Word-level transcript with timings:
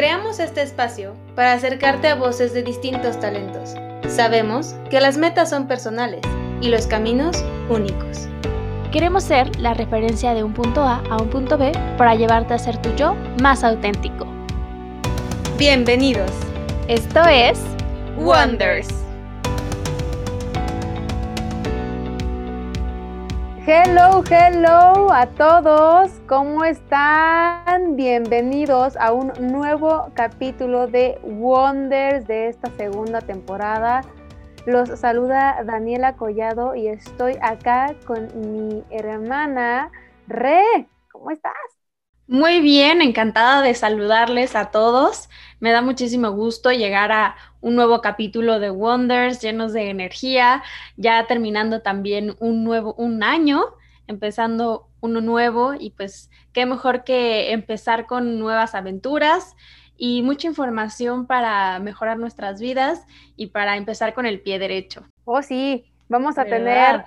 Creamos 0.00 0.40
este 0.40 0.62
espacio 0.62 1.14
para 1.36 1.52
acercarte 1.52 2.08
a 2.08 2.14
voces 2.14 2.54
de 2.54 2.62
distintos 2.62 3.20
talentos. 3.20 3.74
Sabemos 4.08 4.74
que 4.88 4.98
las 4.98 5.18
metas 5.18 5.50
son 5.50 5.68
personales 5.68 6.22
y 6.62 6.70
los 6.70 6.86
caminos 6.86 7.44
únicos. 7.68 8.26
Queremos 8.92 9.24
ser 9.24 9.60
la 9.60 9.74
referencia 9.74 10.32
de 10.32 10.42
un 10.42 10.54
punto 10.54 10.80
A 10.80 11.02
a 11.10 11.20
un 11.20 11.28
punto 11.28 11.58
B 11.58 11.72
para 11.98 12.14
llevarte 12.14 12.54
a 12.54 12.58
ser 12.58 12.80
tu 12.80 12.88
yo 12.96 13.14
más 13.42 13.62
auténtico. 13.62 14.26
Bienvenidos. 15.58 16.30
Esto 16.88 17.20
es 17.28 17.60
Wonders. 18.16 18.99
Hello, 23.66 24.24
hello 24.30 25.12
a 25.12 25.26
todos. 25.36 26.10
¿Cómo 26.26 26.64
están? 26.64 27.94
Bienvenidos 27.94 28.96
a 28.96 29.12
un 29.12 29.32
nuevo 29.38 30.10
capítulo 30.14 30.86
de 30.86 31.18
Wonders 31.22 32.26
de 32.26 32.48
esta 32.48 32.70
segunda 32.78 33.20
temporada. 33.20 34.00
Los 34.64 34.98
saluda 34.98 35.62
Daniela 35.64 36.16
Collado 36.16 36.74
y 36.74 36.88
estoy 36.88 37.36
acá 37.42 37.94
con 38.06 38.28
mi 38.34 38.82
hermana 38.88 39.90
Re. 40.26 40.88
¿Cómo 41.12 41.30
estás? 41.30 41.52
Muy 42.26 42.60
bien, 42.60 43.02
encantada 43.02 43.60
de 43.60 43.74
saludarles 43.74 44.56
a 44.56 44.70
todos. 44.70 45.28
Me 45.60 45.72
da 45.72 45.82
muchísimo 45.82 46.30
gusto 46.30 46.72
llegar 46.72 47.12
a 47.12 47.36
un 47.60 47.76
nuevo 47.76 48.00
capítulo 48.00 48.58
de 48.58 48.70
Wonders 48.70 49.42
llenos 49.42 49.74
de 49.74 49.90
energía, 49.90 50.62
ya 50.96 51.26
terminando 51.26 51.82
también 51.82 52.34
un 52.40 52.64
nuevo 52.64 52.94
un 52.94 53.22
año, 53.22 53.62
empezando 54.06 54.88
uno 55.00 55.20
nuevo 55.20 55.74
y 55.78 55.90
pues 55.90 56.30
qué 56.54 56.64
mejor 56.64 57.04
que 57.04 57.52
empezar 57.52 58.06
con 58.06 58.38
nuevas 58.38 58.74
aventuras 58.74 59.54
y 59.98 60.22
mucha 60.22 60.48
información 60.48 61.26
para 61.26 61.78
mejorar 61.78 62.18
nuestras 62.18 62.58
vidas 62.58 63.06
y 63.36 63.48
para 63.48 63.76
empezar 63.76 64.14
con 64.14 64.24
el 64.24 64.40
pie 64.40 64.58
derecho. 64.58 65.04
Oh, 65.26 65.42
sí, 65.42 65.84
vamos 66.08 66.38
a 66.38 66.46
tener 66.46 67.04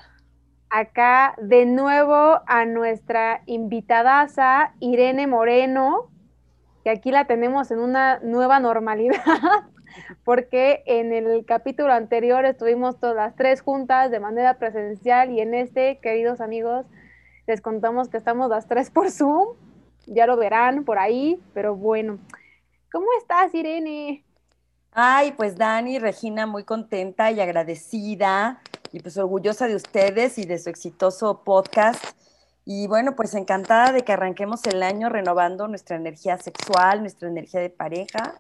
acá 0.70 1.34
de 1.42 1.66
nuevo 1.66 2.40
a 2.46 2.66
nuestra 2.66 3.42
invitadaza 3.48 4.74
Irene 4.80 5.26
Moreno, 5.26 6.10
que 6.84 6.90
aquí 6.90 7.12
la 7.12 7.26
tenemos 7.26 7.72
en 7.72 7.80
una 7.80 8.20
nueva 8.20 8.60
normalidad, 8.60 9.24
porque 10.26 10.84
en 10.86 11.14
el 11.14 11.46
capítulo 11.46 11.94
anterior 11.94 12.46
estuvimos 12.46 13.00
todas 13.00 13.16
las 13.16 13.36
tres 13.36 13.62
juntas 13.62 14.12
de 14.12 14.20
manera 14.20 14.58
presencial 14.58 15.32
y 15.32 15.40
en 15.40 15.54
este, 15.54 16.00
queridos 16.00 16.42
amigos, 16.42 16.86
les 17.48 17.62
contamos 17.62 18.10
que 18.10 18.18
estamos 18.18 18.50
las 18.50 18.68
tres 18.68 18.90
por 18.90 19.12
Zoom, 19.12 19.56
ya 20.06 20.28
lo 20.28 20.36
verán 20.36 20.84
por 20.84 21.00
ahí, 21.00 21.42
pero 21.54 21.76
bueno. 21.76 22.20
¿Cómo 22.92 23.08
estás, 23.20 23.54
Irene? 23.56 24.24
Ay, 24.92 25.32
pues 25.32 25.58
Dani, 25.58 25.98
Regina, 26.00 26.46
muy 26.46 26.64
contenta 26.64 27.32
y 27.32 27.40
agradecida 27.40 28.62
y 28.92 29.00
pues 29.00 29.18
orgullosa 29.18 29.68
de 29.68 29.76
ustedes 29.76 30.38
y 30.38 30.46
de 30.46 30.60
su 30.60 30.70
exitoso 30.70 31.44
podcast. 31.44 32.06
Y 32.66 32.88
bueno, 32.88 33.16
pues 33.16 33.34
encantada 33.34 33.92
de 33.92 34.04
que 34.04 34.14
arranquemos 34.14 34.66
el 34.66 34.84
año 34.84 35.10
renovando 35.10 35.68
nuestra 35.68 35.98
energía 35.98 36.38
sexual, 36.38 37.02
nuestra 37.02 37.28
energía 37.28 37.60
de 37.60 37.70
pareja, 37.70 38.40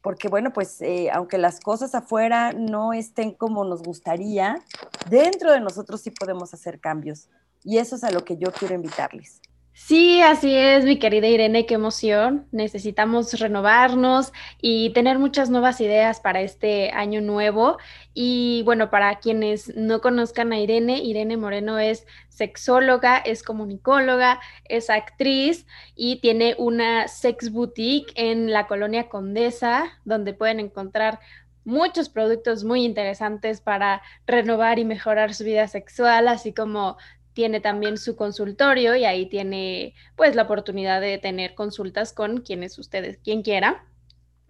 porque 0.00 0.28
bueno, 0.28 0.52
pues 0.52 0.80
eh, 0.80 1.10
aunque 1.12 1.38
las 1.38 1.58
cosas 1.60 1.94
afuera 1.94 2.52
no 2.52 2.92
estén 2.92 3.32
como 3.32 3.64
nos 3.64 3.82
gustaría, 3.82 4.62
dentro 5.10 5.52
de 5.52 5.60
nosotros 5.60 6.00
sí 6.00 6.10
podemos 6.10 6.54
hacer 6.54 6.78
cambios. 6.78 7.28
Y 7.64 7.78
eso 7.78 7.96
es 7.96 8.04
a 8.04 8.10
lo 8.12 8.24
que 8.24 8.36
yo 8.36 8.52
quiero 8.52 8.74
invitarles. 8.74 9.40
Sí, 9.80 10.20
así 10.22 10.54
es, 10.54 10.84
mi 10.84 10.98
querida 10.98 11.28
Irene, 11.28 11.64
qué 11.64 11.74
emoción. 11.74 12.46
Necesitamos 12.50 13.38
renovarnos 13.38 14.32
y 14.60 14.90
tener 14.90 15.20
muchas 15.20 15.50
nuevas 15.50 15.80
ideas 15.80 16.18
para 16.20 16.40
este 16.40 16.90
año 16.90 17.20
nuevo. 17.20 17.78
Y 18.12 18.62
bueno, 18.64 18.90
para 18.90 19.20
quienes 19.20 19.74
no 19.76 20.00
conozcan 20.00 20.52
a 20.52 20.58
Irene, 20.58 20.98
Irene 20.98 21.36
Moreno 21.36 21.78
es 21.78 22.06
sexóloga, 22.28 23.18
es 23.18 23.44
comunicóloga, 23.44 24.40
es 24.64 24.90
actriz 24.90 25.64
y 25.94 26.20
tiene 26.20 26.56
una 26.58 27.06
sex 27.06 27.50
boutique 27.52 28.12
en 28.16 28.50
la 28.52 28.66
colonia 28.66 29.08
Condesa, 29.08 30.00
donde 30.04 30.34
pueden 30.34 30.58
encontrar 30.58 31.20
muchos 31.64 32.08
productos 32.08 32.64
muy 32.64 32.84
interesantes 32.84 33.60
para 33.60 34.02
renovar 34.26 34.78
y 34.78 34.84
mejorar 34.84 35.34
su 35.34 35.44
vida 35.44 35.68
sexual, 35.68 36.26
así 36.26 36.52
como 36.52 36.96
tiene 37.38 37.60
también 37.60 37.98
su 37.98 38.16
consultorio 38.16 38.96
y 38.96 39.04
ahí 39.04 39.26
tiene 39.26 39.94
pues 40.16 40.34
la 40.34 40.42
oportunidad 40.42 41.00
de 41.00 41.18
tener 41.18 41.54
consultas 41.54 42.12
con 42.12 42.38
quienes 42.40 42.76
ustedes, 42.80 43.18
quien 43.18 43.42
quiera. 43.42 43.84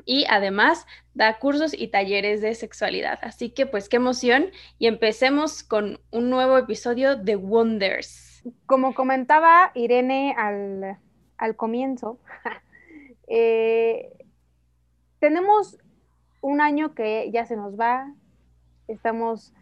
Y 0.07 0.25
además 0.31 0.87
da 1.13 1.39
cursos 1.39 1.75
y 1.79 1.89
talleres 1.89 2.41
de 2.41 2.55
sexualidad. 2.55 3.19
Así 3.21 3.51
que 3.51 3.67
pues 3.67 3.91
qué 3.91 3.97
emoción 3.97 4.53
y 4.79 4.87
empecemos 4.87 5.63
con 5.63 6.01
un 6.13 6.31
nuevo 6.31 6.57
episodio 6.57 7.15
de 7.15 7.37
Wonders. 7.37 8.43
Como 8.65 8.95
comentaba 8.95 9.71
Irene 9.75 10.35
al, 10.39 11.57
comienzo, 11.57 12.19
eh, 13.29 14.17
tenemos 15.19 15.77
un 16.41 16.63
año 16.63 16.95
que 16.95 17.31
ya 17.31 17.45
se 17.45 17.55
nos 17.55 17.79
va, 17.79 18.15
estamos 18.87 19.53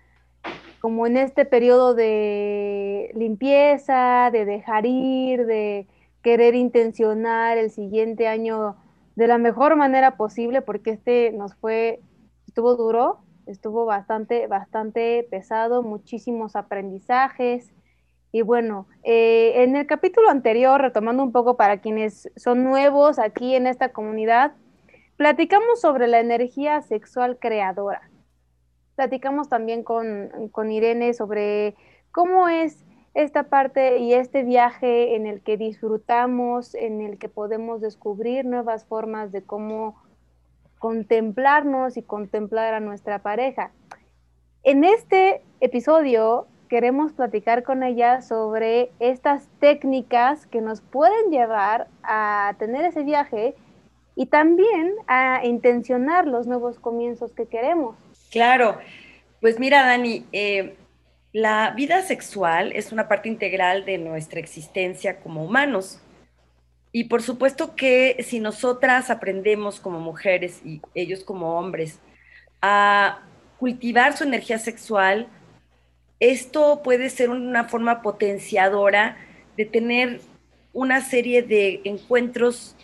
como 0.87 1.09
en 1.09 1.17
este 1.17 1.45
periodo 1.45 1.97
de 1.97 3.11
limpieza, 3.17 4.31
de 4.31 4.45
dejar 4.45 4.87
ir, 4.87 5.45
de 5.45 5.89
querer 6.23 6.55
intencionar 6.55 7.59
el 7.59 7.73
siguiente 7.73 8.29
año 8.29 8.77
de 9.17 9.27
la 9.27 9.37
mejor 9.37 9.75
manera 9.75 10.17
posible, 10.17 10.63
porque 10.63 10.91
este 10.91 11.33
nos 11.33 11.57
fue, 11.57 11.99
estuvo 12.47 12.77
duro, 12.77 13.19
estuvo 13.47 13.85
bastante, 13.85 14.47
bastante 14.47 15.27
pesado, 15.29 15.83
muchísimos 15.83 16.55
aprendizajes. 16.55 17.73
Y 18.31 18.43
bueno, 18.43 18.87
eh, 19.03 19.65
en 19.65 19.75
el 19.75 19.89
capítulo 19.89 20.31
anterior, 20.31 20.81
retomando 20.81 21.25
un 21.25 21.33
poco 21.33 21.57
para 21.57 21.81
quienes 21.81 22.31
son 22.37 22.63
nuevos 22.63 23.19
aquí 23.19 23.57
en 23.57 23.67
esta 23.67 23.89
comunidad, 23.89 24.53
platicamos 25.17 25.81
sobre 25.81 26.07
la 26.07 26.21
energía 26.21 26.81
sexual 26.81 27.39
creadora 27.41 28.09
platicamos 28.97 29.49
también 29.49 29.85
con, 29.85 30.71
Irene 30.71 31.15
sobre 31.15 31.77
cómo 32.11 32.49
es 32.49 32.85
esta 33.15 33.45
parte 33.45 33.99
y 33.99 34.15
este 34.15 34.43
viaje 34.43 35.15
en 35.15 35.27
el 35.27 35.43
que 35.43 35.57
disfrutamos, 35.57 36.75
en 36.75 37.01
el 37.01 37.19
que 37.19 37.29
podemos 37.29 37.81
descubrir 37.81 38.45
nuevas 38.45 38.85
formas 38.85 39.33
de 39.33 39.43
cómo 39.43 40.03
contemplarnos 40.79 41.97
y 41.97 42.03
contemplar 42.03 42.75
a 42.75 42.81
nuestra 42.81 43.21
pareja. 43.21 43.71
En 44.63 44.85
este 44.85 45.43
episodio 45.61 46.47
queremos 46.69 47.13
platicar 47.13 47.63
con 47.63 47.83
ella 47.83 48.21
sobre 48.21 48.91
estas 48.99 49.49
técnicas 49.61 50.47
que 50.47 50.61
nos 50.61 50.81
pueden 50.81 51.31
llevar 51.31 51.89
a 52.03 52.55
tener 52.59 52.85
ese 52.85 53.05
viaje 53.05 53.55
y 54.15 54.27
también 54.27 54.95
a 55.07 55.45
intencionar 55.45 56.27
los 56.27 56.47
nuevos 56.47 56.79
comienzos 56.79 57.33
que 57.33 57.47
queremos. 57.47 57.95
Claro, 58.31 58.79
pues 59.41 59.59
mira, 59.59 59.85
Dani, 59.87 60.27
eh, 60.33 60.77
la 61.33 61.73
vida 61.77 62.03
sexual 62.03 62.73
es 62.73 62.93
una 62.93 63.09
parte 63.09 63.29
integral 63.29 63.85
de 63.85 63.99
nuestra 63.99 64.41
existencia 64.41 65.21
como 65.21 65.45
humanos. 65.45 66.01
Y 66.93 67.05
por 67.05 67.23
supuesto 67.23 67.77
que 67.77 68.17
si 68.27 68.41
nosotras 68.41 69.11
aprendemos 69.11 69.81
como 69.81 70.01
mujeres 70.01 70.63
y 70.65 70.81
ellos 70.95 71.25
como 71.25 71.59
hombres 71.59 71.99
a 72.63 73.21
cultivar 73.59 74.17
su 74.17 74.25
energía 74.25 74.59
sexual, 74.59 75.29
esto 76.21 76.81
puede 76.83 77.11
ser 77.11 77.29
una 77.29 77.65
forma 77.65 78.01
potenciadora 78.01 79.19
de 79.57 79.67
tener 79.67 80.21
una 80.73 81.03
serie 81.03 81.43
de 81.43 81.83
encuentros, 81.85 82.77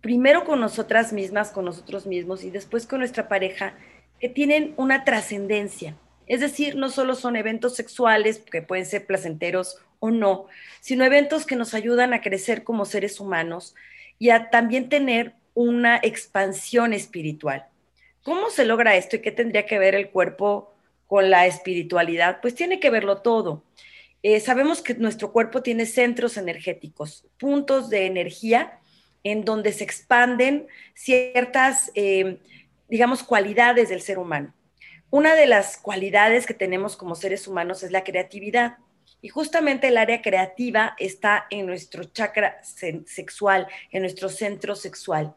primero 0.00 0.44
con 0.44 0.60
nosotras 0.60 1.12
mismas, 1.12 1.50
con 1.50 1.64
nosotros 1.64 2.06
mismos 2.06 2.42
y 2.42 2.50
después 2.50 2.86
con 2.86 2.98
nuestra 2.98 3.28
pareja, 3.28 3.74
que 4.20 4.28
tienen 4.28 4.74
una 4.76 5.04
trascendencia. 5.04 5.96
Es 6.26 6.40
decir, 6.40 6.76
no 6.76 6.90
solo 6.90 7.14
son 7.14 7.36
eventos 7.36 7.76
sexuales 7.76 8.38
que 8.38 8.62
pueden 8.62 8.86
ser 8.86 9.06
placenteros 9.06 9.78
o 10.00 10.10
no, 10.10 10.46
sino 10.80 11.04
eventos 11.04 11.46
que 11.46 11.56
nos 11.56 11.74
ayudan 11.74 12.12
a 12.14 12.20
crecer 12.20 12.64
como 12.64 12.84
seres 12.84 13.20
humanos 13.20 13.74
y 14.18 14.30
a 14.30 14.50
también 14.50 14.88
tener 14.88 15.34
una 15.54 15.96
expansión 16.02 16.92
espiritual. 16.92 17.66
¿Cómo 18.22 18.50
se 18.50 18.64
logra 18.64 18.96
esto 18.96 19.16
y 19.16 19.20
qué 19.20 19.30
tendría 19.30 19.66
que 19.66 19.78
ver 19.78 19.94
el 19.94 20.10
cuerpo 20.10 20.74
con 21.06 21.30
la 21.30 21.46
espiritualidad? 21.46 22.40
Pues 22.40 22.54
tiene 22.54 22.80
que 22.80 22.90
verlo 22.90 23.18
todo. 23.18 23.62
Eh, 24.22 24.40
sabemos 24.40 24.82
que 24.82 24.94
nuestro 24.94 25.30
cuerpo 25.30 25.62
tiene 25.62 25.86
centros 25.86 26.36
energéticos, 26.36 27.24
puntos 27.38 27.88
de 27.88 28.06
energía 28.06 28.80
en 29.22 29.44
donde 29.44 29.72
se 29.72 29.84
expanden 29.84 30.66
ciertas 30.94 31.92
eh, 31.94 32.38
digamos, 32.88 33.22
cualidades 33.22 33.88
del 33.88 34.00
ser 34.00 34.18
humano. 34.18 34.54
Una 35.10 35.34
de 35.34 35.46
las 35.46 35.76
cualidades 35.76 36.46
que 36.46 36.54
tenemos 36.54 36.96
como 36.96 37.14
seres 37.14 37.46
humanos 37.46 37.82
es 37.82 37.90
la 37.90 38.04
creatividad. 38.04 38.78
Y 39.22 39.28
justamente 39.28 39.88
el 39.88 39.98
área 39.98 40.20
creativa 40.20 40.94
está 40.98 41.46
en 41.50 41.66
nuestro 41.66 42.04
chakra 42.04 42.60
sexual, 42.62 43.66
en 43.90 44.02
nuestro 44.02 44.28
centro 44.28 44.76
sexual. 44.76 45.34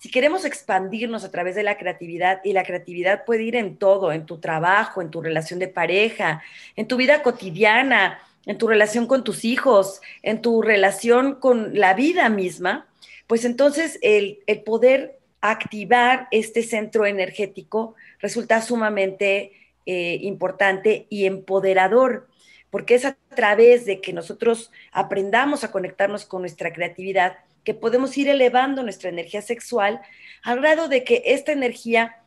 si 0.00 0.10
queremos 0.10 0.44
expandirnos 0.44 1.24
a 1.24 1.30
través 1.30 1.54
de 1.54 1.62
la 1.62 1.78
creatividad, 1.78 2.42
y 2.44 2.52
la 2.52 2.64
creatividad 2.64 3.24
puede 3.24 3.44
ir 3.44 3.56
en 3.56 3.78
todo, 3.78 4.12
en 4.12 4.26
tu 4.26 4.38
trabajo, 4.38 5.00
en 5.00 5.10
tu 5.10 5.22
relación 5.22 5.58
de 5.58 5.68
pareja, 5.68 6.42
en 6.76 6.86
tu 6.86 6.98
vida 6.98 7.22
cotidiana, 7.22 8.20
en 8.46 8.58
tu 8.58 8.66
relación 8.66 9.06
con 9.06 9.24
tus 9.24 9.44
hijos, 9.44 10.00
en 10.22 10.42
tu 10.42 10.62
relación 10.62 11.36
con 11.36 11.78
la 11.78 11.94
vida 11.94 12.28
misma, 12.28 12.86
pues 13.26 13.44
entonces 13.44 13.98
el, 14.02 14.40
poder 14.64 15.18
activar 15.50 16.26
este 16.30 16.62
centro 16.62 17.04
energético 17.04 17.94
resulta 18.18 18.62
sumamente 18.62 19.52
eh, 19.84 20.18
importante 20.22 21.06
y 21.10 21.26
empoderador, 21.26 22.28
porque 22.70 22.94
es 22.94 23.04
a 23.04 23.18
través 23.34 23.84
de 23.84 24.00
que 24.00 24.14
nosotros 24.14 24.72
aprendamos 24.90 25.62
a 25.62 25.70
conectarnos 25.70 26.24
con 26.24 26.40
nuestra 26.40 26.72
creatividad 26.72 27.36
que 27.62 27.74
podemos 27.74 28.16
ir 28.16 28.28
elevando 28.28 28.82
nuestra 28.82 29.10
energía 29.10 29.42
sexual 29.42 30.00
al 30.42 30.60
grado 30.60 30.88
de 30.88 31.04
que 31.04 31.22
esta 31.26 31.52
energía 31.52 32.22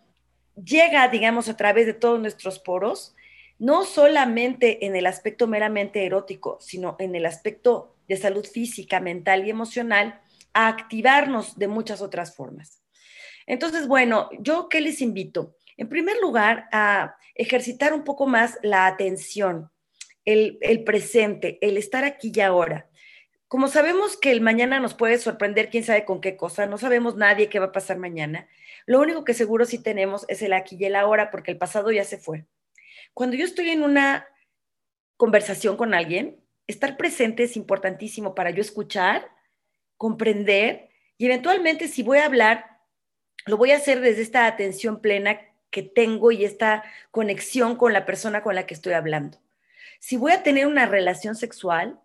llega, 0.63 1.07
digamos, 1.07 1.49
a 1.49 1.57
través 1.57 1.87
de 1.87 1.95
todos 1.95 2.19
nuestros 2.19 2.59
poros 2.59 3.15
no 3.57 3.83
solamente 3.85 4.85
en 4.85 4.95
el 4.95 5.07
aspecto 5.07 5.47
meramente 5.47 6.05
erótico, 6.05 6.59
sino 6.61 6.95
en 6.99 7.15
el 7.15 7.25
aspecto 7.25 7.95
de 8.07 8.17
salud 8.17 8.45
física, 8.45 8.99
mental 8.99 9.47
y 9.47 9.49
emocional, 9.49 10.21
a 10.53 10.67
activarnos 10.67 11.57
de 11.57 11.67
muchas 11.67 12.03
otras 12.03 12.35
formas. 12.35 12.83
Entonces, 13.47 13.87
bueno, 13.87 14.29
yo 14.39 14.69
qué 14.69 14.81
les 14.81 15.01
invito? 15.01 15.55
En 15.77 15.89
primer 15.89 16.17
lugar, 16.21 16.67
a 16.71 17.15
ejercitar 17.33 17.93
un 17.93 18.03
poco 18.03 18.27
más 18.27 18.59
la 18.61 18.85
atención, 18.85 19.71
el, 20.25 20.83
presente, 20.83 21.57
el 21.61 21.77
estar 21.77 22.03
aquí 22.03 22.31
y 22.35 22.41
ahora. 22.41 22.89
Como 23.47 23.69
sabemos 23.69 24.17
que 24.17 24.31
el 24.31 24.41
mañana 24.41 24.81
nos 24.81 24.93
puede 24.93 25.17
sorprender, 25.17 25.69
quién 25.69 25.85
sabe 25.85 26.03
con 26.03 26.19
qué 26.19 26.35
cosa, 26.35 26.65
no 26.65 26.77
sabemos 26.77 27.15
nadie 27.15 27.47
qué 27.47 27.59
va 27.59 27.67
a 27.67 27.71
pasar 27.71 27.97
mañana, 27.97 28.49
lo 28.85 28.99
único 28.99 29.23
que 29.23 29.33
seguro 29.33 29.65
sí 29.65 29.81
tenemos 29.81 30.25
es 30.27 30.41
el 30.41 30.51
aquí 30.51 30.75
y 30.77 30.85
el 30.85 30.95
ahora, 30.95 31.31
porque 31.31 31.51
el 31.51 31.57
pasado 31.57 31.91
ya 31.91 32.03
se 32.03 32.17
fue. 32.17 32.45
Cuando 33.13 33.37
yo 33.37 33.45
estoy 33.45 33.69
en 33.69 33.83
una 33.83 34.27
conversación 35.15 35.77
con 35.77 35.93
alguien, 35.93 36.41
estar 36.67 36.97
presente 36.97 37.43
es 37.43 37.55
importantísimo 37.55 38.35
para 38.35 38.49
yo 38.49 38.61
escuchar, 38.61 39.29
comprender 39.95 40.89
y 41.17 41.25
eventualmente 41.25 41.87
si 41.87 42.03
voy 42.03 42.17
a 42.17 42.25
hablar, 42.25 42.76
lo 43.47 43.57
voy 43.57 43.71
a 43.71 43.77
hacer 43.77 44.01
desde 44.01 44.21
esta 44.21 44.45
atención 44.45 45.01
plena 45.01 45.39
que 45.69 45.81
tengo 45.83 46.31
y 46.31 46.45
esta 46.45 46.83
conexión 47.11 47.75
con 47.75 47.93
la 47.93 48.05
persona 48.05 48.43
con 48.43 48.55
la 48.55 48.65
que 48.65 48.73
estoy 48.73 48.93
hablando. 48.93 49.39
Si 49.99 50.17
voy 50.17 50.31
a 50.31 50.43
tener 50.43 50.67
una 50.67 50.85
relación 50.85 51.35
sexual, 51.35 51.99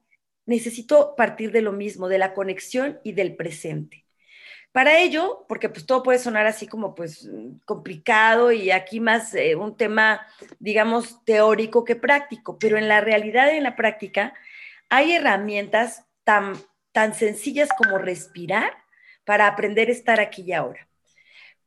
necesito 0.46 1.14
partir 1.16 1.52
de 1.52 1.62
lo 1.62 1.72
mismo, 1.72 2.08
de 2.08 2.18
la 2.18 2.34
conexión 2.34 3.00
y 3.04 3.12
del 3.12 3.36
presente. 3.36 4.04
Para 4.72 4.98
ello, 4.98 5.44
porque 5.48 5.68
pues 5.68 5.84
todo 5.84 6.02
puede 6.02 6.18
sonar 6.18 6.46
así 6.46 6.66
como 6.66 6.94
pues 6.94 7.28
complicado 7.66 8.52
y 8.52 8.70
aquí 8.70 9.00
más 9.00 9.34
eh, 9.34 9.54
un 9.54 9.76
tema, 9.76 10.26
digamos, 10.58 11.22
teórico 11.24 11.84
que 11.84 11.94
práctico, 11.94 12.58
pero 12.58 12.78
en 12.78 12.88
la 12.88 13.02
realidad 13.02 13.52
y 13.52 13.58
en 13.58 13.64
la 13.64 13.76
práctica 13.76 14.32
hay 14.88 15.12
herramientas 15.12 16.06
tan, 16.24 16.54
tan 16.92 17.14
sencillas 17.14 17.68
como 17.76 17.98
respirar 17.98 18.72
para 19.24 19.46
aprender 19.46 19.88
a 19.88 19.92
estar 19.92 20.20
aquí 20.20 20.42
y 20.42 20.52
ahora. 20.52 20.88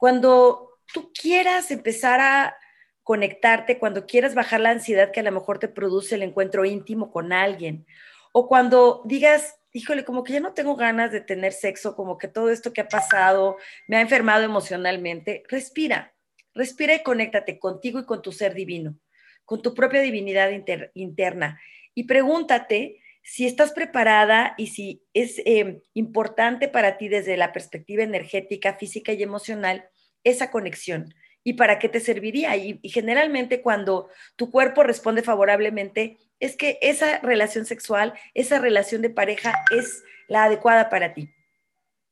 Cuando 0.05 0.77
tú 0.93 1.11
quieras 1.19 1.71
empezar 1.71 2.19
a 2.19 2.55
conectarte, 3.01 3.79
cuando 3.79 4.05
quieras 4.05 4.35
bajar 4.35 4.61
la 4.61 4.69
ansiedad 4.69 5.09
que 5.11 5.21
a 5.21 5.23
lo 5.23 5.31
mejor 5.31 5.57
te 5.57 5.67
produce 5.67 6.13
el 6.13 6.21
encuentro 6.21 6.63
íntimo 6.63 7.11
con 7.11 7.33
alguien, 7.33 7.87
o 8.31 8.47
cuando 8.47 9.01
digas, 9.05 9.55
híjole, 9.73 10.05
como 10.05 10.23
que 10.23 10.33
ya 10.33 10.41
no 10.41 10.53
tengo 10.53 10.75
ganas 10.75 11.11
de 11.11 11.21
tener 11.21 11.53
sexo, 11.53 11.95
como 11.95 12.19
que 12.19 12.27
todo 12.27 12.51
esto 12.51 12.71
que 12.71 12.81
ha 12.81 12.87
pasado 12.87 13.57
me 13.87 13.97
ha 13.97 14.01
enfermado 14.01 14.43
emocionalmente, 14.43 15.41
respira, 15.49 16.13
respira 16.53 16.93
y 16.93 17.01
conéctate 17.01 17.57
contigo 17.57 17.99
y 17.99 18.05
con 18.05 18.21
tu 18.21 18.31
ser 18.31 18.53
divino, 18.53 18.99
con 19.43 19.63
tu 19.63 19.73
propia 19.73 20.01
divinidad 20.01 20.51
interna. 20.93 21.59
Y 21.95 22.03
pregúntate 22.03 23.01
si 23.23 23.47
estás 23.47 23.71
preparada 23.71 24.53
y 24.55 24.67
si 24.67 25.03
es 25.15 25.39
eh, 25.47 25.81
importante 25.95 26.67
para 26.67 26.99
ti 26.99 27.07
desde 27.07 27.37
la 27.37 27.51
perspectiva 27.51 28.03
energética, 28.03 28.75
física 28.75 29.13
y 29.13 29.23
emocional 29.23 29.89
esa 30.25 30.51
conexión 30.51 31.13
y 31.45 31.53
para 31.53 31.79
qué 31.79 31.87
te 31.87 32.01
serviría. 32.01 32.57
Y, 32.57 32.81
generalmente 32.89 33.61
cuando 33.61 34.09
tu 34.35 34.51
cuerpo 34.51 34.83
responde 34.83 35.21
favorablemente, 35.21 36.17
es 36.41 36.57
que 36.57 36.77
esa 36.81 37.19
relación 37.19 37.65
sexual, 37.65 38.13
esa 38.33 38.59
relación 38.59 39.01
de 39.01 39.11
pareja 39.11 39.63
es 39.71 40.03
la 40.27 40.43
adecuada 40.43 40.89
para 40.89 41.13
ti. 41.13 41.29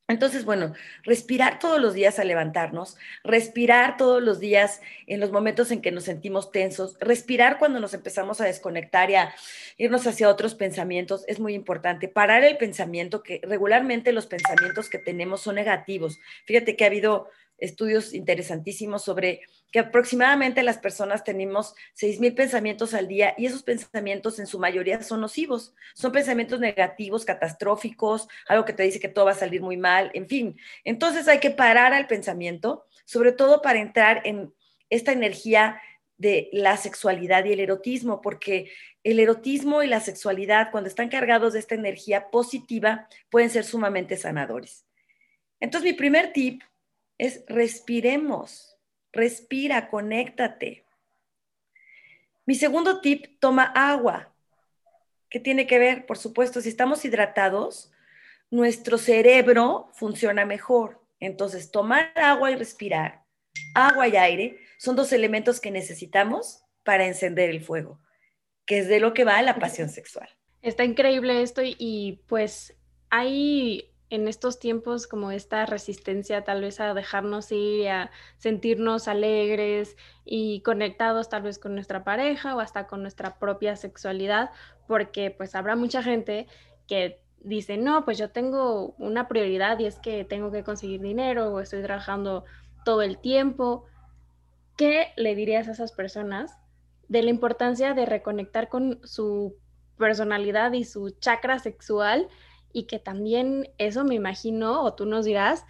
Entonces, 0.09 0.43
bueno, 0.43 0.73
respirar 1.03 1.59
todos 1.59 1.81
los 1.81 1.93
días 1.93 2.19
al 2.19 2.27
levantarnos, 2.27 2.97
respirar 3.23 3.95
todos 3.95 4.21
los 4.21 4.39
días 4.39 4.81
en 5.07 5.21
los 5.21 5.31
momentos 5.31 5.71
en 5.71 5.81
que 5.81 5.91
nos 5.91 6.03
sentimos 6.03 6.51
tensos, 6.51 6.97
respirar 6.99 7.57
cuando 7.57 7.79
nos 7.79 7.93
empezamos 7.93 8.41
a 8.41 8.45
desconectar 8.45 9.09
y 9.09 9.15
a 9.15 9.33
irnos 9.77 10.05
hacia 10.05 10.29
otros 10.29 10.55
pensamientos 10.55 11.23
es 11.27 11.39
muy 11.39 11.53
importante. 11.55 12.09
Parar 12.09 12.43
el 12.43 12.57
pensamiento, 12.57 13.23
que 13.23 13.39
regularmente 13.43 14.11
los 14.11 14.27
pensamientos 14.27 14.89
que 14.89 14.99
tenemos 14.99 15.41
son 15.41 15.55
negativos. 15.55 16.19
Fíjate 16.45 16.75
que 16.75 16.83
ha 16.83 16.87
habido 16.87 17.29
estudios 17.63 18.13
interesantísimos 18.13 19.03
sobre 19.03 19.41
que 19.71 19.79
aproximadamente 19.79 20.61
las 20.63 20.77
personas 20.77 21.23
tenemos 21.23 21.75
6.000 21.99 22.35
pensamientos 22.35 22.93
al 22.93 23.07
día 23.07 23.33
y 23.37 23.45
esos 23.45 23.63
pensamientos 23.63 24.37
en 24.39 24.47
su 24.47 24.59
mayoría 24.59 25.01
son 25.01 25.21
nocivos, 25.21 25.73
son 25.95 26.11
pensamientos 26.11 26.59
negativos, 26.59 27.25
catastróficos, 27.25 28.27
algo 28.47 28.65
que 28.65 28.73
te 28.73 28.83
dice 28.83 28.99
que 28.99 29.07
todo 29.07 29.25
va 29.25 29.31
a 29.31 29.35
salir 29.35 29.61
muy 29.61 29.77
mal, 29.77 30.11
en 30.13 30.27
fin. 30.27 30.57
Entonces 30.83 31.27
hay 31.27 31.39
que 31.39 31.51
parar 31.51 31.93
al 31.93 32.07
pensamiento, 32.07 32.85
sobre 33.05 33.31
todo 33.31 33.61
para 33.61 33.79
entrar 33.79 34.21
en 34.25 34.53
esta 34.89 35.13
energía 35.13 35.81
de 36.17 36.49
la 36.51 36.77
sexualidad 36.77 37.45
y 37.45 37.53
el 37.53 37.61
erotismo, 37.61 38.21
porque 38.21 38.71
el 39.03 39.19
erotismo 39.19 39.83
y 39.83 39.87
la 39.87 40.01
sexualidad, 40.01 40.69
cuando 40.71 40.89
están 40.89 41.09
cargados 41.09 41.53
de 41.53 41.59
esta 41.59 41.75
energía 41.75 42.29
positiva, 42.29 43.07
pueden 43.29 43.49
ser 43.49 43.63
sumamente 43.63 44.17
sanadores. 44.17 44.85
Entonces, 45.59 45.91
mi 45.91 45.97
primer 45.97 46.33
tip 46.33 46.61
es 47.17 47.43
respiremos, 47.47 48.77
respira, 49.11 49.89
conéctate. 49.89 50.85
Mi 52.45 52.55
segundo 52.55 52.99
tip, 53.01 53.39
toma 53.39 53.63
agua. 53.75 54.33
¿Qué 55.29 55.39
tiene 55.39 55.65
que 55.65 55.79
ver? 55.79 56.05
Por 56.05 56.17
supuesto, 56.17 56.61
si 56.61 56.69
estamos 56.69 57.05
hidratados, 57.05 57.91
nuestro 58.51 58.97
cerebro 58.97 59.89
funciona 59.93 60.45
mejor. 60.45 61.01
Entonces, 61.19 61.71
tomar 61.71 62.11
agua 62.15 62.51
y 62.51 62.55
respirar, 62.55 63.23
agua 63.73 64.07
y 64.07 64.17
aire, 64.17 64.59
son 64.77 64.95
dos 64.95 65.13
elementos 65.13 65.61
que 65.61 65.71
necesitamos 65.71 66.63
para 66.83 67.05
encender 67.05 67.49
el 67.49 67.61
fuego, 67.61 68.01
que 68.65 68.79
es 68.79 68.87
de 68.87 68.99
lo 68.99 69.13
que 69.13 69.23
va 69.23 69.41
la 69.41 69.55
pasión 69.55 69.89
sexual. 69.89 70.29
Está 70.61 70.83
increíble 70.83 71.41
esto 71.41 71.61
y, 71.63 72.21
pues 72.27 72.75
hay 73.09 73.92
en 74.09 74.27
estos 74.27 74.59
tiempos 74.59 75.07
como 75.07 75.31
esta 75.31 75.65
resistencia 75.65 76.43
tal 76.43 76.61
vez 76.61 76.79
a 76.79 76.93
dejarnos 76.93 77.51
ir, 77.51 77.89
a 77.89 78.11
sentirnos 78.37 79.07
alegres 79.07 79.97
y 80.25 80.61
conectados 80.61 81.29
tal 81.29 81.41
vez 81.43 81.57
con 81.57 81.73
nuestra 81.73 82.03
pareja 82.03 82.55
o 82.55 82.59
hasta 82.59 82.87
con 82.87 83.01
nuestra 83.01 83.39
propia 83.39 83.75
sexualidad, 83.75 84.51
porque 84.87 85.31
pues 85.31 85.55
habrá 85.55 85.75
mucha 85.75 86.03
gente 86.03 86.47
que 86.87 87.21
dice, 87.43 87.77
no, 87.77 88.05
pues 88.05 88.17
yo 88.17 88.29
tengo 88.29 88.95
una 88.97 89.27
prioridad 89.27 89.79
y 89.79 89.85
es 89.85 89.99
que 89.99 90.23
tengo 90.25 90.51
que 90.51 90.63
conseguir 90.63 91.01
dinero 91.01 91.51
o 91.51 91.59
estoy 91.59 91.81
trabajando 91.83 92.45
todo 92.85 93.01
el 93.01 93.17
tiempo. 93.17 93.85
¿Qué 94.77 95.11
le 95.17 95.35
dirías 95.35 95.67
a 95.67 95.71
esas 95.71 95.91
personas 95.91 96.57
de 97.07 97.21
la 97.21 97.29
importancia 97.29 97.93
de 97.93 98.05
reconectar 98.05 98.69
con 98.69 98.99
su 99.03 99.55
personalidad 99.97 100.73
y 100.73 100.85
su 100.85 101.11
chakra 101.11 101.59
sexual? 101.59 102.27
Y 102.73 102.83
que 102.83 102.99
también 102.99 103.69
eso 103.77 104.03
me 104.03 104.15
imagino, 104.15 104.83
o 104.83 104.93
tú 104.95 105.05
nos 105.05 105.25
dirás, 105.25 105.65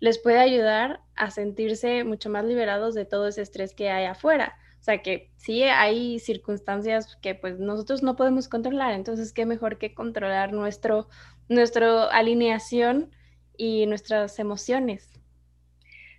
les 0.00 0.18
puede 0.18 0.38
ayudar 0.38 1.00
a 1.16 1.30
sentirse 1.30 2.04
mucho 2.04 2.28
más 2.28 2.44
liberados 2.44 2.94
de 2.94 3.04
todo 3.04 3.28
ese 3.28 3.42
estrés 3.42 3.74
que 3.74 3.90
hay 3.90 4.04
afuera. 4.04 4.56
O 4.80 4.82
sea 4.82 5.02
que 5.02 5.30
sí 5.36 5.62
hay 5.62 6.18
circunstancias 6.18 7.16
que 7.16 7.34
pues 7.34 7.58
nosotros 7.58 8.02
no 8.02 8.16
podemos 8.16 8.48
controlar, 8.48 8.92
entonces 8.92 9.32
qué 9.32 9.44
mejor 9.46 9.78
que 9.78 9.94
controlar 9.94 10.52
nuestro, 10.52 11.08
nuestra 11.48 12.04
alineación 12.04 13.10
y 13.56 13.86
nuestras 13.86 14.38
emociones. 14.38 15.17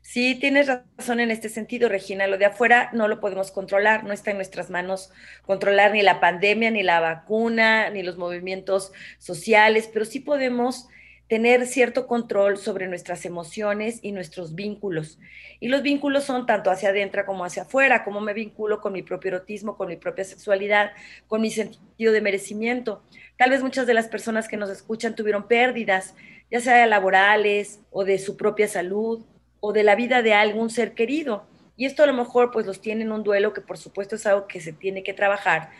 Sí, 0.01 0.35
tienes 0.35 0.67
razón 0.67 1.19
en 1.19 1.29
este 1.29 1.49
sentido, 1.49 1.87
Regina. 1.89 2.25
Lo 2.27 2.37
de 2.37 2.45
afuera 2.45 2.89
no 2.93 3.07
lo 3.07 3.19
podemos 3.19 3.51
controlar, 3.51 4.05
no 4.05 4.13
está 4.13 4.31
en 4.31 4.37
nuestras 4.37 4.69
manos 4.69 5.11
controlar 5.45 5.91
ni 5.91 6.01
la 6.01 6.19
pandemia, 6.19 6.71
ni 6.71 6.83
la 6.83 6.99
vacuna, 6.99 7.89
ni 7.89 8.01
los 8.01 8.17
movimientos 8.17 8.91
sociales, 9.19 9.89
pero 9.91 10.05
sí 10.05 10.19
podemos 10.19 10.87
tener 11.27 11.67
cierto 11.67 12.07
control 12.07 12.57
sobre 12.57 12.87
nuestras 12.87 13.23
emociones 13.23 13.99
y 14.01 14.11
nuestros 14.11 14.55
vínculos. 14.55 15.19
Y 15.59 15.67
los 15.67 15.83
vínculos 15.83 16.23
son 16.23 16.47
tanto 16.47 16.71
hacia 16.71 16.89
adentro 16.89 17.23
como 17.27 17.45
hacia 17.45 17.63
afuera, 17.63 18.03
cómo 18.03 18.19
me 18.19 18.33
vinculo 18.33 18.81
con 18.81 18.93
mi 18.93 19.03
propio 19.03 19.29
erotismo, 19.29 19.77
con 19.77 19.89
mi 19.89 19.95
propia 19.95 20.23
sexualidad, 20.23 20.91
con 21.27 21.41
mi 21.41 21.51
sentido 21.51 22.13
de 22.13 22.21
merecimiento. 22.21 23.03
Tal 23.37 23.51
vez 23.51 23.61
muchas 23.61 23.85
de 23.85 23.93
las 23.93 24.07
personas 24.07 24.47
que 24.47 24.57
nos 24.57 24.71
escuchan 24.71 25.15
tuvieron 25.15 25.47
pérdidas, 25.47 26.15
ya 26.49 26.61
sea 26.61 26.87
laborales 26.87 27.79
o 27.91 28.05
de 28.05 28.17
su 28.17 28.35
propia 28.35 28.67
salud 28.67 29.23
o 29.59 29.73
de 29.73 29.83
la 29.83 29.95
vida 29.95 30.21
de 30.21 30.33
algún 30.33 30.69
ser 30.69 30.93
querido. 30.93 31.45
Y 31.77 31.85
esto 31.85 32.03
a 32.03 32.07
lo 32.07 32.13
mejor 32.13 32.51
pues 32.51 32.65
los 32.65 32.81
tiene 32.81 33.03
en 33.03 33.11
un 33.11 33.23
duelo 33.23 33.53
que 33.53 33.61
por 33.61 33.77
supuesto 33.77 34.15
es 34.15 34.25
algo 34.25 34.47
que 34.47 34.61
se 34.61 34.73
tiene 34.73 35.03
que 35.03 35.13
trabajar. 35.13 35.71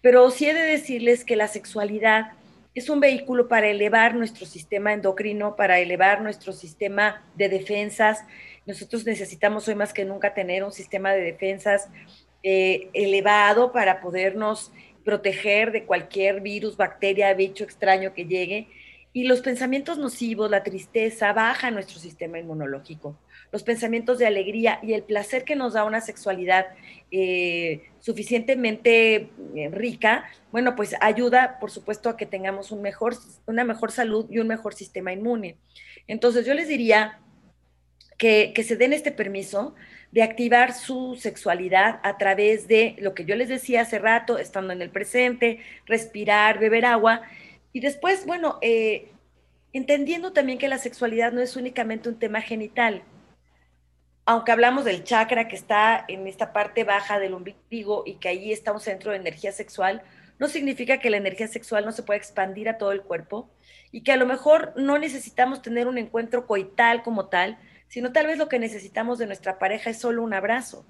Pero 0.00 0.30
sí 0.30 0.48
he 0.48 0.54
de 0.54 0.62
decirles 0.62 1.24
que 1.24 1.36
la 1.36 1.48
sexualidad 1.48 2.32
es 2.74 2.88
un 2.88 3.00
vehículo 3.00 3.48
para 3.48 3.68
elevar 3.68 4.14
nuestro 4.14 4.46
sistema 4.46 4.92
endocrino, 4.92 5.56
para 5.56 5.78
elevar 5.78 6.22
nuestro 6.22 6.52
sistema 6.52 7.22
de 7.34 7.48
defensas. 7.48 8.24
Nosotros 8.66 9.04
necesitamos 9.04 9.68
hoy 9.68 9.74
más 9.74 9.92
que 9.92 10.04
nunca 10.04 10.32
tener 10.32 10.64
un 10.64 10.72
sistema 10.72 11.12
de 11.12 11.20
defensas 11.20 11.90
eh, 12.42 12.88
elevado 12.94 13.72
para 13.72 14.00
podernos 14.00 14.72
proteger 15.04 15.70
de 15.72 15.84
cualquier 15.84 16.40
virus, 16.40 16.76
bacteria, 16.76 17.34
bicho 17.34 17.64
extraño 17.64 18.14
que 18.14 18.24
llegue. 18.24 18.68
Y 19.14 19.24
los 19.24 19.42
pensamientos 19.42 19.98
nocivos, 19.98 20.50
la 20.50 20.62
tristeza, 20.62 21.32
baja 21.34 21.70
nuestro 21.70 21.98
sistema 21.98 22.38
inmunológico. 22.38 23.18
Los 23.50 23.62
pensamientos 23.62 24.18
de 24.18 24.26
alegría 24.26 24.78
y 24.82 24.94
el 24.94 25.02
placer 25.02 25.44
que 25.44 25.54
nos 25.54 25.74
da 25.74 25.84
una 25.84 26.00
sexualidad 26.00 26.66
eh, 27.10 27.90
suficientemente 28.00 29.28
eh, 29.54 29.68
rica, 29.70 30.24
bueno, 30.50 30.74
pues 30.74 30.96
ayuda, 31.00 31.58
por 31.60 31.70
supuesto, 31.70 32.08
a 32.08 32.16
que 32.16 32.24
tengamos 32.24 32.72
un 32.72 32.80
mejor, 32.80 33.14
una 33.46 33.64
mejor 33.64 33.92
salud 33.92 34.26
y 34.30 34.38
un 34.38 34.48
mejor 34.48 34.72
sistema 34.72 35.12
inmune. 35.12 35.56
Entonces, 36.06 36.46
yo 36.46 36.54
les 36.54 36.68
diría 36.68 37.20
que, 38.16 38.52
que 38.54 38.62
se 38.62 38.76
den 38.76 38.94
este 38.94 39.12
permiso 39.12 39.74
de 40.10 40.22
activar 40.22 40.72
su 40.72 41.16
sexualidad 41.16 42.00
a 42.02 42.16
través 42.16 42.66
de 42.68 42.96
lo 42.98 43.14
que 43.14 43.24
yo 43.26 43.36
les 43.36 43.48
decía 43.48 43.82
hace 43.82 43.98
rato, 43.98 44.38
estando 44.38 44.72
en 44.72 44.80
el 44.80 44.90
presente, 44.90 45.60
respirar, 45.86 46.58
beber 46.58 46.86
agua 46.86 47.22
y 47.72 47.80
después, 47.80 48.26
bueno, 48.26 48.58
eh, 48.60 49.12
entendiendo 49.72 50.32
también 50.32 50.58
que 50.58 50.68
la 50.68 50.78
sexualidad 50.78 51.32
no 51.32 51.40
es 51.40 51.56
únicamente 51.56 52.08
un 52.08 52.18
tema 52.18 52.40
genital. 52.40 53.02
Aunque 54.24 54.52
hablamos 54.52 54.84
del 54.84 55.04
chakra 55.04 55.48
que 55.48 55.56
está 55.56 56.04
en 56.06 56.26
esta 56.26 56.52
parte 56.52 56.84
baja 56.84 57.18
del 57.18 57.34
ombligo 57.34 58.04
y 58.06 58.14
que 58.14 58.28
ahí 58.28 58.52
está 58.52 58.72
un 58.72 58.80
centro 58.80 59.10
de 59.10 59.16
energía 59.16 59.52
sexual, 59.52 60.02
no 60.38 60.48
significa 60.48 60.98
que 60.98 61.10
la 61.10 61.16
energía 61.16 61.48
sexual 61.48 61.84
no 61.84 61.92
se 61.92 62.02
pueda 62.02 62.18
expandir 62.18 62.68
a 62.68 62.78
todo 62.78 62.92
el 62.92 63.02
cuerpo 63.02 63.50
y 63.90 64.02
que 64.02 64.12
a 64.12 64.16
lo 64.16 64.26
mejor 64.26 64.72
no 64.76 64.98
necesitamos 64.98 65.62
tener 65.62 65.86
un 65.86 65.98
encuentro 65.98 66.46
coital 66.46 67.02
como 67.02 67.26
tal, 67.26 67.58
sino 67.88 68.12
tal 68.12 68.26
vez 68.26 68.38
lo 68.38 68.48
que 68.48 68.58
necesitamos 68.58 69.18
de 69.18 69.26
nuestra 69.26 69.58
pareja 69.58 69.90
es 69.90 69.98
solo 69.98 70.22
un 70.22 70.34
abrazo, 70.34 70.86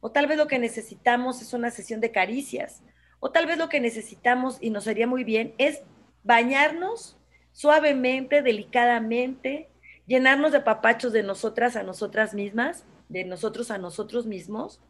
o 0.00 0.10
tal 0.10 0.26
vez 0.26 0.36
lo 0.36 0.46
que 0.46 0.58
necesitamos 0.58 1.40
es 1.40 1.54
una 1.54 1.70
sesión 1.70 2.00
de 2.00 2.12
caricias, 2.12 2.82
o 3.18 3.30
tal 3.30 3.46
vez 3.46 3.56
lo 3.56 3.68
que 3.68 3.80
necesitamos 3.80 4.58
y 4.60 4.70
nos 4.70 4.86
haría 4.86 5.06
muy 5.06 5.24
bien 5.24 5.54
es 5.56 5.80
bañarnos 6.24 7.16
suavemente, 7.52 8.42
delicadamente, 8.42 9.68
llenarnos 10.06 10.52
de 10.52 10.60
papachos 10.60 11.12
de 11.12 11.22
nosotras 11.22 11.76
a 11.76 11.84
nosotras 11.84 12.34
mismas, 12.34 12.84
de 13.08 13.24
nosotros 13.24 13.70
a 13.70 13.78
nosotros 13.78 14.26
mismos, 14.26 14.80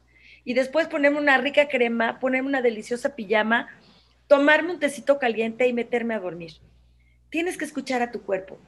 y 0.45 0.55
después 0.55 0.89
ponerme 0.89 1.19
una 1.19 1.39
rica 1.39 1.69
crema, 1.69 2.19
ponerme 2.21 2.49
una 2.49 2.63
deliciosa 2.63 3.15
pijama, 3.15 3.69
tomarme 4.27 4.73
un 4.73 4.81
tecito 4.81 5.19
caliente 5.19 5.67
y 5.67 5.73
meterme 5.73 6.15
a 6.15 6.21
dormir. 6.21 6.53
Tienes 7.31 7.59
que 7.59 7.65
escuchar 7.65 8.03
a 8.03 8.11
tu 8.11 8.23
cuerpo. 8.23 8.59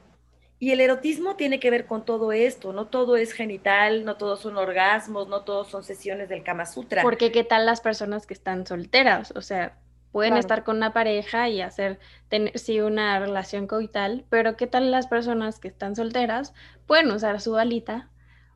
Y 0.59 0.71
el 0.71 0.81
erotismo 0.81 1.35
tiene 1.35 1.59
que 1.59 1.69
ver 1.69 1.85
con 1.85 2.03
todo 2.03 2.31
esto, 2.31 2.73
no 2.73 2.87
todo 2.87 3.15
es 3.15 3.31
genital, 3.31 4.05
no 4.05 4.17
todos 4.17 4.41
son 4.41 4.57
orgasmos, 4.57 5.27
no 5.27 5.43
todos 5.43 5.69
son 5.69 5.83
sesiones 5.83 6.29
del 6.29 6.43
Kama 6.43 6.65
Sutra. 6.65 7.03
Porque 7.03 7.31
qué 7.31 7.43
tal 7.43 7.67
las 7.67 7.79
personas 7.79 8.25
que 8.25 8.33
están 8.33 8.65
solteras, 8.65 9.31
o 9.35 9.41
sea, 9.41 9.77
Pueden 10.11 10.37
estar 10.37 10.63
con 10.63 10.77
una 10.77 10.93
pareja 10.93 11.49
y 11.49 11.61
hacer, 11.61 11.99
tener, 12.29 12.57
sí, 12.57 12.79
una 12.79 13.19
relación 13.19 13.67
coital, 13.67 14.25
pero 14.29 14.55
¿qué 14.55 14.65
tal 14.65 14.89
las 14.89 15.07
personas 15.07 15.59
que 15.59 15.67
están 15.67 15.95
solteras? 15.95 16.53
Pueden 16.85 17.11
usar 17.11 17.39
su 17.41 17.55
alita 17.57 18.09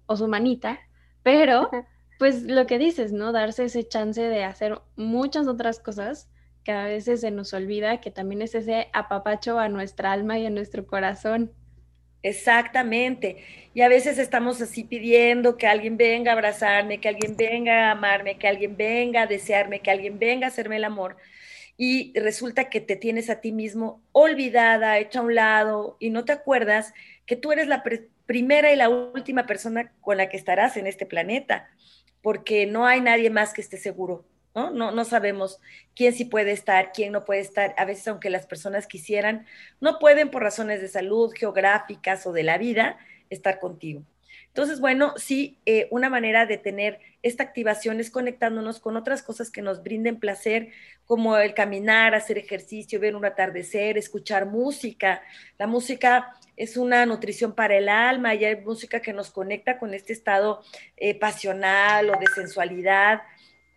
o 0.06 0.18
su 0.18 0.28
manita, 0.28 0.80
pero 1.24 1.70
pues 2.18 2.44
lo 2.44 2.66
que 2.68 2.78
dices, 2.78 3.12
¿no? 3.12 3.32
Darse 3.32 3.66
ese 3.66 3.88
chance 3.88 4.22
de 4.22 4.44
hacer 4.44 4.80
muchas 4.96 5.48
otras 5.48 5.80
cosas 5.80 6.30
que 6.64 6.72
a 6.72 6.86
veces 6.86 7.22
se 7.22 7.32
nos 7.32 7.54
olvida, 7.54 8.00
que 8.00 8.12
también 8.12 8.42
es 8.42 8.56
ese 8.56 8.90
apapacho 8.94 9.60
a 9.60 9.70
nuestra 9.70 10.12
alma 10.12 10.38
y 10.38 10.46
a 10.46 10.50
nuestro 10.50 10.86
corazón. 10.86 11.52
Exactamente. 12.24 13.44
Y 13.74 13.82
a 13.82 13.90
veces 13.90 14.20
estamos 14.20 14.62
así 14.62 14.84
pidiendo 14.84 15.58
que 15.58 15.66
alguien 15.68 15.98
venga 15.98 16.32
a 16.32 16.36
abrazarme, 16.36 17.00
que 17.00 17.10
alguien 17.10 17.36
venga 17.36 17.88
a 17.88 17.92
amarme, 17.92 18.38
que 18.38 18.48
alguien 18.48 18.78
venga 18.78 19.24
a 19.24 19.28
desearme, 19.28 19.80
que 19.80 19.90
alguien 19.90 20.20
venga 20.20 20.46
a 20.46 20.50
hacerme 20.50 20.78
el 20.78 20.84
amor 20.84 21.18
y 21.84 22.14
resulta 22.14 22.70
que 22.70 22.80
te 22.80 22.96
tienes 22.96 23.32
a 23.32 23.42
ti 23.42 23.52
mismo 23.52 24.04
olvidada, 24.12 25.00
hecha 25.00 25.18
a 25.18 25.24
un 25.24 25.34
lado 25.34 25.98
y 26.00 26.12
no 26.12 26.26
te 26.26 26.32
acuerdas 26.32 26.94
que 27.26 27.36
tú 27.36 27.52
eres 27.52 27.66
la 27.66 27.84
primera 28.28 28.72
y 28.72 28.76
la 28.76 28.88
última 28.88 29.48
persona 29.48 29.92
con 30.00 30.18
la 30.18 30.30
que 30.30 30.38
estarás 30.38 30.78
en 30.78 30.86
este 30.86 31.08
planeta, 31.08 31.72
porque 32.22 32.68
no 32.68 32.86
hay 32.86 33.02
nadie 33.02 33.32
más 33.32 33.52
que 33.52 33.62
esté 33.62 33.78
seguro. 33.78 34.28
¿no? 34.54 34.70
No, 34.70 34.92
no 34.92 35.06
sabemos 35.06 35.60
quién 35.96 36.14
sí 36.14 36.26
puede 36.26 36.52
estar, 36.52 36.92
quién 36.92 37.14
no 37.14 37.26
puede 37.26 37.40
estar. 37.40 37.74
A 37.80 37.86
veces, 37.86 38.08
aunque 38.10 38.30
las 38.30 38.46
personas 38.46 38.86
quisieran, 38.86 39.48
no 39.80 39.98
pueden 39.98 40.30
por 40.30 40.44
razones 40.44 40.82
de 40.82 40.88
salud, 40.88 41.34
geográficas 41.36 42.28
o 42.28 42.32
de 42.32 42.44
la 42.44 42.60
vida 42.60 43.00
estar 43.32 43.60
contigo. 43.60 44.04
Entonces, 44.52 44.82
bueno, 44.82 45.14
sí, 45.16 45.58
eh, 45.66 45.88
una 45.92 46.10
manera 46.10 46.46
de 46.46 46.58
tener 46.58 47.00
esta 47.24 47.42
activación 47.42 48.02
es 48.02 48.12
conectándonos 48.12 48.82
con 48.82 48.98
otras 48.98 49.24
cosas 49.24 49.50
que 49.50 49.62
nos 49.62 49.82
brinden 49.82 50.20
placer, 50.20 50.74
como 51.06 51.38
el 51.38 51.54
caminar, 51.54 52.16
hacer 52.16 52.38
ejercicio, 52.38 53.00
ver 53.00 53.16
un 53.16 53.24
atardecer, 53.24 53.98
escuchar 53.98 54.48
música. 54.48 55.22
La 55.58 55.68
música 55.68 56.34
es 56.58 56.76
una 56.76 57.06
nutrición 57.06 57.56
para 57.56 57.78
el 57.78 57.88
alma 57.88 58.36
y 58.36 58.44
hay 58.44 58.58
música 58.58 59.00
que 59.00 59.14
nos 59.14 59.32
conecta 59.32 59.80
con 59.80 59.94
este 59.94 60.12
estado 60.12 60.62
eh, 60.98 61.18
pasional 61.18 62.10
o 62.10 62.20
de 62.20 62.28
sensualidad, 62.28 63.22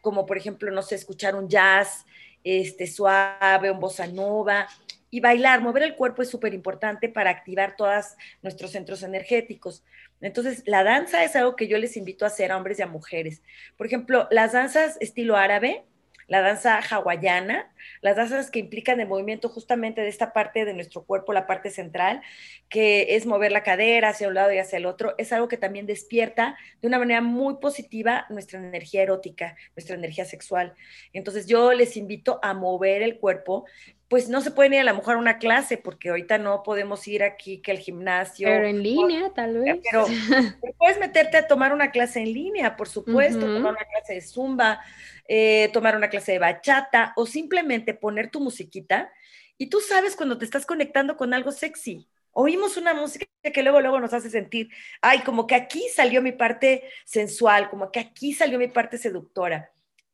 como 0.01 0.27
por 0.27 0.37
ejemplo, 0.37 0.73
no 0.73 0.83
sé, 0.83 0.97
escuchar 0.97 1.37
un 1.37 1.49
jazz 1.49 2.05
este, 2.43 2.89
suave, 2.89 3.71
un 3.71 3.79
bossa 3.79 4.09
nova, 4.09 4.67
y 5.15 5.21
bailar, 5.21 5.61
mover 5.61 5.85
el 5.85 5.95
cuerpo 5.95 6.23
es 6.23 6.29
súper 6.29 6.55
importante 6.55 7.09
para 7.09 7.31
activar 7.31 7.77
todos 7.77 8.17
nuestros 8.43 8.73
centros 8.73 9.05
energéticos. 9.05 9.85
Entonces, 10.21 10.63
la 10.67 10.85
danza 10.85 11.25
es 11.25 11.37
algo 11.37 11.57
que 11.57 11.69
yo 11.69 11.79
les 11.79 11.97
invito 11.97 12.25
a 12.25 12.29
hacer 12.29 12.53
a 12.53 12.57
hombres 12.57 12.79
y 12.79 12.83
a 12.83 12.87
mujeres. 12.87 13.43
Por 13.77 13.87
ejemplo, 13.87 14.29
las 14.31 14.53
danzas 14.53 14.97
estilo 15.01 15.37
árabe, 15.37 15.85
la 16.27 16.41
danza 16.41 16.79
hawaiana, 16.79 17.74
las 18.01 18.17
danzas 18.17 18.51
que 18.51 18.59
implican 18.59 19.01
el 19.01 19.09
movimiento 19.09 19.49
justamente 19.49 20.01
de 20.01 20.09
esta 20.09 20.33
parte 20.33 20.65
de 20.65 20.75
nuestro 20.75 21.05
cuerpo, 21.05 21.33
la 21.33 21.47
parte 21.47 21.71
central, 21.71 22.23
que 22.69 23.17
es 23.17 23.27
mover 23.27 23.53
la 23.53 23.63
cadera 23.63 24.11
hacia 24.11 24.29
un 24.29 24.35
lado 24.35 24.53
y 24.53 24.59
hacia 24.59 24.79
el 24.79 24.87
otro, 24.87 25.15
es 25.19 25.33
algo 25.33 25.49
que 25.49 25.57
también 25.57 25.87
despierta 25.87 26.57
de 26.81 26.89
una 26.89 26.99
manera 26.99 27.21
muy 27.21 27.57
positiva 27.57 28.27
nuestra 28.31 28.59
energía 28.59 29.03
erótica, 29.03 29.57
nuestra 29.77 29.97
energía 29.97 30.25
sexual. 30.25 30.75
Entonces 31.13 31.47
yo 31.47 31.73
les 31.73 31.97
invito 31.97 32.39
a 32.43 32.55
mover 32.55 33.03
el 33.03 33.19
cuerpo, 33.19 33.65
pues 34.09 34.29
no 34.29 34.41
se 34.43 34.53
pueden 34.53 34.75
ir 34.75 34.81
a 34.81 34.85
lo 34.85 34.95
mejor 34.95 35.17
a 35.17 35.19
una 35.19 35.39
clase, 35.39 35.77
porque 35.77 36.11
ahorita 36.11 36.39
no 36.39 36.63
podemos 36.63 37.07
ir 37.09 37.25
aquí 37.25 37.59
que 37.59 37.73
al 37.73 37.79
gimnasio. 37.79 38.47
Pero 38.47 38.67
en 38.67 38.81
línea, 38.83 39.33
tal 39.35 39.59
vez. 39.59 39.81
Pero 39.91 40.07
puedes 40.79 41.01
meterte 41.01 41.37
a 41.37 41.49
tomar 41.49 41.73
una 41.73 41.91
clase 41.91 42.21
en 42.21 42.33
línea, 42.33 42.77
por 42.77 42.89
supuesto, 42.89 43.41
tomar 43.41 43.73
una 43.73 43.85
clase 43.85 44.15
de 44.15 44.21
zumba, 44.21 44.81
eh, 45.27 45.71
tomar 45.73 45.97
una 45.97 46.11
clase 46.11 46.33
de 46.33 46.39
bachata 46.39 47.13
o 47.17 47.25
simplemente 47.25 47.74
poner 47.81 48.31
tu 48.31 48.41
musiquita 48.41 49.11
y 49.59 49.69
tú 49.69 49.81
sabes 49.81 50.17
cuando 50.17 50.39
te 50.39 50.45
estás 50.45 50.67
conectando 50.67 51.17
con 51.17 51.35
algo 51.35 51.53
sexy. 51.53 52.09
Oímos 52.33 52.77
una 52.77 52.95
música 52.95 53.27
que 53.43 53.63
luego, 53.63 53.81
luego 53.81 54.01
nos 54.01 54.13
hace 54.13 54.29
sentir, 54.29 54.69
ay, 55.01 55.21
como 55.21 55.47
que 55.47 55.55
aquí 55.55 55.89
salió 55.95 56.21
mi 56.21 56.33
parte 56.33 56.89
sensual, 57.05 57.71
como 57.71 57.93
que 57.93 58.01
aquí 58.01 58.33
salió 58.33 58.59
mi 58.59 58.69
parte 58.69 58.99
seductora. 58.99 59.71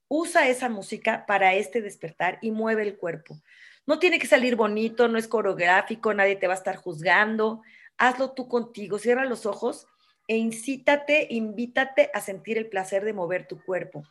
Usa 0.08 0.48
esa 0.48 0.68
música 0.68 1.24
para 1.26 1.54
este 1.54 1.80
despertar 1.80 2.38
y 2.42 2.50
mueve 2.50 2.82
el 2.82 2.98
cuerpo. 2.98 3.40
No 3.86 3.98
tiene 3.98 4.18
que 4.18 4.26
salir 4.26 4.56
bonito, 4.56 5.08
no 5.08 5.18
es 5.18 5.28
coreográfico, 5.28 6.12
nadie 6.12 6.36
te 6.36 6.46
va 6.46 6.54
a 6.54 6.56
estar 6.58 6.76
juzgando. 6.76 7.62
Hazlo 7.96 8.32
tú 8.32 8.48
contigo, 8.48 8.98
cierra 8.98 9.24
los 9.24 9.46
ojos 9.46 9.86
e 10.28 10.36
incítate, 10.36 11.26
invítate 11.30 12.10
a 12.12 12.20
sentir 12.20 12.58
el 12.58 12.68
placer 12.68 13.04
de 13.04 13.12
mover 13.12 13.46
tu 13.46 13.62
cuerpo. 13.64 14.04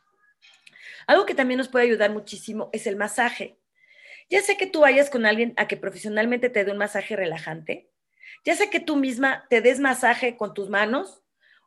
Algo 1.08 1.26
que 1.26 1.36
también 1.36 1.58
nos 1.58 1.70
puede 1.70 1.86
ayudar 1.86 2.12
muchísimo 2.12 2.70
es 2.74 2.88
el 2.88 2.96
masaje. 2.96 3.58
Ya 4.30 4.42
sé 4.42 4.58
que 4.58 4.68
tú 4.68 4.82
vayas 4.82 5.10
con 5.10 5.26
alguien 5.26 5.54
a 5.58 5.68
que 5.68 5.78
profesionalmente 5.78 6.50
te 6.50 6.64
dé 6.64 6.72
un 6.72 6.78
masaje 6.78 7.16
relajante, 7.16 7.90
ya 8.46 8.56
sé 8.56 8.70
que 8.70 8.80
tú 8.80 8.96
misma 8.96 9.46
te 9.50 9.62
des 9.62 9.80
masaje 9.80 10.38
con 10.38 10.54
tus 10.54 10.70
manos 10.70 11.22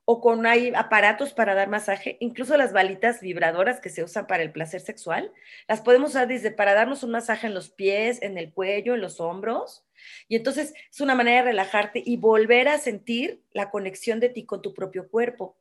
o 0.05 0.21
con 0.21 0.47
hay 0.47 0.73
aparatos 0.75 1.33
para 1.33 1.55
dar 1.55 1.69
masaje, 1.69 2.17
incluso 2.21 2.57
las 2.57 2.73
balitas 2.73 3.21
vibradoras 3.21 3.81
que 3.81 3.89
se 3.89 4.03
usan 4.03 4.27
para 4.27 4.43
el 4.43 4.51
placer 4.51 4.81
sexual, 4.81 5.33
las 5.69 5.81
podemos 5.81 6.11
usar 6.11 6.27
desde 6.27 6.51
para 6.51 6.75
darnos 6.75 7.05
un 7.05 7.13
masaje 7.13 7.47
en 7.47 7.55
los 7.55 7.71
pies, 7.71 8.21
en 8.21 8.37
el 8.37 8.53
cuello, 8.53 8.95
en 8.95 9.01
los 9.01 9.21
hombros. 9.21 9.85
Y 10.27 10.35
entonces 10.35 10.75
es 10.91 11.01
una 11.01 11.15
manera 11.15 11.39
de 11.39 11.51
relajarte 11.51 12.03
y 12.05 12.17
volver 12.17 12.69
a 12.69 12.79
sentir 12.79 13.43
la 13.53 13.71
conexión 13.71 14.19
de 14.19 14.29
ti 14.29 14.45
con 14.45 14.61
tu 14.61 14.75
propio 14.75 15.09
cuerpo. 15.09 15.57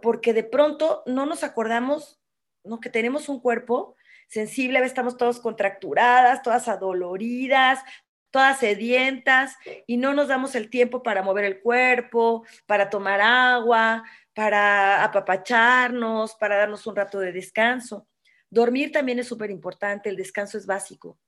Porque 0.00 0.32
de 0.32 0.44
pronto 0.44 1.02
no 1.06 1.26
nos 1.26 1.42
acordamos 1.42 2.20
¿no? 2.64 2.80
que 2.80 2.90
tenemos 2.90 3.28
un 3.28 3.40
cuerpo 3.40 3.96
sensible, 4.28 4.78
estamos 4.84 5.16
todos 5.16 5.38
contracturadas, 5.40 6.42
todas 6.42 6.66
adoloridas, 6.68 7.80
todas 8.30 8.58
sedientas 8.58 9.56
y 9.86 9.96
no 9.96 10.12
nos 10.12 10.28
damos 10.28 10.54
el 10.54 10.70
tiempo 10.70 11.02
para 11.02 11.22
mover 11.22 11.44
el 11.44 11.60
cuerpo, 11.60 12.44
para 12.66 12.90
tomar 12.90 13.20
agua, 13.20 14.02
para 14.34 15.04
apapacharnos, 15.04 16.34
para 16.34 16.56
darnos 16.56 16.86
un 16.86 16.96
rato 16.96 17.20
de 17.20 17.32
descanso. 17.32 18.08
Dormir 18.50 18.90
también 18.90 19.18
es 19.18 19.28
súper 19.28 19.50
importante, 19.50 20.08
el 20.08 20.16
descanso 20.16 20.58
es 20.58 20.66
básico. 20.66 21.18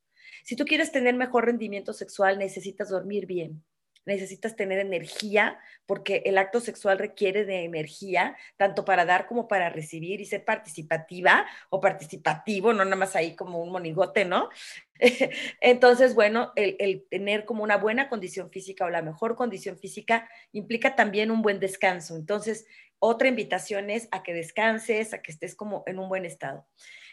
Si 0.42 0.56
tú 0.56 0.64
quieres 0.64 0.90
tener 0.90 1.14
mejor 1.14 1.46
rendimiento 1.46 1.92
sexual, 1.92 2.38
necesitas 2.38 2.88
dormir 2.88 3.26
bien 3.26 3.64
necesitas 4.06 4.56
tener 4.56 4.78
energía, 4.78 5.58
porque 5.84 6.22
el 6.24 6.38
acto 6.38 6.60
sexual 6.60 6.98
requiere 6.98 7.44
de 7.44 7.64
energía, 7.64 8.36
tanto 8.56 8.84
para 8.84 9.04
dar 9.04 9.26
como 9.26 9.48
para 9.48 9.68
recibir 9.68 10.20
y 10.20 10.24
ser 10.24 10.44
participativa 10.44 11.46
o 11.68 11.80
participativo, 11.80 12.72
no 12.72 12.84
nada 12.84 12.96
más 12.96 13.16
ahí 13.16 13.34
como 13.34 13.62
un 13.62 13.72
monigote, 13.72 14.24
¿no? 14.24 14.48
Entonces, 15.60 16.14
bueno, 16.14 16.52
el, 16.56 17.04
tener 17.10 17.44
como 17.44 17.64
una 17.64 17.76
buena 17.76 18.08
condición 18.08 18.50
física 18.50 18.86
o 18.86 18.90
la 18.90 19.02
mejor 19.02 19.34
condición 19.34 19.76
física 19.76 20.28
implica 20.52 20.94
también 20.94 21.30
un 21.30 21.42
buen 21.42 21.58
descanso. 21.58 22.16
Entonces, 22.16 22.66
otra 22.98 23.28
invitación 23.28 23.90
es 23.90 24.08
a 24.12 24.22
que 24.22 24.32
descanses, 24.32 25.12
a 25.12 25.20
que 25.20 25.32
estés 25.32 25.54
como 25.54 25.82
en 25.86 25.98
un 25.98 26.08
buen 26.08 26.24
estado. 26.24 26.66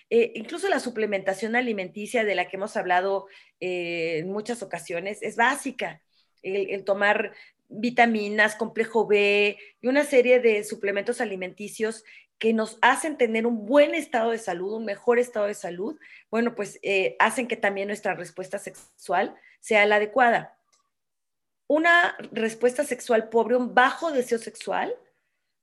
Eh, 0.10 0.32
incluso 0.36 0.70
la 0.70 0.80
suplementación 0.80 1.56
alimenticia 1.56 2.24
de 2.24 2.36
la 2.36 2.48
que 2.48 2.58
hemos 2.58 2.78
hablado 2.78 3.26
eh, 3.60 4.20
en 4.20 4.32
muchas 4.32 4.62
ocasiones 4.62 5.24
es 5.24 5.36
básica 5.36 6.02
el, 6.44 6.84
tomar 6.84 7.34
vitaminas, 7.70 8.56
complejo 8.56 9.08
B 9.08 9.58
y 9.82 9.88
una 9.88 10.04
serie 10.04 10.40
de 10.40 10.64
suplementos 10.64 11.22
alimenticios 11.22 12.04
que 12.38 12.54
nos 12.54 12.78
hacen 12.82 13.18
tener 13.18 13.48
un 13.48 13.66
buen 13.66 13.96
estado 13.96 14.32
de 14.32 14.38
salud, 14.38 14.74
un 14.74 14.86
mejor 14.86 15.18
estado 15.18 15.48
de 15.48 15.54
salud, 15.54 15.98
bueno, 16.30 16.56
pues 16.56 16.78
eh, 16.84 17.16
hacen 17.20 17.48
que 17.48 17.56
también 17.56 17.88
nuestra 17.88 18.16
respuesta 18.16 18.60
sexual 18.60 19.36
sea 19.60 19.86
la 19.86 19.96
adecuada. 19.96 20.58
Una 21.68 22.18
respuesta 22.32 22.84
sexual 22.84 23.30
pobre, 23.30 23.56
un 23.56 23.74
bajo 23.74 24.12
deseo 24.12 24.38
sexual, 24.38 24.94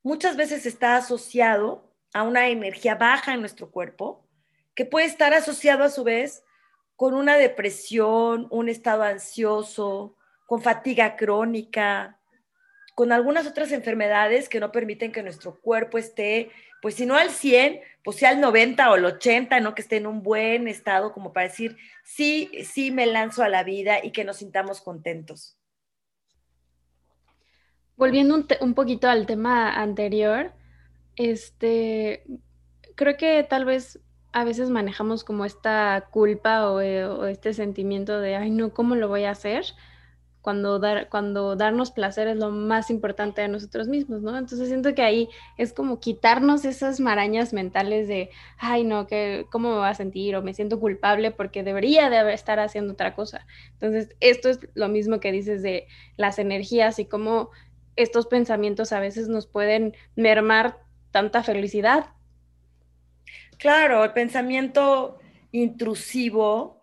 muchas 0.02 0.36
veces 0.36 0.64
está 0.64 0.96
asociado 0.96 1.92
a 2.14 2.22
una 2.22 2.48
energía 2.48 2.94
baja 2.94 3.34
en 3.34 3.40
nuestro 3.40 3.70
cuerpo, 3.70 4.26
que 4.74 4.84
puede 4.86 5.06
estar 5.06 5.34
asociado 5.34 5.84
a 5.84 5.90
su 5.90 6.04
vez 6.04 6.42
con 6.96 7.14
una 7.14 7.36
depresión, 7.36 8.46
un 8.50 8.68
estado 8.68 9.02
ansioso, 9.02 10.16
con 10.50 10.62
fatiga 10.62 11.14
crónica, 11.14 12.18
con 12.96 13.12
algunas 13.12 13.46
otras 13.46 13.70
enfermedades 13.70 14.48
que 14.48 14.58
no 14.58 14.72
permiten 14.72 15.12
que 15.12 15.22
nuestro 15.22 15.60
cuerpo 15.60 15.96
esté, 15.96 16.50
pues 16.82 16.96
si 16.96 17.06
no 17.06 17.14
al 17.14 17.30
100, 17.30 17.78
pues 18.02 18.16
sea 18.16 18.30
al 18.30 18.40
90 18.40 18.90
o 18.90 18.94
al 18.94 19.04
80, 19.04 19.60
¿no? 19.60 19.76
Que 19.76 19.82
esté 19.82 19.98
en 19.98 20.08
un 20.08 20.24
buen 20.24 20.66
estado 20.66 21.12
como 21.12 21.32
para 21.32 21.46
decir, 21.46 21.76
sí, 22.02 22.50
sí 22.64 22.90
me 22.90 23.06
lanzo 23.06 23.44
a 23.44 23.48
la 23.48 23.62
vida 23.62 24.04
y 24.04 24.10
que 24.10 24.24
nos 24.24 24.38
sintamos 24.38 24.80
contentos. 24.80 25.56
Volviendo 27.94 28.44
un, 28.60 28.74
poquito 28.74 29.08
al 29.08 29.26
tema 29.26 29.80
anterior, 29.80 30.52
este, 31.14 32.24
creo 32.96 33.16
que 33.16 33.46
tal 33.48 33.66
vez 33.66 34.00
a 34.32 34.42
veces 34.42 34.68
manejamos 34.68 35.22
como 35.22 35.44
esta 35.44 36.08
culpa 36.10 36.72
o, 36.72 36.80
eh, 36.80 37.06
o 37.06 37.26
este 37.26 37.54
sentimiento 37.54 38.18
de, 38.18 38.34
ay, 38.34 38.50
no, 38.50 38.74
¿cómo 38.74 38.96
lo 38.96 39.06
voy 39.06 39.22
a 39.22 39.30
hacer? 39.30 39.64
Cuando, 40.42 40.78
dar, 40.78 41.08
cuando 41.08 41.54
darnos 41.54 41.90
placer 41.90 42.28
es 42.28 42.36
lo 42.36 42.50
más 42.50 42.90
importante 42.90 43.42
de 43.42 43.48
nosotros 43.48 43.88
mismos, 43.88 44.22
¿no? 44.22 44.36
Entonces 44.36 44.68
siento 44.68 44.94
que 44.94 45.02
ahí 45.02 45.28
es 45.58 45.72
como 45.72 46.00
quitarnos 46.00 46.64
esas 46.64 46.98
marañas 46.98 47.52
mentales 47.52 48.08
de, 48.08 48.30
ay, 48.58 48.84
no, 48.84 49.06
que, 49.06 49.46
¿cómo 49.50 49.70
me 49.70 49.76
va 49.76 49.90
a 49.90 49.94
sentir? 49.94 50.36
O 50.36 50.42
me 50.42 50.54
siento 50.54 50.80
culpable 50.80 51.30
porque 51.30 51.62
debería 51.62 52.08
de 52.08 52.32
estar 52.32 52.58
haciendo 52.58 52.94
otra 52.94 53.14
cosa. 53.14 53.46
Entonces, 53.72 54.16
esto 54.20 54.48
es 54.48 54.60
lo 54.74 54.88
mismo 54.88 55.20
que 55.20 55.32
dices 55.32 55.62
de 55.62 55.86
las 56.16 56.38
energías 56.38 56.98
y 56.98 57.04
cómo 57.04 57.50
estos 57.96 58.26
pensamientos 58.26 58.92
a 58.92 59.00
veces 59.00 59.28
nos 59.28 59.46
pueden 59.46 59.94
mermar 60.16 60.78
tanta 61.10 61.42
felicidad. 61.42 62.06
Claro, 63.58 64.04
el 64.04 64.12
pensamiento 64.12 65.18
intrusivo 65.52 66.79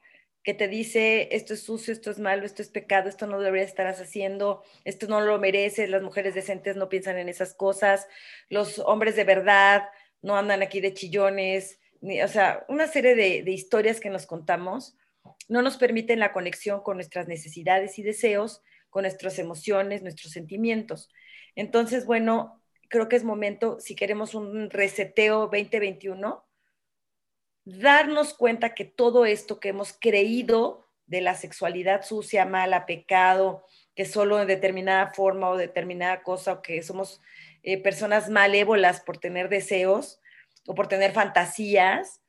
que 0.47 0.53
te 0.53 0.69
dice 0.69 1.27
esto 1.35 1.55
es 1.55 1.63
sucio, 1.63 1.91
esto 1.91 2.09
es 2.09 2.19
malo, 2.19 2.45
esto 2.45 2.61
es 2.61 2.69
pecado, 2.69 3.09
esto 3.09 3.27
no 3.27 3.41
deberías 3.41 3.67
estar 3.67 3.85
haciendo, 3.85 4.63
esto 4.85 5.07
no 5.07 5.19
lo 5.19 5.37
mereces, 5.39 5.89
las 5.89 6.01
mujeres 6.01 6.35
decentes 6.35 6.77
no 6.77 6.87
piensan 6.87 7.17
en 7.17 7.27
esas 7.27 7.53
cosas, 7.53 8.07
los 8.47 8.79
hombres 8.79 9.17
de 9.17 9.25
verdad 9.25 9.89
no 10.21 10.37
andan 10.37 10.61
aquí 10.61 10.79
de 10.79 10.93
chillones, 10.93 11.81
o 12.01 12.27
sea, 12.29 12.63
una 12.69 12.87
serie 12.87 13.13
de, 13.13 13.43
de 13.43 13.51
historias 13.51 13.99
que 13.99 14.09
nos 14.09 14.25
contamos 14.25 14.95
no 15.49 15.61
nos 15.61 15.75
permiten 15.75 16.19
la 16.19 16.31
conexión 16.31 16.81
con 16.81 16.95
nuestras 16.95 17.27
necesidades 17.27 17.99
y 17.99 18.03
deseos, 18.03 18.61
con 18.89 19.01
nuestras 19.01 19.39
emociones, 19.39 20.01
nuestros 20.01 20.31
sentimientos. 20.31 21.09
Entonces, 21.55 22.05
bueno, 22.05 22.63
creo 22.87 23.09
que 23.09 23.17
es 23.17 23.25
momento, 23.25 23.81
si 23.81 23.95
queremos 23.95 24.33
un 24.33 24.69
reseteo 24.69 25.49
2021, 25.49 26.46
darnos 27.67 28.33
cuenta 28.33 28.73
que 28.73 28.85
todo 28.85 29.25
esto 29.25 29.59
que 29.59 29.69
hemos 29.69 29.91
creído 29.91 30.87
de 31.05 31.19
la 31.19 31.35
sexualidad 31.35 32.05
sucia, 32.05 32.45
mala, 32.45 32.85
pecado, 32.85 33.65
que 33.93 34.05
solo 34.05 34.39
en 34.39 34.47
determinada 34.47 35.07
forma 35.13 35.49
o 35.49 35.57
determinada 35.57 36.23
cosa, 36.23 36.53
o 36.53 36.61
que 36.61 36.81
somos 36.81 37.21
eh, 37.63 37.81
personas 37.81 38.29
malévolas 38.29 39.01
por 39.01 39.17
tener 39.17 39.49
deseos 39.49 40.21
o 40.65 40.75
por 40.75 40.87
tener 40.87 41.11
fantasías, 41.11 42.21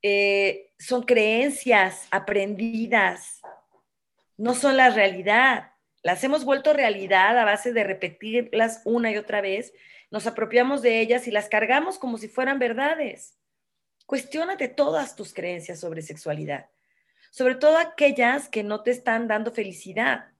eh, 0.00 0.70
son 0.78 1.02
creencias 1.02 2.06
aprendidas, 2.12 3.40
no 4.36 4.54
son 4.54 4.76
la 4.76 4.90
realidad. 4.90 5.72
Las 6.04 6.22
hemos 6.22 6.44
vuelto 6.44 6.72
realidad 6.72 7.36
a 7.36 7.44
base 7.44 7.72
de 7.72 7.82
repetirlas 7.82 8.80
una 8.84 9.10
y 9.10 9.16
otra 9.16 9.40
vez, 9.40 9.72
nos 10.12 10.28
apropiamos 10.28 10.82
de 10.82 11.00
ellas 11.00 11.26
y 11.26 11.32
las 11.32 11.48
cargamos 11.48 11.98
como 11.98 12.16
si 12.16 12.28
fueran 12.28 12.60
verdades. 12.60 13.41
Cuestiónate 14.12 14.68
todas 14.68 15.16
tus 15.16 15.32
creencias 15.32 15.80
sobre 15.80 16.02
sexualidad, 16.02 16.68
sobre 17.30 17.54
todo 17.54 17.78
aquellas 17.78 18.46
que 18.46 18.62
no 18.62 18.82
te 18.82 18.90
están 18.90 19.26
dando 19.26 19.52
felicidad, 19.52 20.32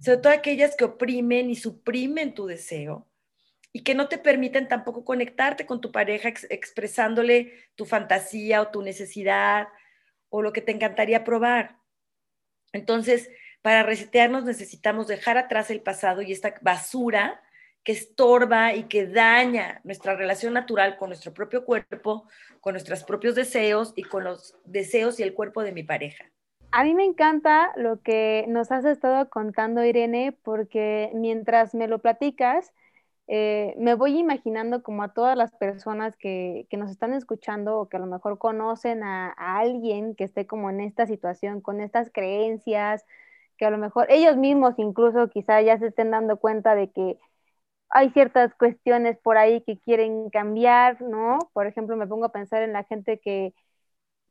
sobre 0.00 0.18
todo 0.18 0.32
aquellas 0.32 0.76
que 0.76 0.84
oprimen 0.84 1.50
y 1.50 1.56
suprimen 1.56 2.34
tu 2.34 2.46
deseo 2.46 3.08
y 3.72 3.82
que 3.82 3.96
no 3.96 4.08
te 4.08 4.16
permiten 4.16 4.68
tampoco 4.68 5.04
conectarte 5.04 5.66
con 5.66 5.80
tu 5.80 5.90
pareja 5.90 6.28
expresándole 6.50 7.52
tu 7.74 7.84
fantasía 7.84 8.62
o 8.62 8.68
tu 8.68 8.80
necesidad 8.80 9.66
o 10.28 10.40
lo 10.40 10.52
que 10.52 10.60
te 10.60 10.70
encantaría 10.70 11.24
probar. 11.24 11.78
Entonces, 12.72 13.28
para 13.60 13.82
resetearnos 13.82 14.44
necesitamos 14.44 15.08
dejar 15.08 15.36
atrás 15.36 15.72
el 15.72 15.80
pasado 15.80 16.22
y 16.22 16.30
esta 16.30 16.54
basura 16.60 17.42
que 17.84 17.92
estorba 17.92 18.74
y 18.74 18.84
que 18.84 19.06
daña 19.06 19.80
nuestra 19.84 20.14
relación 20.14 20.52
natural 20.54 20.96
con 20.96 21.08
nuestro 21.08 21.32
propio 21.32 21.64
cuerpo, 21.64 22.28
con 22.60 22.74
nuestros 22.74 23.04
propios 23.04 23.34
deseos 23.34 23.92
y 23.96 24.02
con 24.02 24.24
los 24.24 24.56
deseos 24.64 25.18
y 25.18 25.22
el 25.22 25.34
cuerpo 25.34 25.62
de 25.62 25.72
mi 25.72 25.82
pareja. 25.82 26.24
A 26.72 26.84
mí 26.84 26.94
me 26.94 27.04
encanta 27.04 27.72
lo 27.76 28.00
que 28.00 28.44
nos 28.48 28.70
has 28.70 28.84
estado 28.84 29.28
contando, 29.28 29.84
Irene, 29.84 30.36
porque 30.44 31.10
mientras 31.14 31.74
me 31.74 31.88
lo 31.88 31.98
platicas, 31.98 32.72
eh, 33.26 33.74
me 33.78 33.94
voy 33.94 34.18
imaginando 34.18 34.82
como 34.82 35.02
a 35.02 35.12
todas 35.12 35.36
las 35.36 35.52
personas 35.52 36.16
que, 36.16 36.66
nos 36.72 36.90
están 36.90 37.12
escuchando 37.12 37.78
o 37.78 37.88
que 37.88 37.96
a 37.96 38.00
lo 38.00 38.06
mejor 38.06 38.38
conocen 38.38 39.02
a, 39.02 39.34
a, 39.36 39.58
alguien 39.58 40.14
que 40.14 40.24
esté 40.24 40.46
como 40.46 40.70
en 40.70 40.80
esta 40.80 41.06
situación, 41.06 41.60
con 41.60 41.80
estas 41.80 42.10
creencias, 42.12 43.04
que 43.56 43.66
a 43.66 43.70
lo 43.70 43.78
mejor 43.78 44.06
ellos 44.10 44.36
mismos 44.36 44.74
incluso 44.78 45.28
quizá 45.28 45.60
ya 45.62 45.78
se 45.78 45.88
estén 45.88 46.10
dando 46.10 46.38
cuenta 46.38 46.74
de 46.74 46.90
que 46.90 47.18
hay 47.90 48.10
ciertas 48.10 48.54
cuestiones 48.54 49.18
por 49.18 49.38
ahí 49.38 49.62
que 49.64 49.78
quieren 49.78 50.30
cambiar, 50.30 51.00
¿no? 51.02 51.38
Por 51.52 51.66
ejemplo, 51.66 51.96
me 51.96 52.06
pongo 52.06 52.26
a 52.26 52.32
pensar 52.32 52.62
en 52.62 52.72
la 52.72 52.84
gente 52.84 53.20
que, 53.20 53.54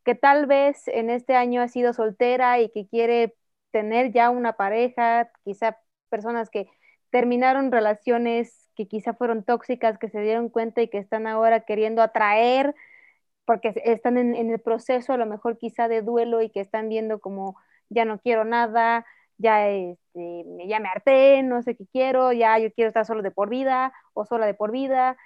que 0.06 0.15
tal 0.15 0.45
vez 0.48 0.88
en 0.88 1.10
este 1.10 1.36
año 1.36 1.62
ha 1.62 1.67
sido 1.67 1.93
soltera 1.93 2.60
y 2.60 2.69
que 2.72 2.88
quiere 2.88 3.36
tener 3.72 4.12
ya 4.13 4.30
una 4.30 4.54
pareja, 4.54 5.32
quizá 5.43 5.78
personas 6.10 6.50
que 6.50 6.67
terminaron 7.12 7.72
relaciones 7.72 8.69
que 8.76 8.88
quizá 8.88 9.13
fueron 9.13 9.43
tóxicas, 9.43 9.98
que 10.00 10.10
se 10.10 10.22
dieron 10.22 10.50
cuenta 10.50 10.82
y 10.82 10.88
que 10.89 10.98
están 11.00 11.28
ahora 11.28 11.62
queriendo 11.62 12.02
atraer, 12.02 12.76
porque 13.45 13.74
están 13.86 14.17
en, 14.17 14.36
en 14.36 14.52
el 14.52 14.60
proceso 14.62 15.13
a 15.13 15.17
lo 15.17 15.26
mejor 15.26 15.58
quizá 15.58 15.88
de 15.88 16.02
duelo 16.02 16.41
y 16.41 16.50
que 16.50 16.62
están 16.62 16.89
viendo 16.89 17.19
como 17.19 17.56
ya 17.89 18.06
no 18.06 18.19
quiero 18.19 18.45
nada, 18.45 19.06
ya, 19.39 19.69
este, 19.69 20.45
ya 20.67 20.80
me 20.80 20.89
harté, 20.89 21.43
no 21.43 21.63
sé 21.63 21.75
qué 21.75 21.86
quiero, 21.91 22.34
ya 22.34 22.60
yo 22.60 22.71
quiero 22.73 22.89
estar 22.89 23.06
solo 23.06 23.23
de 23.23 23.32
por 23.32 23.49
vida 23.49 23.93
o 24.13 24.25
sola 24.25 24.45
de 24.45 24.54
por 24.54 24.71
vida, 24.71 25.17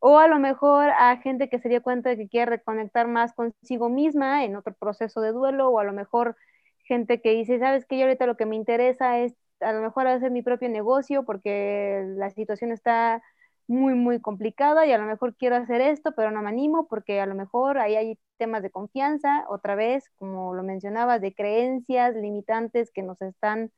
o 0.00 0.18
a 0.18 0.28
lo 0.28 0.38
mejor 0.38 0.90
a 0.90 1.16
gente 1.18 1.48
que 1.48 1.58
se 1.60 1.68
dio 1.68 1.82
cuenta 1.82 2.10
de 2.10 2.16
que 2.18 2.28
quiere 2.28 2.52
reconectar 2.52 3.08
más 3.08 3.34
consigo 3.34 3.88
misma 3.90 4.44
en 4.44 4.56
otro 4.56 4.74
proceso 4.74 5.20
de 5.20 5.32
duelo, 5.32 5.70
o 5.70 5.78
a 5.80 5.84
lo 5.84 5.92
mejor 5.92 6.36
gente 6.84 7.20
que 7.20 7.32
dice, 7.32 7.58
sabes 7.58 7.86
que 7.86 7.98
yo 7.98 8.04
ahorita 8.04 8.26
lo 8.26 8.36
que 8.36 8.46
me 8.46 8.56
interesa 8.56 9.18
es 9.20 9.34
a 9.60 9.72
lo 9.72 9.80
mejor 9.80 10.06
hacer 10.08 10.30
mi 10.30 10.42
propio 10.42 10.68
negocio 10.68 11.24
porque 11.24 12.02
la 12.16 12.30
situación 12.30 12.72
está 12.72 13.22
muy, 13.66 13.94
muy 13.94 14.20
complicada 14.20 14.86
y 14.86 14.92
a 14.92 14.98
lo 14.98 15.06
mejor 15.06 15.36
quiero 15.36 15.56
hacer 15.56 15.80
esto, 15.80 16.12
pero 16.16 16.30
no 16.30 16.42
me 16.42 16.48
animo 16.50 16.88
porque 16.88 17.20
a 17.20 17.26
lo 17.26 17.34
mejor 17.34 17.78
ahí 17.78 17.96
hay 17.96 18.18
temas 18.38 18.62
de 18.62 18.70
confianza, 18.70 19.44
otra 19.48 19.74
vez, 19.76 20.10
como 20.18 20.54
lo 20.54 20.62
mencionabas, 20.62 21.20
de 21.20 21.34
creencias 21.34 22.14
limitantes 22.16 22.90
que 22.92 23.02
nos 23.02 23.20
están 23.22 23.72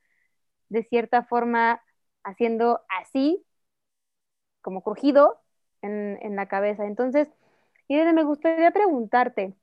de 0.69 0.83
cierta 0.83 1.23
forma 1.25 1.81
haciendo 2.23 2.81
así, 2.89 3.45
como 4.61 4.81
crujido 4.83 5.41
en, 5.81 6.17
en 6.21 6.35
la 6.35 6.47
cabeza. 6.47 6.85
Entonces, 6.85 7.29
Irene, 7.87 8.13
me 8.13 8.23
gustaría 8.23 8.71
preguntarte, 8.71 9.55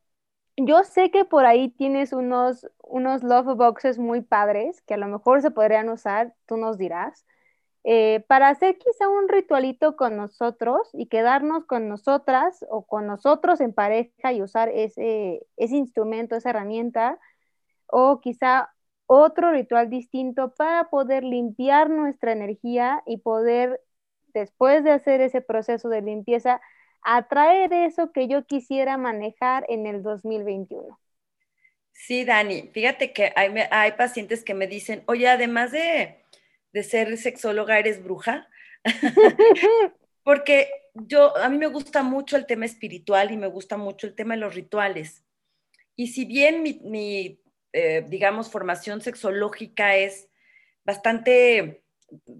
yo 0.58 0.84
sé 0.84 1.10
que 1.10 1.24
por 1.24 1.46
ahí 1.46 1.70
tienes 1.70 2.12
unos, 2.12 2.68
unos 2.82 3.22
love 3.24 3.56
boxes 3.56 3.98
muy 3.98 4.22
padres 4.22 4.82
que 4.82 4.94
a 4.94 4.98
lo 4.98 5.08
mejor 5.08 5.42
se 5.42 5.50
podrían 5.52 5.88
usar, 5.90 6.34
tú 6.46 6.56
nos 6.56 6.78
dirás, 6.78 7.26
eh, 7.84 8.24
para 8.28 8.48
hacer 8.48 8.78
quizá 8.78 9.08
un 9.08 9.28
ritualito 9.28 9.96
con 9.96 10.16
nosotros 10.16 10.88
y 10.92 11.06
quedarnos 11.06 11.64
con 11.66 11.88
nosotras 11.88 12.64
o 12.70 12.86
con 12.86 13.06
nosotros 13.06 13.60
en 13.60 13.74
pareja 13.74 14.32
y 14.32 14.42
usar 14.42 14.68
ese, 14.68 15.46
ese 15.56 15.76
instrumento, 15.76 16.36
esa 16.36 16.50
herramienta, 16.50 17.18
o 17.86 18.20
quizá 18.20 18.72
otro 19.06 19.52
ritual 19.52 19.90
distinto 19.90 20.54
para 20.54 20.90
poder 20.90 21.24
limpiar 21.24 21.90
nuestra 21.90 22.32
energía 22.32 23.02
y 23.06 23.18
poder, 23.18 23.80
después 24.32 24.84
de 24.84 24.92
hacer 24.92 25.20
ese 25.20 25.40
proceso 25.40 25.88
de 25.88 26.02
limpieza, 26.02 26.60
atraer 27.02 27.72
eso 27.72 28.12
que 28.12 28.28
yo 28.28 28.46
quisiera 28.46 28.96
manejar 28.96 29.66
en 29.68 29.86
el 29.86 30.02
2021. 30.02 30.98
Sí, 31.92 32.24
Dani, 32.24 32.70
fíjate 32.72 33.12
que 33.12 33.32
hay, 33.36 33.52
hay 33.70 33.92
pacientes 33.92 34.42
que 34.44 34.54
me 34.54 34.66
dicen, 34.66 35.02
oye, 35.06 35.28
además 35.28 35.72
de 35.72 36.21
de 36.72 36.82
ser 36.82 37.16
sexóloga 37.18 37.78
eres 37.78 38.02
bruja, 38.02 38.48
porque 40.24 40.70
yo, 40.94 41.36
a 41.36 41.48
mí 41.48 41.58
me 41.58 41.66
gusta 41.66 42.02
mucho 42.02 42.36
el 42.36 42.46
tema 42.46 42.64
espiritual 42.64 43.30
y 43.30 43.36
me 43.36 43.46
gusta 43.46 43.76
mucho 43.76 44.06
el 44.06 44.14
tema 44.14 44.34
de 44.34 44.40
los 44.40 44.54
rituales. 44.54 45.24
Y 45.96 46.08
si 46.08 46.24
bien 46.24 46.62
mi, 46.62 47.40
eh, 47.72 48.04
digamos, 48.08 48.50
formación 48.50 49.00
sexológica 49.00 49.96
es 49.96 50.28
bastante, 50.84 51.84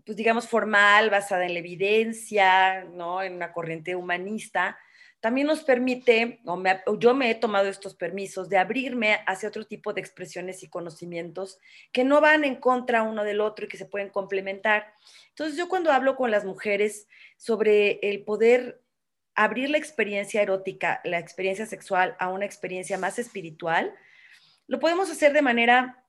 pues 0.05 0.16
digamos, 0.16 0.49
formal, 0.49 1.11
basada 1.11 1.47
en 1.47 1.55
la 1.55 1.61
evidencia, 1.61 2.85
¿no? 2.85 3.23
En 3.23 3.35
una 3.35 3.53
corriente 3.53 3.95
humanista, 3.95 4.79
también 5.22 5.46
nos 5.46 5.62
permite, 5.62 6.40
o, 6.44 6.98
yo 6.98 7.14
me 7.14 7.30
he 7.30 7.37
tomado 7.37 7.68
estos 7.68 7.94
permisos 7.94 8.48
de 8.48 8.58
abrirme 8.58 9.20
hacia 9.28 9.48
otro 9.48 9.64
tipo 9.64 9.92
de 9.92 10.00
expresiones 10.00 10.64
y 10.64 10.68
conocimientos 10.68 11.61
que 11.92 12.02
no 12.02 12.20
van 12.20 12.42
en 12.42 12.56
contra 12.56 13.04
uno 13.04 13.22
del 13.22 13.40
otro 13.40 13.64
y 13.64 13.68
que 13.68 13.76
se 13.76 13.87
pueden 13.87 14.11
complementar. 14.11 14.92
Entonces 15.28 15.56
yo 15.56 15.68
cuando 15.68 15.92
hablo 15.92 16.16
con 16.16 16.32
las 16.32 16.44
mujeres 16.44 17.06
sobre 17.37 18.00
el 18.02 18.24
poder 18.24 18.82
abrir 19.37 19.70
la 19.70 19.78
experiencia 19.78 20.42
erótica, 20.42 21.00
la 21.04 21.20
experiencia 21.20 21.66
sexual 21.66 22.16
a 22.18 22.28
una 22.28 22.44
experiencia 22.44 22.98
más 22.98 23.20
espiritual, 23.20 23.94
lo 24.66 24.80
podemos 24.80 25.08
hacer 25.08 25.32
de 25.32 25.42
manera, 25.42 26.04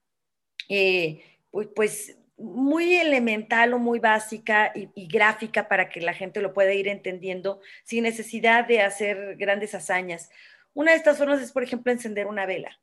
eh, 0.70 1.24
pues, 1.52 1.68
pues 1.76 2.18
muy 2.38 2.96
elemental 2.96 3.74
o 3.74 3.80
muy 3.80 4.00
básica 4.00 4.72
y, 4.76 5.08
gráfica 5.08 5.68
para 5.68 5.90
que 5.90 6.02
la 6.02 6.14
gente 6.14 6.42
lo 6.42 6.54
pueda 6.54 6.74
ir 6.74 6.88
entendiendo 6.88 7.62
sin 7.84 8.04
necesidad 8.04 8.68
de 8.68 8.82
hacer 8.82 9.36
grandes 9.38 9.76
hazañas. 9.76 10.30
Una 10.74 10.92
de 10.92 10.98
estas 10.98 11.18
formas 11.18 11.42
es, 11.42 11.52
por 11.52 11.64
ejemplo, 11.64 11.92
encender 11.92 12.28
una 12.28 12.46
vela. 12.46 12.80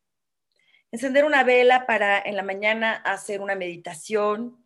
Encender 0.92 1.24
una 1.24 1.44
vela 1.44 1.86
para 1.86 2.20
en 2.20 2.36
la 2.36 2.42
mañana 2.42 2.94
hacer 2.94 3.40
una 3.40 3.54
meditación 3.54 4.60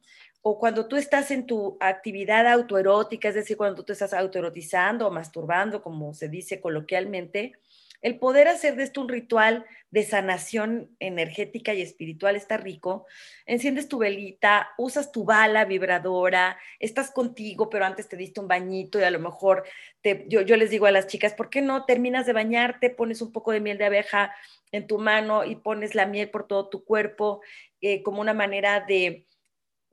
o 0.47 0.59
cuando 0.59 0.87
tú 0.87 0.97
estás 0.97 1.31
en 1.31 1.47
tu 1.47 1.79
actividad 1.81 2.47
autoerótica, 2.47 3.31
es 3.31 3.35
decir, 3.35 3.57
cuando 3.57 3.77
tú 3.77 3.85
te 3.85 3.95
estás 3.95 4.13
autoerotizando 4.13 5.07
o 5.07 5.11
masturbando, 5.11 5.81
como 5.81 6.13
se 6.13 6.29
dice 6.29 6.61
coloquialmente, 6.61 7.55
el 8.01 8.19
poder 8.19 8.49
hacer 8.49 8.77
de 8.77 8.85
esto 8.85 9.01
un 9.01 9.09
ritual 9.09 9.65
de 9.91 10.03
sanación 10.03 10.95
energética 10.99 11.73
y 11.73 11.81
espiritual 11.81 12.37
está 12.37 12.57
rico. 12.57 13.07
Enciendes 13.47 13.89
tu 13.89 13.99
velita, 13.99 14.71
usas 14.77 15.13
tu 15.13 15.25
bala 15.25 15.65
vibradora, 15.65 16.59
estás 16.81 17.11
contigo, 17.11 17.71
pero 17.71 17.85
antes 17.85 18.09
te 18.09 18.17
diste 18.17 18.41
un 18.41 18.49
bañito 18.49 18.99
y 18.99 19.05
a 19.05 19.11
lo 19.11 19.21
mejor 19.21 19.65
te, 20.03 20.27
yo, 20.29 20.43
les 20.43 20.71
digo 20.71 20.87
a 20.87 20.91
las 20.91 21.07
chicas, 21.07 21.33
¿por 21.35 21.49
qué 21.49 21.63
no 21.63 21.85
terminas 21.85 22.27
de 22.27 22.33
bañarte, 22.33 22.91
pones 22.91 23.23
un 23.23 23.33
poco 23.33 23.53
de 23.53 23.61
miel 23.61 23.79
de 23.79 23.85
abeja 23.85 24.35
en 24.73 24.87
tu 24.87 24.99
mano 24.99 25.45
y 25.45 25.57
pones 25.57 25.95
la 25.95 26.07
miel 26.07 26.29
por 26.31 26.49
todo 26.49 26.69
tu 26.69 26.85
cuerpo 26.85 27.41
eh, 27.81 28.03
como 28.03 28.21
una 28.21 28.35
manera 28.35 28.81
de 28.81 29.27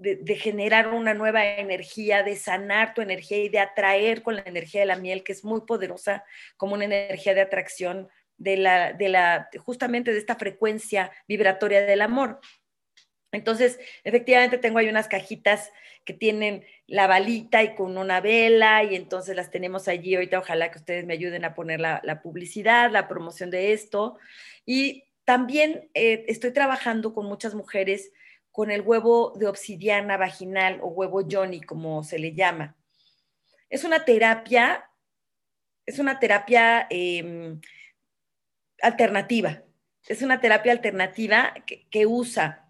de, 0.02 0.36
generar 0.36 0.88
una 0.88 1.14
nueva 1.14 1.46
energía, 1.46 2.24
de 2.24 2.36
sanar 2.36 2.94
tu 2.94 3.02
energía 3.02 3.38
y 3.38 3.50
de 3.50 3.60
atraer 3.60 4.24
con 4.24 4.36
la 4.36 4.44
energía 4.46 4.82
de 4.82 4.88
la 4.88 4.96
miel, 4.96 5.24
que 5.24 5.32
es 5.32 5.44
muy 5.44 5.62
poderosa 5.62 6.24
como 6.58 6.74
una 6.74 6.86
energía 6.86 7.34
de 7.36 7.42
atracción 7.42 8.10
de 8.38 8.58
la, 8.58 8.94
de 8.94 9.10
la, 9.10 9.50
justamente 9.60 10.12
de 10.12 10.18
esta 10.18 10.36
frecuencia 10.36 11.12
vibratoria 11.28 11.82
del 11.86 12.02
amor. 12.02 12.40
Entonces, 13.32 13.80
efectivamente 14.04 14.58
tengo 14.58 14.80
ahí 14.80 14.90
unas 14.90 15.08
cajitas 15.08 15.72
que 16.04 16.14
tienen 16.14 16.66
la 16.88 17.06
balita 17.06 17.64
y 17.64 17.76
con 17.76 17.98
una 17.98 18.20
vela 18.20 18.84
y 18.84 18.96
entonces 18.96 19.36
las 19.36 19.52
tenemos 19.52 19.88
allí. 19.88 20.16
Ahorita 20.16 20.40
ojalá 20.40 20.72
que 20.72 20.80
ustedes 20.80 21.06
me 21.06 21.14
ayuden 21.14 21.46
a 21.46 21.54
poner 21.54 21.80
la, 21.80 22.22
publicidad, 22.24 22.92
la 22.92 23.08
promoción 23.08 23.52
de 23.52 23.72
esto. 23.72 24.18
Y 24.66 25.04
también 25.26 25.90
eh, 25.94 26.26
estoy 26.28 26.52
trabajando 26.52 27.14
con 27.14 27.28
muchas 27.28 27.54
mujeres 27.54 28.12
con 28.52 28.70
el 28.70 28.82
huevo 28.82 29.34
de 29.38 29.48
obsidiana 29.48 30.18
vaginal 30.18 30.80
o 30.82 30.88
huevo 30.88 31.22
Johnny, 31.30 31.62
como 31.62 32.04
se 32.04 32.20
le 32.20 32.34
llama. 32.34 32.76
Es 33.70 33.84
una 33.84 34.04
terapia, 34.04 34.90
es 35.86 36.00
una 36.00 36.20
terapia 36.20 36.88
em, 36.90 37.62
alternativa. 38.82 39.64
Es 40.08 40.22
una 40.22 40.42
terapia 40.42 40.72
alternativa 40.74 41.54
que, 41.66 41.88
que 41.90 42.06
usa 42.06 42.68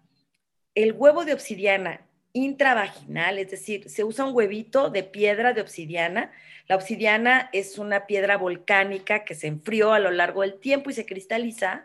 el 0.74 0.92
huevo 0.92 1.24
de 1.24 1.34
obsidiana 1.34 2.06
intravaginal, 2.34 3.38
es 3.38 3.50
decir, 3.50 3.90
se 3.90 4.04
usa 4.04 4.24
un 4.24 4.34
huevito 4.34 4.88
de 4.90 5.02
piedra 5.02 5.52
de 5.52 5.60
obsidiana. 5.60 6.32
La 6.68 6.76
obsidiana 6.76 7.50
es 7.52 7.78
una 7.78 8.06
piedra 8.06 8.36
volcánica 8.36 9.24
que 9.24 9.34
se 9.34 9.48
enfrió 9.48 9.92
a 9.92 9.98
lo 9.98 10.10
largo 10.10 10.42
del 10.42 10.60
tiempo 10.60 10.90
y 10.90 10.94
se 10.94 11.06
cristaliza. 11.06 11.84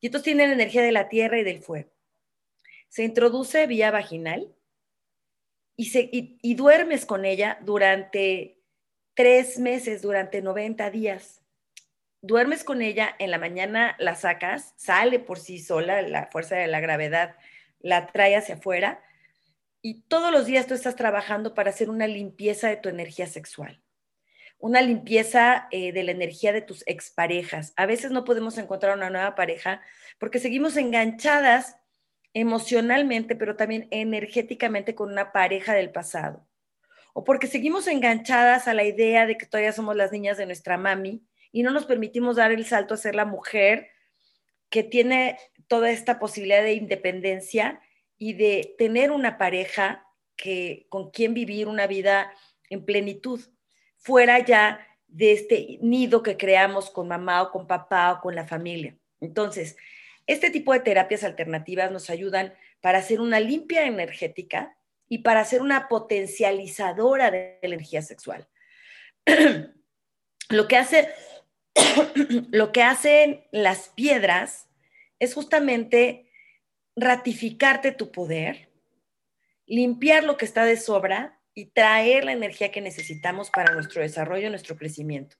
Y 0.00 0.06
entonces 0.06 0.24
tiene 0.24 0.46
la 0.48 0.54
energía 0.54 0.82
de 0.82 0.92
la 0.92 1.08
tierra 1.08 1.38
y 1.38 1.44
del 1.44 1.62
fuego 1.62 1.90
se 2.90 3.04
introduce 3.04 3.66
vía 3.66 3.90
vaginal 3.90 4.52
y, 5.76 5.86
se, 5.86 6.10
y, 6.12 6.54
duermes 6.56 7.06
con 7.06 7.24
ella 7.24 7.58
durante 7.62 8.60
tres 9.14 9.58
meses, 9.58 10.02
durante 10.02 10.42
90 10.42 10.90
días. 10.90 11.40
Duermes 12.20 12.64
con 12.64 12.82
ella, 12.82 13.14
en 13.18 13.30
la 13.30 13.38
mañana 13.38 13.96
la 13.98 14.16
sacas, 14.16 14.74
sale 14.76 15.20
por 15.20 15.38
sí 15.38 15.58
sola, 15.58 16.02
la 16.02 16.26
fuerza 16.26 16.56
de 16.56 16.66
la 16.66 16.80
gravedad 16.80 17.36
la 17.78 18.08
trae 18.08 18.36
hacia 18.36 18.56
afuera 18.56 19.02
y 19.80 20.02
todos 20.02 20.30
los 20.30 20.44
días 20.44 20.66
tú 20.66 20.74
estás 20.74 20.96
trabajando 20.96 21.54
para 21.54 21.70
hacer 21.70 21.88
una 21.88 22.06
limpieza 22.06 22.68
de 22.68 22.76
tu 22.76 22.90
energía 22.90 23.26
sexual, 23.26 23.82
una 24.58 24.82
limpieza 24.82 25.68
eh, 25.70 25.92
de 25.92 26.02
la 26.02 26.10
energía 26.10 26.52
de 26.52 26.60
tus 26.60 26.82
exparejas. 26.86 27.72
A 27.76 27.86
veces 27.86 28.10
no 28.10 28.24
podemos 28.24 28.58
encontrar 28.58 28.96
una 28.96 29.08
nueva 29.08 29.34
pareja 29.34 29.80
porque 30.18 30.40
seguimos 30.40 30.76
enganchadas 30.76 31.79
emocionalmente, 32.34 33.36
pero 33.36 33.56
también 33.56 33.88
energéticamente 33.90 34.94
con 34.94 35.10
una 35.10 35.32
pareja 35.32 35.74
del 35.74 35.90
pasado. 35.90 36.46
O 37.12 37.24
porque 37.24 37.46
seguimos 37.46 37.86
enganchadas 37.86 38.68
a 38.68 38.74
la 38.74 38.84
idea 38.84 39.26
de 39.26 39.36
que 39.36 39.46
todavía 39.46 39.72
somos 39.72 39.96
las 39.96 40.12
niñas 40.12 40.38
de 40.38 40.46
nuestra 40.46 40.76
mami 40.78 41.24
y 41.52 41.62
no 41.62 41.70
nos 41.72 41.86
permitimos 41.86 42.36
dar 42.36 42.52
el 42.52 42.64
salto 42.64 42.94
a 42.94 42.98
ser 42.98 43.14
la 43.14 43.24
mujer 43.24 43.88
que 44.68 44.84
tiene 44.84 45.38
toda 45.66 45.90
esta 45.90 46.18
posibilidad 46.18 46.62
de 46.62 46.74
independencia 46.74 47.80
y 48.16 48.34
de 48.34 48.74
tener 48.78 49.10
una 49.10 49.38
pareja 49.38 50.06
que 50.36 50.86
con 50.88 51.10
quien 51.10 51.34
vivir 51.34 51.66
una 51.66 51.86
vida 51.86 52.32
en 52.68 52.84
plenitud, 52.84 53.40
fuera 53.96 54.38
ya 54.38 54.86
de 55.08 55.32
este 55.32 55.78
nido 55.82 56.22
que 56.22 56.36
creamos 56.36 56.90
con 56.90 57.08
mamá 57.08 57.42
o 57.42 57.50
con 57.50 57.66
papá 57.66 58.12
o 58.12 58.20
con 58.20 58.34
la 58.34 58.46
familia. 58.46 58.96
Entonces, 59.20 59.76
este 60.32 60.50
tipo 60.50 60.72
de 60.72 60.80
terapias 60.80 61.24
alternativas 61.24 61.90
nos 61.90 62.08
ayudan 62.08 62.54
para 62.80 62.98
hacer 62.98 63.20
una 63.20 63.40
limpia 63.40 63.86
energética 63.86 64.76
y 65.08 65.18
para 65.18 65.40
hacer 65.40 65.60
una 65.60 65.88
potencializadora 65.88 67.32
de 67.32 67.58
energía 67.62 68.00
sexual. 68.00 68.48
lo 70.48 70.68
que 70.68 70.76
hace 70.76 71.08
lo 72.52 72.70
que 72.70 72.82
hacen 72.82 73.44
las 73.50 73.88
piedras 73.88 74.68
es 75.18 75.34
justamente 75.34 76.30
ratificarte 76.94 77.90
tu 77.90 78.12
poder, 78.12 78.70
limpiar 79.66 80.22
lo 80.22 80.36
que 80.36 80.44
está 80.44 80.64
de 80.64 80.76
sobra 80.76 81.40
y 81.54 81.66
traer 81.72 82.24
la 82.24 82.32
energía 82.32 82.70
que 82.70 82.80
necesitamos 82.80 83.50
para 83.50 83.74
nuestro 83.74 84.00
desarrollo, 84.00 84.48
nuestro 84.48 84.76
crecimiento. 84.76 85.36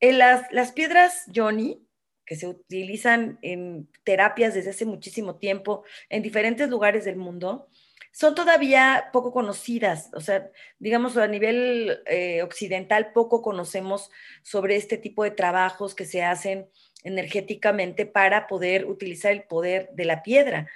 En 0.00 0.18
las, 0.18 0.50
las 0.50 0.72
piedras 0.72 1.24
Johnny 1.34 1.86
que 2.24 2.36
se 2.36 2.46
utilizan 2.46 3.38
en 3.42 3.88
terapias 4.04 4.54
desde 4.54 4.70
hace 4.70 4.84
muchísimo 4.84 5.36
tiempo 5.36 5.84
en 6.08 6.22
diferentes 6.22 6.68
lugares 6.68 7.04
del 7.04 7.16
mundo, 7.16 7.68
son 8.14 8.36
todavía 8.36 9.10
poco 9.12 9.32
conocidas, 9.32 10.10
o 10.14 10.20
sea, 10.20 10.48
digamos 10.78 11.16
a 11.16 11.26
nivel 11.26 12.00
eh, 12.06 12.42
occidental 12.42 13.12
poco 13.12 13.42
conocemos 13.42 14.08
sobre 14.42 14.76
este 14.76 14.98
tipo 14.98 15.24
de 15.24 15.32
trabajos 15.32 15.96
que 15.96 16.04
se 16.04 16.22
hacen 16.22 16.68
energéticamente 17.02 18.06
para 18.06 18.46
poder 18.46 18.86
utilizar 18.86 19.32
el 19.32 19.42
poder 19.42 19.90
de 19.94 20.04
la 20.04 20.22
piedra. 20.22 20.68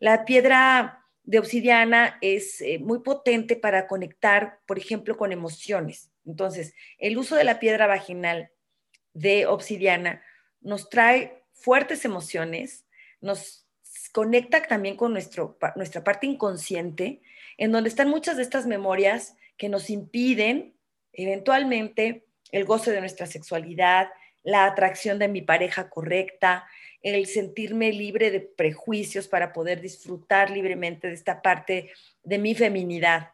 La 0.00 0.24
piedra 0.24 1.06
de 1.22 1.38
obsidiana 1.38 2.18
es 2.22 2.60
eh, 2.60 2.80
muy 2.80 3.00
potente 3.00 3.54
para 3.54 3.86
conectar, 3.86 4.58
por 4.66 4.76
ejemplo, 4.76 5.16
con 5.16 5.30
emociones. 5.30 6.10
Entonces, 6.26 6.74
el 6.98 7.18
uso 7.18 7.36
de 7.36 7.44
la 7.44 7.60
piedra 7.60 7.86
vaginal 7.86 8.50
de 9.14 9.46
obsidiana 9.46 10.24
nos 10.60 10.88
trae 10.88 11.42
fuertes 11.52 12.04
emociones, 12.04 12.84
nos 13.20 13.66
conecta 14.12 14.62
también 14.62 14.96
con 14.96 15.12
nuestro, 15.12 15.58
nuestra 15.76 16.02
parte 16.02 16.26
inconsciente, 16.26 17.20
en 17.56 17.72
donde 17.72 17.88
están 17.88 18.08
muchas 18.08 18.36
de 18.36 18.42
estas 18.42 18.66
memorias 18.66 19.36
que 19.56 19.68
nos 19.68 19.90
impiden 19.90 20.74
eventualmente 21.12 22.24
el 22.52 22.64
goce 22.64 22.92
de 22.92 23.00
nuestra 23.00 23.26
sexualidad, 23.26 24.08
la 24.42 24.64
atracción 24.64 25.18
de 25.18 25.28
mi 25.28 25.42
pareja 25.42 25.90
correcta, 25.90 26.66
el 27.02 27.26
sentirme 27.26 27.92
libre 27.92 28.30
de 28.30 28.40
prejuicios 28.40 29.28
para 29.28 29.52
poder 29.52 29.80
disfrutar 29.80 30.50
libremente 30.50 31.08
de 31.08 31.14
esta 31.14 31.42
parte 31.42 31.90
de 32.22 32.38
mi 32.38 32.54
feminidad. 32.54 33.30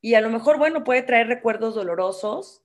Y 0.00 0.14
a 0.14 0.20
lo 0.20 0.30
mejor, 0.30 0.58
bueno, 0.58 0.84
puede 0.84 1.02
traer 1.02 1.28
recuerdos 1.28 1.74
dolorosos, 1.74 2.62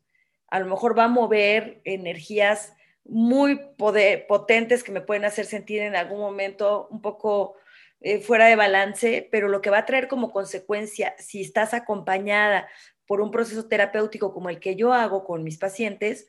a 0.47 0.59
lo 0.59 0.65
mejor 0.65 0.97
va 0.97 1.05
a 1.05 1.09
mover 1.09 1.81
energías 1.85 2.73
muy 3.09 3.59
potentes 3.77 4.83
que 4.83 4.91
me 4.91 5.01
pueden 5.01 5.25
hacer 5.25 5.45
sentir 5.45 5.81
en 5.81 5.95
algún 5.95 6.19
momento 6.19 6.87
un 6.91 7.01
poco 7.01 7.55
eh, 8.01 8.19
fuera 8.19 8.45
de 8.45 8.55
balance, 8.55 9.27
pero 9.31 9.49
lo 9.49 9.61
que 9.61 9.69
va 9.69 9.79
a 9.79 9.85
traer 9.85 10.07
como 10.07 10.31
consecuencia, 10.31 11.15
si 11.17 11.41
estás 11.41 11.73
acompañada 11.73 12.67
por 13.05 13.21
un 13.21 13.31
proceso 13.31 13.67
terapéutico 13.67 14.33
como 14.33 14.49
el 14.49 14.59
que 14.59 14.75
yo 14.75 14.93
hago 14.93 15.25
con 15.25 15.43
mis 15.43 15.57
pacientes, 15.57 16.27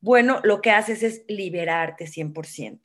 bueno, 0.00 0.40
lo 0.44 0.62
que 0.62 0.70
haces 0.70 1.02
es 1.02 1.24
liberarte 1.28 2.06
100%. 2.06 2.80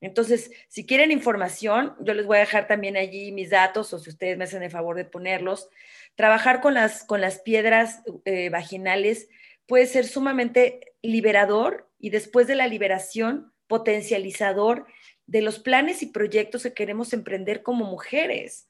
Entonces, 0.00 0.50
si 0.68 0.84
quieren 0.84 1.12
información, 1.12 1.94
yo 2.00 2.14
les 2.14 2.26
voy 2.26 2.38
a 2.38 2.40
dejar 2.40 2.66
también 2.66 2.96
allí 2.96 3.30
mis 3.30 3.50
datos 3.50 3.92
o 3.92 4.00
si 4.00 4.10
ustedes 4.10 4.36
me 4.36 4.44
hacen 4.44 4.64
el 4.64 4.70
favor 4.70 4.96
de 4.96 5.04
ponerlos. 5.04 5.68
Trabajar 6.16 6.60
con 6.60 6.74
las, 6.74 7.04
con 7.04 7.20
las 7.20 7.38
piedras 7.38 8.02
eh, 8.24 8.48
vaginales 8.50 9.28
puede 9.66 9.86
ser 9.86 10.06
sumamente 10.06 10.94
liberador 11.02 11.90
y 11.98 12.10
después 12.10 12.46
de 12.46 12.56
la 12.56 12.66
liberación, 12.66 13.52
potencializador 13.66 14.86
de 15.26 15.42
los 15.42 15.58
planes 15.58 16.02
y 16.02 16.06
proyectos 16.06 16.62
que 16.62 16.74
queremos 16.74 17.12
emprender 17.12 17.62
como 17.62 17.84
mujeres, 17.84 18.68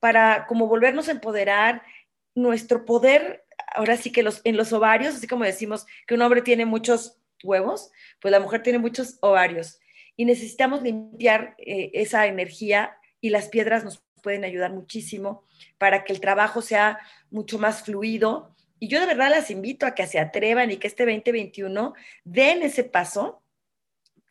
para 0.00 0.46
como 0.46 0.66
volvernos 0.66 1.08
a 1.08 1.12
empoderar 1.12 1.82
nuestro 2.34 2.84
poder, 2.84 3.44
ahora 3.74 3.96
sí 3.96 4.12
que 4.12 4.22
los, 4.22 4.40
en 4.44 4.56
los 4.56 4.72
ovarios, 4.72 5.14
así 5.14 5.26
como 5.26 5.44
decimos 5.44 5.86
que 6.06 6.14
un 6.14 6.22
hombre 6.22 6.42
tiene 6.42 6.66
muchos 6.66 7.18
huevos, 7.42 7.90
pues 8.20 8.32
la 8.32 8.40
mujer 8.40 8.62
tiene 8.62 8.78
muchos 8.78 9.18
ovarios. 9.20 9.78
Y 10.16 10.24
necesitamos 10.24 10.82
limpiar 10.82 11.54
eh, 11.58 11.90
esa 11.94 12.26
energía 12.26 12.96
y 13.20 13.30
las 13.30 13.48
piedras 13.48 13.84
nos 13.84 14.02
pueden 14.22 14.44
ayudar 14.44 14.72
muchísimo 14.72 15.44
para 15.78 16.04
que 16.04 16.12
el 16.12 16.20
trabajo 16.20 16.62
sea 16.62 16.98
mucho 17.30 17.58
más 17.58 17.82
fluido 17.82 18.55
y 18.78 18.88
yo 18.88 19.00
de 19.00 19.06
verdad 19.06 19.30
las 19.30 19.50
invito 19.50 19.86
a 19.86 19.94
que 19.94 20.06
se 20.06 20.18
atrevan 20.18 20.70
y 20.70 20.76
que 20.76 20.86
este 20.86 21.04
2021 21.04 21.94
den 22.24 22.62
ese 22.62 22.84
paso. 22.84 23.42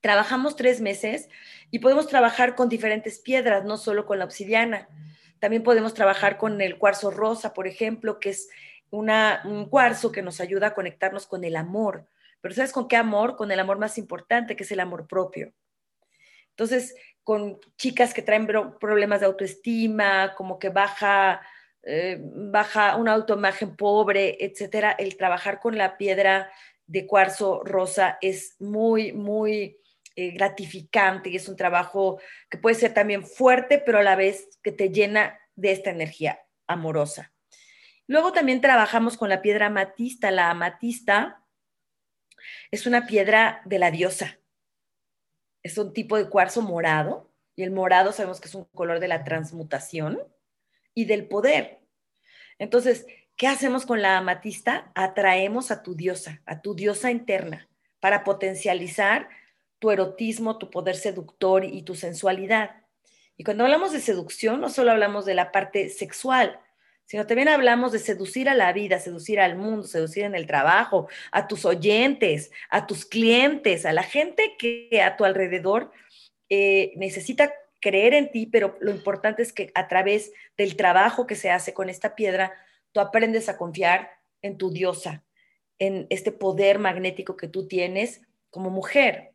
Trabajamos 0.02 0.56
tres 0.56 0.82
meses 0.82 1.30
y 1.72 1.80
podemos 1.80 2.08
trabajar 2.08 2.56
con 2.56 2.70
diferentes 2.70 3.20
piedras, 3.20 3.66
no 3.66 3.78
solo 3.78 4.06
con 4.06 4.20
la 4.20 4.26
obsidiana. 4.26 4.88
También 5.40 5.64
podemos 5.64 5.94
trabajar 5.94 6.38
con 6.38 6.62
el 6.62 6.78
cuarzo 6.78 7.10
rosa, 7.10 7.54
por 7.54 7.68
ejemplo, 7.68 8.20
que 8.20 8.30
es 8.30 8.50
una, 8.92 9.42
un 9.46 9.68
cuarzo 9.68 10.12
que 10.12 10.22
nos 10.22 10.40
ayuda 10.40 10.68
a 10.68 10.74
conectarnos 10.76 11.26
con 11.26 11.44
el 11.44 11.56
amor. 11.56 12.08
Pero 12.42 12.54
¿sabes 12.54 12.72
con 12.72 12.88
qué 12.88 12.98
amor? 12.98 13.36
Con 13.36 13.52
el 13.52 13.60
amor 13.60 13.80
más 13.80 13.98
importante, 13.98 14.56
que 14.56 14.64
es 14.64 14.72
el 14.72 14.80
amor 14.80 15.08
propio. 15.08 15.54
Entonces, 16.52 16.96
con 17.24 17.60
chicas 17.76 18.14
que 18.14 18.22
traen 18.22 18.48
problemas 18.80 19.20
de 19.20 19.26
autoestima, 19.26 20.36
como 20.36 20.60
que 20.60 20.70
baja 20.70 21.42
eh, 21.86 22.20
baja 22.20 22.96
una 22.96 23.14
autoimagen 23.14 23.76
pobre, 23.76 24.38
etcétera, 24.44 24.92
el 24.92 25.18
trabajar 25.18 25.60
con 25.60 25.78
la 25.78 25.98
piedra 25.98 26.52
de 26.88 27.06
cuarzo 27.06 27.64
rosa 27.64 28.18
es 28.22 28.56
muy, 28.60 29.14
muy 29.14 29.78
eh, 30.16 30.32
gratificante 30.32 31.30
y 31.30 31.36
es 31.36 31.48
un 31.48 31.56
trabajo 31.56 32.20
que 32.50 32.58
puede 32.58 32.76
ser 32.76 32.94
también 32.94 33.24
fuerte, 33.24 33.78
pero 33.78 34.00
a 34.00 34.04
la 34.04 34.16
vez 34.16 34.58
que 34.64 34.72
te 34.72 34.90
llena 34.90 35.40
de 35.56 35.72
esta 35.72 35.92
energía 35.92 36.40
amorosa. 36.68 37.34
Luego 38.08 38.32
también 38.32 38.62
trabajamos 38.62 39.18
con 39.18 39.30
la 39.30 39.42
piedra 39.42 39.68
amatista. 39.68 40.32
La 40.32 40.50
amatista 40.50 41.44
es 42.72 42.86
una 42.88 43.08
piedra 43.08 43.62
de 43.66 43.80
la 43.80 43.92
diosa. 43.92 44.40
Es 45.64 45.78
un 45.78 45.94
tipo 45.94 46.18
de 46.18 46.30
cuarzo 46.30 46.62
morado 46.62 47.32
y 47.56 47.64
el 47.64 47.72
morado 47.72 48.12
sabemos 48.12 48.40
que 48.40 48.48
es 48.48 48.56
un 48.56 48.66
color 48.66 49.00
de 49.00 49.08
la 49.08 49.24
transmutación 49.24 50.20
y 50.96 51.06
del 51.06 51.28
poder. 51.28 51.82
Entonces, 52.58 53.06
¿qué 53.36 53.48
hacemos 53.48 53.86
con 53.86 54.02
la 54.02 54.18
amatista? 54.18 54.92
Atraemos 54.96 55.70
a 55.70 55.84
tu 55.84 55.94
diosa, 55.94 56.42
a 56.48 56.62
tu 56.62 56.74
diosa 56.74 57.12
interna, 57.12 57.70
para 58.00 58.24
potencializar 58.24 59.30
tu 59.78 59.92
erotismo, 59.92 60.58
tu 60.58 60.72
poder 60.72 60.96
seductor 60.96 61.64
y 61.66 61.84
tu 61.84 61.94
sensualidad. 61.94 62.72
Y 63.38 63.44
cuando 63.44 63.66
hablamos 63.66 63.92
de 63.92 64.00
seducción, 64.00 64.62
no 64.62 64.70
solo 64.70 64.92
hablamos 64.92 65.26
de 65.26 65.36
la 65.36 65.52
parte 65.52 65.90
sexual, 65.90 66.60
sino 67.06 67.28
también 67.28 67.50
hablamos 67.50 67.92
de 67.92 68.00
seducir 68.00 68.50
a 68.50 68.56
la 68.56 68.74
vida, 68.74 69.00
seducir 69.00 69.40
al 69.40 69.56
mundo, 69.56 69.84
seducir 69.84 70.24
en 70.24 70.34
el 70.34 70.48
trabajo, 70.48 71.08
a 71.32 71.48
tus 71.48 71.66
oyentes, 71.66 72.52
a 72.70 72.88
tus 72.88 73.06
clientes, 73.06 73.86
a 73.86 73.94
la 73.94 74.04
gente 74.04 74.56
que 74.58 75.02
a 75.04 75.16
tu 75.16 75.26
alrededor 75.26 75.92
eh, 76.50 76.94
necesita 76.96 77.54
creer 77.80 78.14
en 78.14 78.32
ti, 78.32 78.46
pero 78.46 78.78
lo 78.80 78.92
importante 78.92 79.42
es 79.42 79.54
que 79.54 79.72
a 79.76 79.88
través 79.88 80.32
del 80.58 80.76
trabajo 80.76 81.28
que 81.28 81.36
se 81.36 81.52
hace 81.52 81.74
con 81.74 81.90
esta 81.90 82.16
piedra, 82.16 82.54
tú 82.92 83.00
aprendes 83.00 83.50
a 83.50 83.58
confiar 83.58 84.12
en 84.42 84.58
tu 84.58 84.72
diosa, 84.72 85.24
en 85.80 86.08
este 86.10 86.32
poder 86.32 86.80
magnético 86.80 87.36
que 87.36 87.48
tú 87.48 87.68
tienes 87.68 88.22
como 88.50 88.70
mujer. 88.70 89.34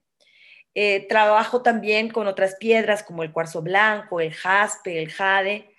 Eh, 0.75 1.07
trabajo 1.09 1.63
también 1.63 2.11
con 2.11 2.27
otras 2.27 2.55
piedras 2.57 3.03
como 3.03 3.23
el 3.23 3.33
cuarzo 3.33 3.61
blanco, 3.61 4.21
el 4.21 4.33
jaspe, 4.33 5.03
el 5.03 5.11
jade. 5.11 5.75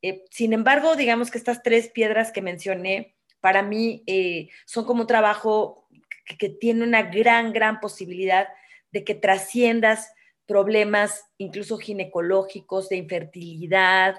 Eh, 0.00 0.24
sin 0.30 0.52
embargo, 0.52 0.96
digamos 0.96 1.30
que 1.30 1.38
estas 1.38 1.62
tres 1.62 1.88
piedras 1.88 2.30
que 2.30 2.40
mencioné, 2.40 3.16
para 3.40 3.62
mí 3.62 4.02
eh, 4.06 4.48
son 4.64 4.84
como 4.84 5.02
un 5.02 5.06
trabajo 5.06 5.88
que, 6.24 6.36
que, 6.36 6.48
tiene 6.48 6.84
una 6.84 7.02
gran, 7.02 7.52
gran 7.52 7.80
posibilidad 7.80 8.48
de 8.90 9.04
que 9.04 9.14
trasciendas 9.14 10.12
problemas 10.48 11.26
incluso 11.36 11.78
ginecológicos, 11.78 12.88
de 12.88 12.96
infertilidad, 12.96 14.16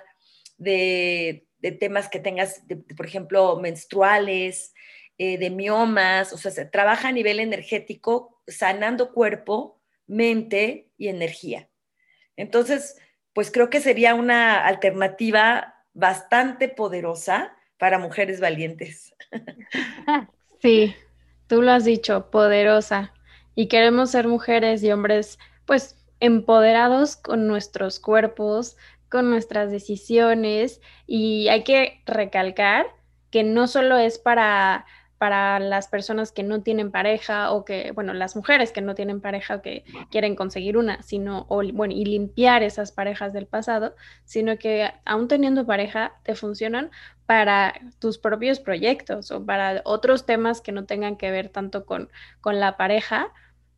de, 0.58 1.48
temas 1.80 2.08
que 2.08 2.20
tengas, 2.20 2.64
por 2.96 3.06
ejemplo, 3.06 3.60
menstruales, 3.60 4.74
eh, 5.18 5.38
de 5.38 5.50
miomas, 5.50 6.32
o 6.32 6.38
sea, 6.38 6.52
se 6.52 6.66
trabaja 6.66 7.10
a 7.10 7.12
nivel 7.12 7.42
energético, 7.42 8.42
sanando 8.48 9.12
cuerpo, 9.12 9.82
mente 10.08 10.92
y 10.98 11.10
energía. 11.10 11.68
Entonces, 12.38 12.98
pues 13.34 13.52
creo 13.52 13.70
que 13.70 13.82
sería 13.82 14.16
una 14.16 14.66
alternativa 14.66 15.76
bastante 15.94 16.70
poderosa 16.70 17.54
para 17.78 18.00
mujeres 18.00 18.40
valientes. 18.40 19.14
Sí, 20.62 20.94
tú 21.48 21.62
lo 21.62 21.72
has 21.72 21.86
dicho, 21.86 22.30
poderosa. 22.32 23.14
Y 23.56 23.70
queremos 23.70 24.12
ser 24.12 24.28
mujeres 24.28 24.84
y 24.84 24.92
hombres, 24.92 25.40
pues 25.66 25.99
empoderados 26.20 27.16
con 27.16 27.48
nuestros 27.48 28.00
cuerpos, 28.00 28.78
con 29.10 29.30
nuestras 29.30 29.72
decisiones 29.72 30.82
y 31.08 31.48
hay 31.48 31.64
que 31.64 32.02
recalcar 32.06 32.88
que 33.32 33.44
no 33.44 33.68
solo 33.68 33.98
es 33.98 34.20
para 34.20 34.86
para 35.20 35.60
las 35.60 35.90
personas 35.90 36.32
que 36.32 36.44
no 36.44 36.64
tienen 36.64 36.92
pareja 36.92 37.52
o 37.52 37.66
que, 37.66 37.92
bueno, 37.92 38.14
las 38.14 38.38
mujeres 38.38 38.72
que 38.72 38.82
no 38.82 38.96
tienen 38.96 39.20
pareja 39.20 39.56
o 39.56 39.62
que 39.62 39.84
quieren 40.10 40.36
conseguir 40.36 40.78
una, 40.78 41.04
sino, 41.04 41.46
bueno, 41.46 41.94
y 41.94 42.06
limpiar 42.06 42.64
esas 42.64 42.94
parejas 42.94 43.34
del 43.34 43.46
pasado, 43.46 43.96
sino 44.24 44.58
que 44.58 44.90
aún 45.06 45.28
teniendo 45.28 45.66
pareja 45.66 46.14
te 46.24 46.36
funcionan 46.36 46.90
para 47.26 47.74
tus 48.00 48.18
propios 48.18 48.62
proyectos 48.62 49.30
o 49.32 49.46
para 49.46 49.82
otros 49.84 50.26
temas 50.26 50.62
que 50.62 50.72
no 50.72 50.86
tengan 50.86 51.18
que 51.18 51.32
ver 51.32 51.50
tanto 51.50 51.86
con, 51.86 52.10
con 52.40 52.62
la 52.62 52.78
pareja, 52.78 53.34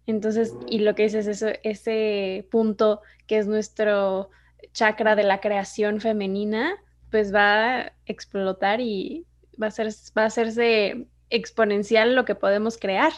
entonces, 0.08 0.54
y 0.68 0.80
lo 0.80 0.96
que 0.96 1.04
dices, 1.04 1.28
eso, 1.28 1.48
ese 1.64 2.48
punto 2.52 3.02
que 3.28 3.38
es 3.38 3.48
nuestro 3.48 4.30
chakra 4.74 5.16
de 5.16 5.24
la 5.24 5.40
creación 5.40 6.02
femenina, 6.02 6.76
pues 7.10 7.34
va 7.34 7.80
a 7.80 7.94
explotar 8.06 8.82
y 8.82 9.26
va 9.62 9.68
a, 9.68 9.72
ser, 9.72 9.88
va 10.18 10.24
a 10.24 10.28
hacerse 10.28 11.08
exponencial 11.30 12.16
lo 12.16 12.26
que 12.26 12.36
podemos 12.36 12.78
crear. 12.78 13.12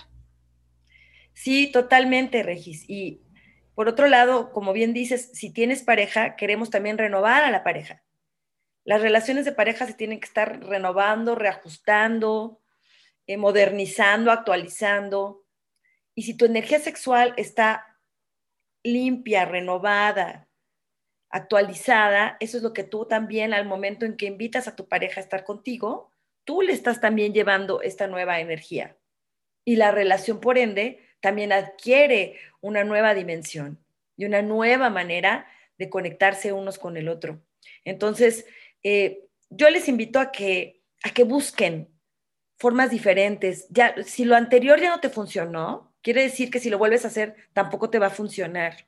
Sí, 1.34 1.72
totalmente, 1.72 2.43
Regis. 2.43 2.86
Y 2.88 3.22
por 3.76 3.88
otro 3.88 4.08
lado, 4.08 4.52
como 4.52 4.74
bien 4.74 4.93
dices, 4.93 5.32
si 5.34 5.52
tienes 5.52 5.84
pareja, 5.84 6.36
queremos 6.36 6.69
también 6.69 6.98
renovar 6.98 7.43
a 7.43 7.52
la 7.52 7.63
pareja. 7.63 8.04
Las 8.86 9.02
relaciones 9.02 9.46
de 9.46 9.52
pareja 9.52 9.88
se 9.88 9.93
tienen 9.93 10.19
que 10.19 10.28
estar 10.28 10.63
renovando, 10.65 11.36
reajustando, 11.36 12.60
eh, 13.26 13.38
modernizando, 13.38 14.32
actualizando. 14.32 15.42
Y 16.15 16.23
si 16.23 16.36
tu 16.36 16.45
energía 16.45 16.80
sexual 16.80 17.34
está 17.38 17.97
limpia, 18.84 19.45
renovada, 19.45 20.47
actualizada, 21.30 22.38
eso 22.39 22.58
es 22.58 22.63
lo 22.63 22.73
que 22.73 22.84
tú 22.84 23.06
también 23.06 23.54
al 23.54 23.65
momento 23.65 24.06
en 24.06 24.17
que 24.17 24.28
invitas 24.28 24.67
a 24.67 24.76
tu 24.76 24.88
pareja 24.88 25.19
a 25.19 25.23
estar 25.23 25.43
contigo, 25.43 26.12
tú 26.43 26.62
le 26.62 26.73
estás 26.73 27.02
también 27.02 27.34
llevando 27.34 27.82
esta 27.82 28.08
nueva 28.08 28.39
energía. 28.39 28.97
Y 29.65 29.78
la 29.78 29.91
relación, 29.91 30.39
por 30.39 30.58
ende, 30.58 30.99
también 31.21 31.52
adquiere 31.52 32.38
una 32.62 32.84
nueva 32.84 33.13
dimensión 33.13 33.84
y 34.17 34.26
una 34.26 34.41
nueva 34.41 34.89
manera 34.89 35.47
de 35.78 35.89
conectarse 35.89 36.54
unos 36.54 36.78
con 36.78 36.97
el 36.97 37.10
otro. 37.10 37.41
Entonces, 37.84 38.45
eh, 38.84 39.26
yo 39.49 39.69
les 39.69 39.88
invito 39.88 40.19
a 40.19 40.32
que, 40.32 40.84
a 41.04 41.12
que 41.12 41.23
busquen 41.23 41.89
formas 42.58 42.91
diferentes. 42.91 43.67
Ya, 43.69 43.95
si 44.04 44.26
lo 44.26 44.36
anterior 44.36 44.80
ya 44.80 44.89
no 44.89 44.99
te 44.99 45.10
funcionó, 45.10 45.92
quiere 46.04 46.22
decir 46.22 46.52
que 46.52 46.60
si 46.60 46.70
lo 46.70 46.78
vuelves 46.78 47.06
a 47.06 47.08
hacer, 47.08 47.36
tampoco 47.54 47.89
te 47.89 47.98
va 47.98 48.08
a 48.08 48.12
funcionar. 48.12 48.86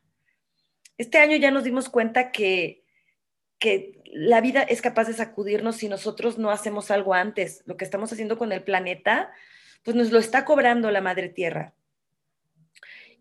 Este 0.99 1.17
año 1.17 1.37
ya 1.37 1.49
nos 1.49 1.63
dimos 1.63 1.89
cuenta 1.89 2.31
que, 2.31 2.83
que 3.57 4.03
la 4.13 4.41
vida 4.41 4.61
es 4.61 4.81
capaz 4.81 5.05
de 5.05 5.13
sacudirnos 5.13 5.77
si 5.77 5.89
nosotros 5.89 6.37
no 6.37 6.51
hacemos 6.51 6.91
algo 6.91 7.13
antes. 7.13 7.63
Lo 7.65 7.77
que 7.77 7.85
estamos 7.85 8.13
haciendo 8.13 8.37
con 8.37 8.51
el 8.51 8.63
planeta, 8.63 9.31
pues 9.83 9.95
nos 9.95 10.11
lo 10.11 10.19
está 10.19 10.45
cobrando 10.45 10.91
la 10.91 11.01
Madre 11.01 11.29
Tierra. 11.29 11.73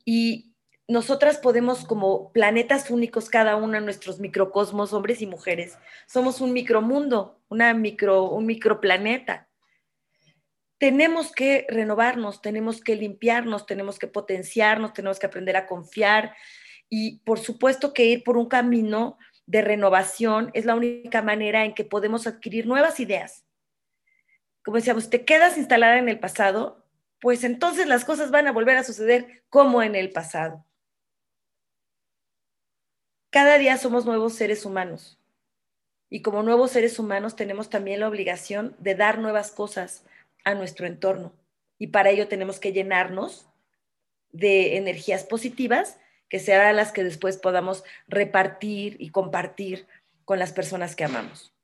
Y 0.04 0.54
nosotras 0.87 1.38
podemos, 1.38 1.85
como 1.85 2.30
planetas 2.33 2.90
únicos, 2.90 3.30
cada 3.30 3.57
uno 3.57 3.78
en 3.78 3.85
nuestros 3.85 4.20
microcosmos, 4.20 4.92
hombres 4.92 5.22
y 5.22 5.26
mujeres, 5.26 5.78
somos 6.07 6.40
un 6.40 6.52
micromundo, 6.52 7.40
una 7.48 7.72
micro, 7.72 8.24
un 8.24 8.44
microplaneta. 8.44 9.48
Tenemos 10.78 11.32
que 11.32 11.66
renovarnos, 11.68 12.42
tenemos 12.42 12.80
que 12.80 12.96
limpiarnos, 12.96 13.66
tenemos 13.66 13.98
que 13.98 14.08
potenciarnos, 14.08 14.92
tenemos 14.92 15.18
que 15.18 15.26
aprender 15.26 15.56
a 15.56 15.66
confiar 15.66 16.34
y 16.88 17.18
por 17.20 17.38
supuesto 17.38 17.92
que 17.92 18.04
ir 18.04 18.24
por 18.24 18.37
un 18.37 18.48
camino 18.48 19.18
de 19.46 19.62
renovación 19.62 20.50
es 20.54 20.64
la 20.64 20.74
única 20.74 21.22
manera 21.22 21.64
en 21.64 21.74
que 21.74 21.84
podemos 21.84 22.26
adquirir 22.26 22.66
nuevas 22.66 23.00
ideas. 23.00 23.44
Como 24.64 24.78
decíamos, 24.78 25.10
te 25.10 25.24
quedas 25.24 25.58
instalada 25.58 25.98
en 25.98 26.08
el 26.08 26.18
pasado, 26.18 26.87
pues 27.20 27.44
entonces 27.44 27.87
las 27.87 28.04
cosas 28.04 28.30
van 28.30 28.46
a 28.46 28.52
volver 28.52 28.76
a 28.76 28.84
suceder 28.84 29.44
como 29.50 29.82
en 29.82 29.94
el 29.94 30.10
pasado. 30.10 30.64
Cada 33.30 33.58
día 33.58 33.76
somos 33.76 34.06
nuevos 34.06 34.34
seres 34.34 34.64
humanos. 34.64 35.18
Y 36.08 36.22
como 36.22 36.42
nuevos 36.42 36.70
seres 36.70 36.98
humanos 36.98 37.34
tenemos 37.34 37.68
también 37.68 38.00
la 38.00 38.08
obligación 38.08 38.76
de 38.78 38.94
dar 38.94 39.18
nuevas 39.18 39.50
cosas 39.50 40.04
a 40.44 40.54
nuestro 40.54 40.87
entorno. 40.87 41.33
Y 41.78 41.88
para 41.88 42.11
ello 42.11 42.28
tenemos 42.28 42.61
que 42.61 42.72
llenarnos 42.72 43.48
de 44.30 44.76
energías 44.76 45.24
positivas 45.24 45.98
que 46.28 46.38
sean 46.38 46.76
las 46.76 46.92
que 46.92 47.04
después 47.04 47.38
podamos 47.38 47.85
repartir 48.09 48.96
y 48.98 49.11
compartir 49.11 49.87
con 50.24 50.38
las 50.38 50.52
personas 50.52 50.96
que 50.96 51.04
amamos. 51.04 51.54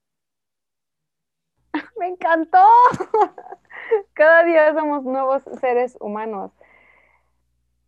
Me 1.99 2.09
encantó. 2.09 2.65
Cada 4.13 4.45
día 4.45 4.73
somos 4.75 5.05
nuevos 5.05 5.43
seres 5.61 5.97
humanos. 6.01 6.53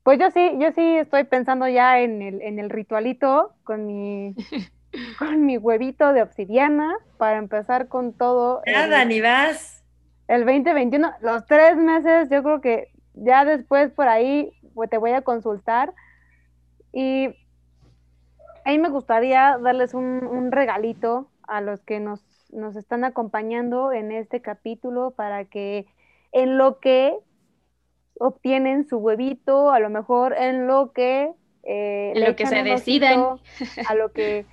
Pues 0.02 0.18
yo 0.18 0.30
sí, 0.32 0.56
yo 0.58 0.72
sí 0.72 0.96
estoy 0.96 1.24
pensando 1.24 1.68
ya 1.68 2.00
en 2.00 2.22
el, 2.22 2.42
en 2.42 2.58
el 2.58 2.70
ritualito 2.70 3.54
con 3.62 3.86
mi, 3.86 4.34
con 5.18 5.46
mi 5.46 5.58
huevito 5.58 6.12
de 6.12 6.22
obsidiana 6.22 6.96
para 7.18 7.38
empezar 7.38 7.86
con 7.88 8.12
todo. 8.12 8.62
Nada, 8.66 9.04
ni 9.04 9.20
vas. 9.20 9.71
El 10.32 10.46
2021, 10.46 11.12
los 11.20 11.44
tres 11.44 11.76
meses, 11.76 12.30
yo 12.30 12.42
creo 12.42 12.62
que 12.62 12.88
ya 13.12 13.44
después 13.44 13.92
por 13.92 14.08
ahí 14.08 14.50
pues, 14.72 14.88
te 14.88 14.96
voy 14.96 15.10
a 15.10 15.20
consultar. 15.20 15.92
Y 16.90 17.26
a 18.64 18.70
mí 18.70 18.78
me 18.78 18.88
gustaría 18.88 19.58
darles 19.58 19.92
un, 19.92 20.24
un 20.24 20.50
regalito 20.50 21.28
a 21.46 21.60
los 21.60 21.82
que 21.82 22.00
nos, 22.00 22.24
nos 22.50 22.76
están 22.76 23.04
acompañando 23.04 23.92
en 23.92 24.10
este 24.10 24.40
capítulo 24.40 25.10
para 25.10 25.44
que 25.44 25.86
en 26.32 26.56
lo 26.56 26.80
que 26.80 27.14
obtienen 28.18 28.88
su 28.88 28.96
huevito, 28.96 29.70
a 29.70 29.80
lo 29.80 29.90
mejor 29.90 30.32
en 30.32 30.66
lo 30.66 30.92
que... 30.92 31.30
Eh, 31.62 32.14
en 32.16 32.24
lo 32.24 32.36
que 32.36 32.46
se 32.46 32.62
decidan. 32.62 33.36
A 33.86 33.94
lo 33.94 34.12
que 34.12 34.46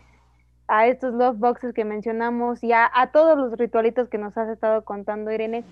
a 0.70 0.88
estos 0.88 1.14
love 1.14 1.38
boxes 1.38 1.74
que 1.74 1.84
mencionamos 1.84 2.64
y 2.64 2.72
a, 2.72 2.90
todos 3.12 3.38
los 3.38 3.58
ritualitos 3.58 4.08
que 4.08 4.20
nos 4.20 4.38
has 4.38 4.48
estado 4.50 4.84
contando, 4.86 5.32
Irene. 5.32 5.64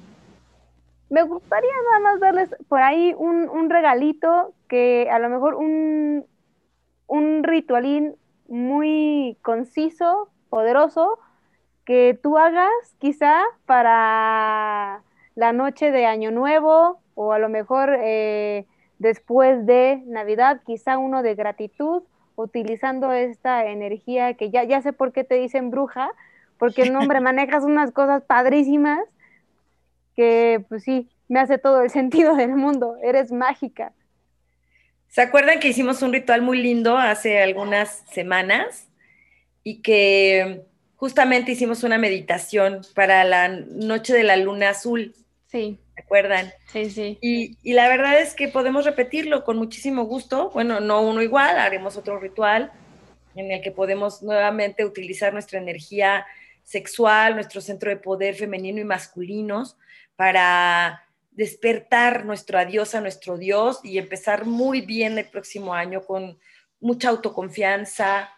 Me 1.10 1.22
gustaría 1.22 1.72
nada 1.86 2.00
más 2.00 2.20
darles 2.20 2.50
por 2.68 2.82
ahí 2.82 3.14
un, 3.18 3.48
un 3.48 3.70
regalito 3.70 4.54
que 4.68 5.08
a 5.10 5.20
lo 5.20 5.30
mejor 5.30 5.56
un, 5.56 6.26
un 7.06 7.44
ritualín 7.44 8.16
muy 8.48 9.38
conciso, 9.44 10.30
poderoso, 10.50 11.20
que 11.86 12.20
tú 12.22 12.38
hagas 12.38 12.96
quizá 12.98 13.44
para 13.66 15.04
la 15.36 15.54
noche 15.54 15.92
de 15.92 16.06
Año 16.06 16.32
Nuevo 16.32 17.00
o 17.14 17.34
a 17.34 17.40
lo 17.40 17.50
mejor 17.50 17.96
eh, 18.02 18.66
después 18.98 19.66
de 19.66 20.02
Navidad, 20.08 20.62
quizá 20.66 20.98
uno 20.98 21.22
de 21.22 21.36
gratitud, 21.36 22.04
utilizando 22.38 23.12
esta 23.12 23.66
energía 23.66 24.36
que 24.36 24.50
ya, 24.50 24.64
ya 24.64 24.82
sé 24.82 24.94
por 24.94 25.12
qué 25.12 25.24
te 25.24 25.36
dicen 25.36 25.72
bruja, 25.72 26.12
porque 26.58 26.84
el 26.84 26.94
nombre 26.94 27.20
manejas 27.20 27.64
unas 27.64 27.92
cosas 27.92 28.24
padrísimas 28.24 29.00
que 30.16 30.64
pues 30.70 30.84
sí, 30.84 31.10
me 31.28 31.40
hace 31.40 31.58
todo 31.58 31.82
el 31.82 31.90
sentido 32.00 32.36
del 32.36 32.56
mundo, 32.56 32.96
eres 33.04 33.32
mágica. 33.32 33.92
¿Se 35.10 35.22
acuerdan 35.22 35.60
que 35.60 35.70
hicimos 35.70 36.02
un 36.02 36.14
ritual 36.14 36.42
muy 36.42 36.62
lindo 36.62 36.98
hace 36.98 37.42
algunas 37.42 38.04
semanas 38.12 38.88
y 39.64 39.82
que 39.82 40.64
justamente 40.96 41.54
hicimos 41.54 41.84
una 41.84 41.98
meditación 41.98 42.82
para 42.94 43.24
la 43.24 43.48
noche 43.48 44.14
de 44.14 44.24
la 44.24 44.38
luna 44.38 44.70
azul? 44.70 45.16
Sí. 45.48 45.80
¿Se 45.98 46.04
acuerdan? 46.04 46.54
Sí, 46.72 46.92
sí. 46.92 47.18
Y, 47.22 47.74
la 47.74 47.90
verdad 47.90 48.22
es 48.22 48.36
que 48.36 48.50
podemos 48.50 48.86
repetirlo 48.86 49.44
con 49.44 49.58
muchísimo 49.58 50.04
gusto. 50.04 50.52
Bueno, 50.52 50.80
no 50.80 51.02
uno 51.02 51.24
igual, 51.24 51.58
haremos 51.58 51.98
otro 51.98 52.20
ritual 52.20 52.72
en 53.36 53.52
el 53.52 53.64
que 53.64 53.72
podemos 53.72 54.22
nuevamente 54.22 54.86
utilizar 54.86 55.34
nuestra 55.34 55.58
energía 55.58 56.28
sexual, 56.62 57.34
nuestro 57.34 57.62
centro 57.62 57.90
de 57.90 57.98
poder 57.98 58.36
femenino 58.36 58.80
y 58.80 58.84
masculinos 58.84 59.76
para 60.16 61.04
despertar 61.32 62.26
nuestro 62.26 62.60
adiós 62.60 62.94
a 62.94 63.02
nuestro 63.02 63.40
Dios 63.40 63.80
y 63.84 63.98
empezar 63.98 64.46
muy 64.46 64.82
bien 64.82 65.18
el 65.18 65.26
próximo 65.26 65.74
año 65.74 66.04
con 66.04 66.38
mucha 66.80 67.10
autoconfianza, 67.10 68.30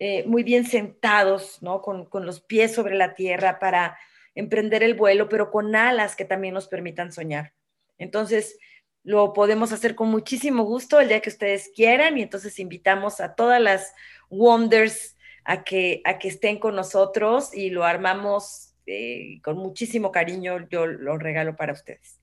eh, 0.00 0.24
muy 0.26 0.42
bien 0.42 0.66
sentados, 0.66 1.62
¿no? 1.62 1.82
Con, 1.82 2.06
con 2.06 2.26
los 2.26 2.40
pies 2.40 2.74
sobre 2.74 2.96
la 2.96 3.14
tierra 3.14 3.60
para 3.60 3.96
emprender 4.40 4.82
el 4.82 4.94
vuelo, 4.94 5.28
pero 5.28 5.50
con 5.50 5.76
alas 5.76 6.16
que 6.16 6.24
también 6.24 6.54
nos 6.54 6.68
permitan 6.68 7.12
soñar. 7.12 7.52
Entonces, 7.98 8.58
lo 9.02 9.32
podemos 9.32 9.72
hacer 9.72 9.94
con 9.94 10.08
muchísimo 10.08 10.64
gusto 10.64 11.00
el 11.00 11.08
día 11.08 11.20
que 11.20 11.30
ustedes 11.30 11.70
quieran 11.74 12.18
y 12.18 12.22
entonces 12.22 12.58
invitamos 12.58 13.20
a 13.20 13.34
todas 13.34 13.60
las 13.60 13.94
Wonders 14.28 15.16
a 15.44 15.64
que, 15.64 16.02
a 16.04 16.18
que 16.18 16.28
estén 16.28 16.58
con 16.58 16.76
nosotros 16.76 17.54
y 17.54 17.70
lo 17.70 17.84
armamos 17.84 18.74
eh, 18.86 19.40
con 19.42 19.56
muchísimo 19.56 20.12
cariño, 20.12 20.68
yo 20.68 20.86
lo 20.86 21.16
regalo 21.18 21.56
para 21.56 21.72
ustedes. 21.72 22.20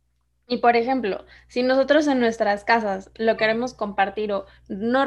Y 0.47 0.57
por 0.57 0.75
ejemplo, 0.75 1.25
si 1.47 1.63
nosotros 1.63 2.07
en 2.07 2.19
nuestras 2.19 2.63
casas 2.63 3.11
lo 3.15 3.35
queremos 3.37 3.73
compartir 3.73 4.31
o 4.31 4.45
no, 4.69 5.05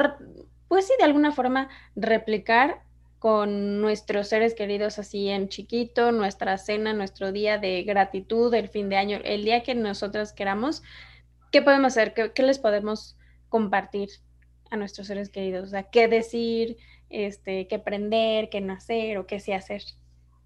pues 0.67 0.87
sí, 0.87 0.93
de 0.99 1.05
alguna 1.05 1.31
forma 1.31 1.69
replicar, 1.95 2.83
con 3.21 3.81
nuestros 3.81 4.29
seres 4.29 4.55
queridos 4.55 4.97
así 4.97 5.29
en 5.29 5.47
chiquito, 5.47 6.11
nuestra 6.11 6.57
cena, 6.57 6.91
nuestro 6.91 7.31
día 7.31 7.59
de 7.59 7.83
gratitud, 7.83 8.51
el 8.55 8.67
fin 8.67 8.89
de 8.89 8.95
año, 8.95 9.19
el 9.23 9.43
día 9.43 9.61
que 9.61 9.75
nosotros 9.75 10.33
queramos, 10.33 10.81
¿qué 11.51 11.61
podemos 11.61 11.93
hacer? 11.93 12.15
¿Qué, 12.33 12.41
les 12.41 12.57
podemos 12.57 13.15
compartir 13.47 14.09
a 14.71 14.75
nuestros 14.75 15.05
seres 15.05 15.29
queridos? 15.29 15.67
O 15.67 15.69
sea, 15.69 15.83
¿qué 15.83 16.07
decir? 16.07 16.77
Este, 17.11 17.67
¿Qué 17.67 17.75
aprender? 17.75 18.49
¿Qué 18.49 18.59
no 18.59 18.73
hacer? 18.73 19.19
¿O 19.19 19.27
qué 19.27 19.39
sí 19.39 19.51
hacer? 19.51 19.83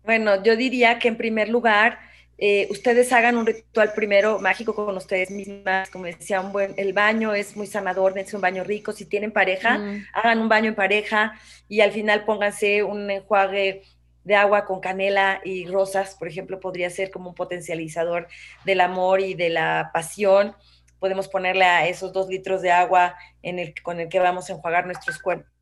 Bueno, 0.04 0.44
yo 0.44 0.58
diría 0.58 1.00
que 1.00 1.08
en 1.08 1.16
primer 1.16 1.48
lugar, 1.48 2.00
eh, 2.38 2.68
ustedes 2.70 3.12
hagan 3.14 3.38
un 3.38 3.46
ritual 3.46 3.94
primero 3.94 4.40
mágico 4.40 4.76
con 4.76 4.96
ustedes 4.98 5.32
mismas, 5.32 5.90
como 5.90 6.06
decía, 6.06 6.42
un 6.42 6.52
buen, 6.52 6.74
el 6.78 6.92
baño 6.92 7.34
es 7.34 7.56
muy 7.56 7.68
sanador, 7.68 8.14
dense 8.14 8.36
un 8.36 8.42
baño 8.42 8.64
rico, 8.64 8.92
si 8.92 9.06
tienen 9.06 9.32
pareja, 9.32 9.78
mm. 9.78 10.06
hagan 10.14 10.40
un 10.40 10.50
baño 10.50 10.70
en 10.70 10.76
pareja 10.76 11.40
y 11.70 11.82
al 11.82 11.92
final 11.92 12.26
pónganse 12.26 12.84
un 12.84 13.10
enjuague 13.10 13.84
de 14.26 14.36
agua 14.36 14.66
con 14.66 14.82
canela 14.82 15.40
y 15.46 15.66
rosas, 15.68 16.16
por 16.16 16.28
ejemplo, 16.28 16.60
podría 16.60 16.90
ser 16.90 17.10
como 17.12 17.30
un 17.30 17.36
potencializador 17.36 18.28
del 18.66 18.82
amor 18.82 19.22
y 19.22 19.36
de 19.36 19.50
la 19.50 19.92
pasión. 19.94 20.56
Podemos 21.00 21.28
ponerle 21.28 21.66
a 21.66 21.88
esos 21.88 22.12
dos 22.12 22.28
litros 22.28 22.62
de 22.62 22.72
agua 22.72 23.16
en 23.44 23.60
el, 23.60 23.74
con 23.82 24.00
el 24.00 24.10
que 24.10 24.20
vamos 24.20 24.50
a 24.50 24.54
enjuagar 24.54 24.88
nuestros 24.88 25.20
cuerpos 25.20 25.55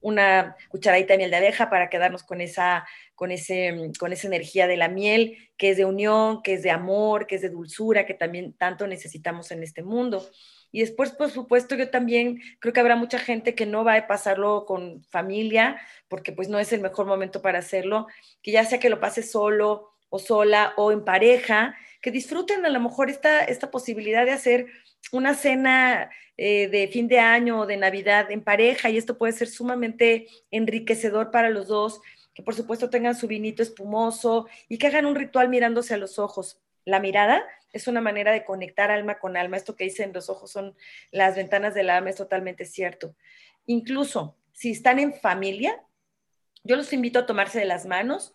una 0.00 0.56
cucharadita 0.68 1.14
de 1.14 1.18
miel 1.18 1.30
de 1.30 1.36
abeja 1.36 1.70
para 1.70 1.90
quedarnos 1.90 2.22
con 2.22 2.40
esa, 2.40 2.86
con, 3.14 3.32
ese, 3.32 3.90
con 3.98 4.12
esa 4.12 4.26
energía 4.26 4.66
de 4.66 4.76
la 4.76 4.88
miel, 4.88 5.50
que 5.56 5.70
es 5.70 5.76
de 5.76 5.84
unión, 5.84 6.42
que 6.42 6.54
es 6.54 6.62
de 6.62 6.70
amor, 6.70 7.26
que 7.26 7.36
es 7.36 7.42
de 7.42 7.50
dulzura, 7.50 8.06
que 8.06 8.14
también 8.14 8.52
tanto 8.52 8.86
necesitamos 8.86 9.50
en 9.50 9.62
este 9.62 9.82
mundo. 9.82 10.28
Y 10.72 10.80
después, 10.80 11.12
por 11.12 11.30
supuesto, 11.30 11.74
yo 11.74 11.90
también 11.90 12.40
creo 12.60 12.72
que 12.72 12.80
habrá 12.80 12.96
mucha 12.96 13.18
gente 13.18 13.54
que 13.54 13.66
no 13.66 13.84
va 13.84 13.94
a 13.94 14.06
pasarlo 14.06 14.66
con 14.66 15.02
familia, 15.04 15.80
porque 16.08 16.32
pues 16.32 16.48
no 16.48 16.58
es 16.58 16.72
el 16.72 16.80
mejor 16.80 17.06
momento 17.06 17.40
para 17.40 17.60
hacerlo, 17.60 18.06
que 18.42 18.52
ya 18.52 18.64
sea 18.64 18.78
que 18.78 18.90
lo 18.90 19.00
pase 19.00 19.22
solo 19.22 19.92
o 20.08 20.18
sola 20.18 20.74
o 20.76 20.92
en 20.92 21.04
pareja, 21.04 21.74
que 22.00 22.10
disfruten 22.10 22.64
a 22.66 22.68
lo 22.68 22.80
mejor 22.80 23.10
esta, 23.10 23.40
esta 23.40 23.70
posibilidad 23.70 24.24
de 24.24 24.32
hacer 24.32 24.66
una 25.12 25.34
cena 25.34 26.10
eh, 26.36 26.68
de 26.68 26.88
fin 26.88 27.08
de 27.08 27.18
año 27.18 27.60
o 27.60 27.66
de 27.66 27.76
Navidad 27.76 28.30
en 28.30 28.42
pareja 28.42 28.90
y 28.90 28.96
esto 28.96 29.16
puede 29.16 29.32
ser 29.32 29.48
sumamente 29.48 30.26
enriquecedor 30.50 31.30
para 31.30 31.50
los 31.50 31.68
dos, 31.68 32.00
que 32.34 32.42
por 32.42 32.54
supuesto 32.54 32.90
tengan 32.90 33.14
su 33.14 33.26
vinito 33.26 33.62
espumoso 33.62 34.46
y 34.68 34.78
que 34.78 34.88
hagan 34.88 35.06
un 35.06 35.14
ritual 35.14 35.48
mirándose 35.48 35.94
a 35.94 35.98
los 35.98 36.18
ojos. 36.18 36.60
La 36.84 37.00
mirada 37.00 37.42
es 37.72 37.88
una 37.88 38.00
manera 38.00 38.32
de 38.32 38.44
conectar 38.44 38.90
alma 38.90 39.18
con 39.18 39.36
alma. 39.36 39.56
Esto 39.56 39.76
que 39.76 39.84
dicen 39.84 40.12
los 40.12 40.28
ojos 40.28 40.50
son 40.50 40.76
las 41.10 41.36
ventanas 41.36 41.74
del 41.74 41.90
alma, 41.90 42.10
es 42.10 42.16
totalmente 42.16 42.64
cierto. 42.64 43.14
Incluso 43.66 44.36
si 44.52 44.70
están 44.70 44.98
en 44.98 45.14
familia, 45.14 45.82
yo 46.64 46.76
los 46.76 46.92
invito 46.92 47.18
a 47.18 47.26
tomarse 47.26 47.58
de 47.58 47.64
las 47.64 47.86
manos 47.86 48.34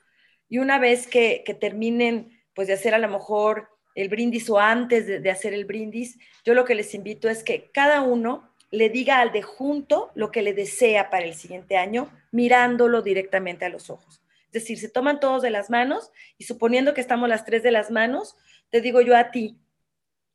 y 0.49 0.59
una 0.59 0.79
vez 0.79 1.07
que, 1.07 1.43
que 1.45 1.53
terminen 1.53 2.41
pues 2.53 2.67
de 2.67 2.73
hacer 2.73 2.93
a 2.93 2.99
lo 2.99 3.07
mejor 3.07 3.70
el 3.95 4.09
brindis 4.09 4.49
o 4.49 4.59
antes 4.59 5.05
de, 5.07 5.29
hacer 5.29 5.53
el 5.53 5.65
brindis, 5.65 6.17
yo 6.45 6.53
lo 6.53 6.65
que 6.65 6.75
les 6.75 6.93
invito 6.93 7.29
es 7.29 7.43
que 7.43 7.69
cada 7.71 8.01
uno 8.01 8.49
le 8.71 8.89
diga 8.89 9.19
al 9.19 9.31
de 9.31 9.41
junto 9.41 10.11
lo 10.15 10.31
que 10.31 10.41
le 10.41 10.53
desea 10.53 11.09
para 11.09 11.25
el 11.25 11.33
siguiente 11.33 11.75
año, 11.77 12.11
mirándolo 12.31 13.01
directamente 13.01 13.65
a 13.65 13.69
los 13.69 13.89
ojos. 13.89 14.21
Es 14.45 14.53
decir, 14.53 14.79
se 14.79 14.89
toman 14.89 15.19
todos 15.19 15.41
de 15.41 15.49
las 15.49 15.69
manos 15.69 16.11
y 16.37 16.45
suponiendo 16.45 16.93
que 16.93 17.01
estamos 17.01 17.27
las 17.27 17.45
tres 17.45 17.63
de 17.63 17.71
las 17.71 17.91
manos, 17.91 18.35
te 18.69 18.81
digo 18.81 19.01
yo 19.01 19.15
a 19.17 19.31
ti, 19.31 19.59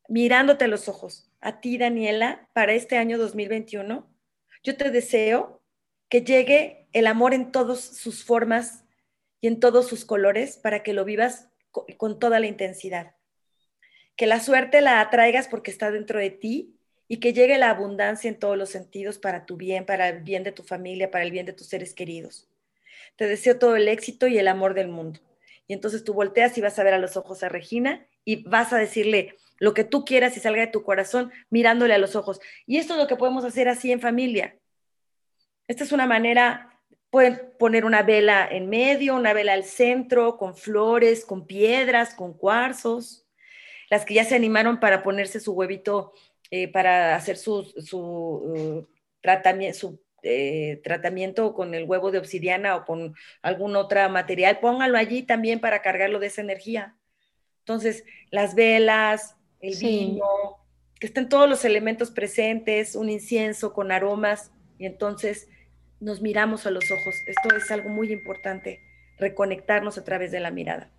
mirándote 0.08 0.66
a 0.66 0.68
los 0.68 0.88
ojos, 0.88 1.30
a 1.40 1.60
ti, 1.60 1.78
Daniela, 1.78 2.48
para 2.52 2.74
este 2.74 2.98
año 2.98 3.18
2021, 3.18 4.06
yo 4.62 4.76
te 4.76 4.90
deseo 4.90 5.62
que 6.08 6.22
llegue 6.22 6.88
el 6.92 7.06
amor 7.06 7.34
en 7.34 7.52
todas 7.52 7.80
sus 7.80 8.24
formas 8.24 8.84
y 9.40 9.48
en 9.48 9.60
todos 9.60 9.88
sus 9.88 10.04
colores 10.04 10.56
para 10.56 10.82
que 10.82 10.92
lo 10.92 11.04
vivas 11.04 11.48
con 11.96 12.18
toda 12.18 12.40
la 12.40 12.46
intensidad 12.46 13.15
que 14.16 14.26
la 14.26 14.40
suerte 14.40 14.80
la 14.80 15.00
atraigas 15.00 15.46
porque 15.46 15.70
está 15.70 15.90
dentro 15.90 16.18
de 16.18 16.30
ti 16.30 16.74
y 17.06 17.18
que 17.18 17.32
llegue 17.32 17.58
la 17.58 17.70
abundancia 17.70 18.28
en 18.28 18.38
todos 18.38 18.56
los 18.56 18.70
sentidos 18.70 19.18
para 19.18 19.46
tu 19.46 19.56
bien, 19.56 19.84
para 19.84 20.08
el 20.08 20.22
bien 20.22 20.42
de 20.42 20.52
tu 20.52 20.62
familia, 20.62 21.10
para 21.10 21.24
el 21.24 21.30
bien 21.30 21.46
de 21.46 21.52
tus 21.52 21.68
seres 21.68 21.94
queridos. 21.94 22.48
Te 23.16 23.28
deseo 23.28 23.58
todo 23.58 23.76
el 23.76 23.88
éxito 23.88 24.26
y 24.26 24.38
el 24.38 24.48
amor 24.48 24.74
del 24.74 24.88
mundo. 24.88 25.20
Y 25.68 25.74
entonces 25.74 26.02
tú 26.02 26.14
volteas 26.14 26.56
y 26.58 26.60
vas 26.60 26.78
a 26.78 26.84
ver 26.84 26.94
a 26.94 26.98
los 26.98 27.16
ojos 27.16 27.42
a 27.42 27.48
Regina 27.48 28.06
y 28.24 28.42
vas 28.48 28.72
a 28.72 28.78
decirle 28.78 29.36
lo 29.58 29.74
que 29.74 29.84
tú 29.84 30.04
quieras 30.04 30.36
y 30.36 30.40
salga 30.40 30.62
de 30.62 30.66
tu 30.72 30.82
corazón 30.82 31.32
mirándole 31.50 31.94
a 31.94 31.98
los 31.98 32.16
ojos. 32.16 32.40
Y 32.66 32.78
esto 32.78 32.94
es 32.94 32.98
lo 32.98 33.06
que 33.06 33.16
podemos 33.16 33.44
hacer 33.44 33.68
así 33.68 33.92
en 33.92 34.00
familia. 34.00 34.56
Esta 35.68 35.84
es 35.84 35.92
una 35.92 36.06
manera, 36.06 36.80
pueden 37.10 37.40
poner 37.58 37.84
una 37.84 38.02
vela 38.02 38.46
en 38.50 38.68
medio, 38.68 39.16
una 39.16 39.32
vela 39.32 39.52
al 39.52 39.64
centro, 39.64 40.36
con 40.38 40.56
flores, 40.56 41.24
con 41.24 41.46
piedras, 41.46 42.14
con 42.14 42.34
cuarzos 42.34 43.25
las 43.90 44.04
que 44.04 44.14
ya 44.14 44.24
se 44.24 44.34
animaron 44.34 44.80
para 44.80 45.02
ponerse 45.02 45.40
su 45.40 45.52
huevito, 45.52 46.12
eh, 46.50 46.68
para 46.68 47.16
hacer 47.16 47.36
su, 47.36 47.64
su, 47.64 47.98
uh, 47.98 48.86
tratamiento, 49.20 49.78
su 49.78 50.00
eh, 50.22 50.80
tratamiento 50.82 51.54
con 51.54 51.74
el 51.74 51.84
huevo 51.84 52.10
de 52.10 52.18
obsidiana 52.18 52.76
o 52.76 52.84
con 52.84 53.14
algún 53.42 53.76
otro 53.76 54.08
material, 54.08 54.58
póngalo 54.58 54.98
allí 54.98 55.22
también 55.22 55.60
para 55.60 55.82
cargarlo 55.82 56.18
de 56.18 56.28
esa 56.28 56.40
energía. 56.40 56.96
Entonces, 57.60 58.04
las 58.30 58.54
velas, 58.54 59.36
el 59.60 59.76
vino, 59.76 60.24
que 60.98 61.06
estén 61.06 61.28
todos 61.28 61.48
los 61.48 61.64
elementos 61.64 62.10
presentes, 62.10 62.96
un 62.96 63.08
incienso 63.08 63.72
con 63.72 63.92
aromas, 63.92 64.50
y 64.78 64.86
entonces 64.86 65.48
nos 66.00 66.20
miramos 66.20 66.66
a 66.66 66.70
los 66.70 66.84
ojos. 66.90 67.14
Esto 67.26 67.56
es 67.56 67.70
algo 67.70 67.88
muy 67.88 68.12
importante, 68.12 68.80
reconectarnos 69.18 69.98
a 69.98 70.04
través 70.04 70.30
de 70.30 70.40
la 70.40 70.50
mirada. 70.50 70.90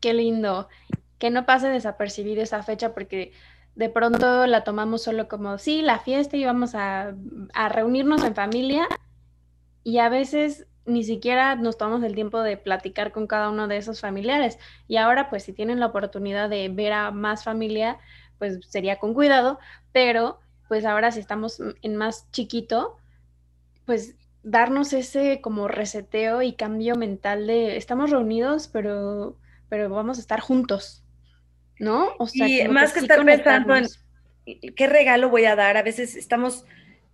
Qué 0.00 0.14
lindo 0.14 0.68
que 1.20 1.30
no 1.30 1.46
pase 1.46 1.68
desapercibido 1.68 2.42
esa 2.42 2.62
fecha 2.64 2.94
porque 2.94 3.32
de 3.76 3.90
pronto 3.90 4.46
la 4.46 4.64
tomamos 4.64 5.02
solo 5.02 5.28
como, 5.28 5.58
sí, 5.58 5.82
la 5.82 6.00
fiesta 6.00 6.36
y 6.36 6.44
vamos 6.44 6.74
a, 6.74 7.14
reunirnos 7.68 8.24
en 8.24 8.34
familia 8.34 8.88
y 9.84 9.98
a 9.98 10.08
veces 10.08 10.66
ni 10.86 11.04
siquiera 11.04 11.56
nos 11.56 11.76
tomamos 11.76 12.02
el 12.04 12.14
tiempo 12.14 12.40
de 12.42 12.56
platicar 12.56 13.12
con 13.12 13.26
cada 13.26 13.50
uno 13.50 13.68
de 13.68 13.76
esos 13.76 14.00
familiares. 14.00 14.58
Y 14.88 14.96
ahora, 14.96 15.28
pues 15.28 15.44
si 15.44 15.52
tienen 15.52 15.78
la 15.78 15.86
oportunidad 15.86 16.48
de 16.48 16.68
ver 16.70 16.92
a 16.94 17.10
más 17.10 17.44
familia, 17.44 17.98
pues 18.38 18.58
sería 18.66 18.98
con 18.98 19.12
cuidado, 19.12 19.58
pero 19.92 20.40
pues 20.68 20.86
ahora 20.86 21.12
si 21.12 21.20
estamos 21.20 21.60
en 21.82 21.96
más 21.96 22.30
chiquito, 22.32 22.96
pues 23.84 24.14
darnos 24.42 24.94
ese 24.94 25.42
como 25.42 25.68
reseteo 25.68 26.40
y 26.40 26.54
cambio 26.54 26.96
mental 26.96 27.46
de 27.46 27.76
estamos 27.76 28.10
reunidos, 28.10 28.68
pero, 28.68 29.36
pero 29.68 29.90
vamos 29.90 30.16
a 30.16 30.22
estar 30.22 30.40
juntos. 30.40 31.04
¿No? 31.80 32.14
O 32.18 32.26
sea, 32.26 32.46
y 32.46 32.68
más 32.68 32.92
que, 32.92 33.00
estar 33.00 33.24
pensando 33.24 33.74
en 33.74 33.86
qué 34.76 34.86
regalo 34.86 35.30
voy 35.30 35.46
a 35.46 35.56
dar, 35.56 35.78
a 35.78 35.82
veces 35.82 36.14
estamos, 36.14 36.66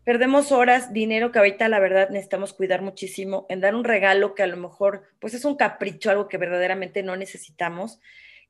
perdemos 0.04 0.50
horas, 0.50 0.92
dinero 0.92 1.30
que 1.30 1.38
ahorita 1.38 1.68
la 1.68 1.78
verdad 1.78 2.10
necesitamos 2.10 2.52
cuidar 2.52 2.82
muchísimo, 2.82 3.46
en 3.48 3.60
dar 3.60 3.76
un 3.76 3.84
regalo 3.84 4.34
que 4.34 4.42
a 4.42 4.46
lo 4.48 4.56
mejor 4.56 5.04
pues 5.20 5.34
es 5.34 5.44
un 5.44 5.56
capricho, 5.56 6.10
algo 6.10 6.28
que 6.28 6.36
verdaderamente 6.36 7.02
no 7.02 7.16
necesitamos. 7.16 8.00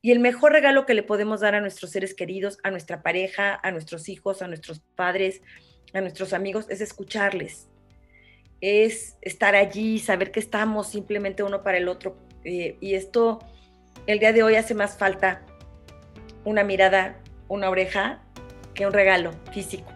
Y 0.00 0.10
el 0.10 0.20
mejor 0.20 0.52
regalo 0.52 0.86
que 0.86 0.94
le 0.94 1.02
podemos 1.02 1.40
dar 1.40 1.54
a 1.54 1.60
nuestros 1.60 1.90
seres 1.90 2.14
queridos, 2.14 2.58
a 2.62 2.70
nuestra 2.70 3.02
pareja, 3.02 3.58
a 3.62 3.70
nuestros 3.70 4.08
hijos, 4.08 4.40
a 4.40 4.48
nuestros 4.48 4.80
padres, 4.94 5.42
a 5.92 6.00
nuestros 6.00 6.32
amigos, 6.32 6.66
es 6.70 6.80
escucharles, 6.80 7.68
es 8.60 9.18
estar 9.20 9.54
allí, 9.54 9.98
saber 9.98 10.30
que 10.30 10.40
estamos 10.40 10.88
simplemente 10.88 11.42
uno 11.42 11.62
para 11.62 11.76
el 11.76 11.88
otro. 11.88 12.16
Eh, 12.44 12.76
y 12.80 12.94
esto 12.94 13.40
el 14.06 14.18
día 14.18 14.32
de 14.32 14.42
hoy 14.42 14.54
hace 14.54 14.74
más 14.74 14.96
falta 14.96 15.44
una 16.46 16.64
mirada, 16.64 17.16
una 17.48 17.68
oreja, 17.68 18.20
que 18.72 18.86
un 18.86 18.92
regalo 18.92 19.32
físico. 19.52 19.92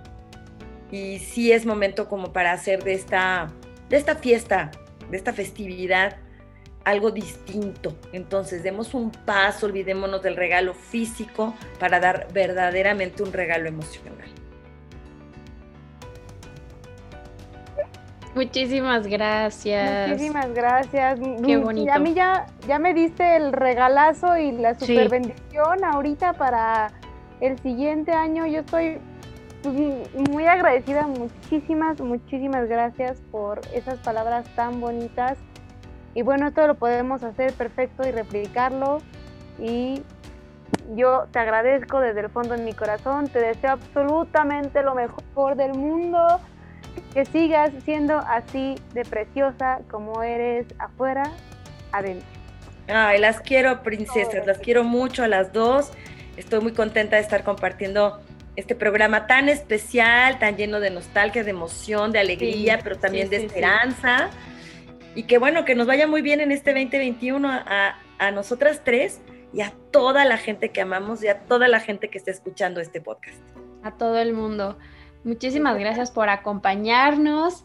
Y 0.90 1.20
sí 1.20 1.52
es 1.52 1.64
momento 1.64 2.08
como 2.08 2.32
para 2.32 2.52
hacer 2.52 2.82
de 2.82 2.94
esta, 2.94 3.52
de 3.88 3.96
esta 3.96 4.16
fiesta, 4.16 4.72
de 5.10 5.16
esta 5.16 5.32
festividad, 5.32 6.16
algo 6.84 7.12
distinto. 7.12 7.96
Entonces, 8.12 8.64
demos 8.64 8.94
un 8.94 9.12
paso, 9.12 9.66
olvidémonos 9.66 10.22
del 10.22 10.36
regalo 10.36 10.74
físico 10.74 11.54
para 11.78 12.00
dar 12.00 12.26
verdaderamente 12.32 13.22
un 13.22 13.32
regalo 13.32 13.68
emocional. 13.68 14.19
Muchísimas 18.34 19.06
gracias. 19.06 20.08
Muchísimas 20.08 20.52
gracias. 20.52 21.18
Qué 21.44 21.56
bonito. 21.56 21.86
Y 21.86 21.88
a 21.88 21.98
mí 21.98 22.14
ya, 22.14 22.46
ya 22.66 22.78
me 22.78 22.94
diste 22.94 23.36
el 23.36 23.52
regalazo 23.52 24.36
y 24.36 24.52
la 24.52 24.78
super 24.78 25.08
bendición 25.08 25.84
ahorita 25.84 26.34
para 26.34 26.92
el 27.40 27.58
siguiente 27.58 28.12
año. 28.12 28.46
Yo 28.46 28.60
estoy 28.60 28.98
pues, 29.62 29.74
muy 30.30 30.46
agradecida. 30.46 31.06
Muchísimas, 31.06 32.00
muchísimas 32.00 32.68
gracias 32.68 33.20
por 33.32 33.60
esas 33.74 33.98
palabras 33.98 34.46
tan 34.54 34.80
bonitas. 34.80 35.36
Y 36.14 36.22
bueno, 36.22 36.48
esto 36.48 36.66
lo 36.66 36.76
podemos 36.76 37.24
hacer 37.24 37.52
perfecto 37.54 38.06
y 38.06 38.12
replicarlo. 38.12 38.98
Y 39.58 40.02
yo 40.94 41.26
te 41.32 41.40
agradezco 41.40 42.00
desde 42.00 42.20
el 42.20 42.30
fondo 42.30 42.56
de 42.56 42.62
mi 42.62 42.74
corazón. 42.74 43.28
Te 43.28 43.40
deseo 43.40 43.72
absolutamente 43.72 44.82
lo 44.82 44.94
mejor 44.94 45.56
del 45.56 45.74
mundo 45.74 46.40
que 47.12 47.24
sigas 47.24 47.70
siendo 47.84 48.18
así 48.18 48.76
de 48.94 49.04
preciosa 49.04 49.80
como 49.90 50.22
eres 50.22 50.66
afuera, 50.78 51.32
adentro. 51.92 52.26
Ay, 52.88 53.20
las 53.20 53.40
quiero, 53.40 53.82
princesas, 53.82 54.46
las 54.46 54.58
quiero 54.58 54.84
mucho 54.84 55.22
a 55.22 55.28
las 55.28 55.52
dos. 55.52 55.92
Estoy 56.36 56.60
muy 56.60 56.72
contenta 56.72 57.16
de 57.16 57.22
estar 57.22 57.44
compartiendo 57.44 58.20
este 58.56 58.74
programa 58.74 59.26
tan 59.26 59.48
especial, 59.48 60.38
tan 60.38 60.56
lleno 60.56 60.80
de 60.80 60.90
nostalgia, 60.90 61.44
de 61.44 61.50
emoción, 61.50 62.12
de 62.12 62.18
alegría, 62.18 62.80
pero 62.82 62.98
también 62.98 63.30
de 63.30 63.36
esperanza. 63.36 64.30
Y 65.14 65.24
que 65.24 65.38
bueno, 65.38 65.64
que 65.64 65.74
nos 65.74 65.86
vaya 65.86 66.06
muy 66.06 66.22
bien 66.22 66.40
en 66.40 66.52
este 66.52 66.72
2021 66.72 67.48
a, 67.48 67.98
a 68.18 68.30
nosotras 68.30 68.82
tres 68.84 69.20
y 69.52 69.62
a 69.62 69.72
toda 69.90 70.24
la 70.24 70.36
gente 70.36 70.70
que 70.70 70.80
amamos 70.80 71.22
y 71.22 71.28
a 71.28 71.40
toda 71.40 71.68
la 71.68 71.80
gente 71.80 72.08
que 72.08 72.18
está 72.18 72.30
escuchando 72.30 72.80
este 72.80 73.00
podcast. 73.00 73.38
A 73.82 73.92
todo 73.92 74.18
el 74.18 74.32
mundo. 74.32 74.78
Muchísimas 75.24 75.78
gracias 75.78 76.10
por 76.10 76.28
acompañarnos. 76.28 77.64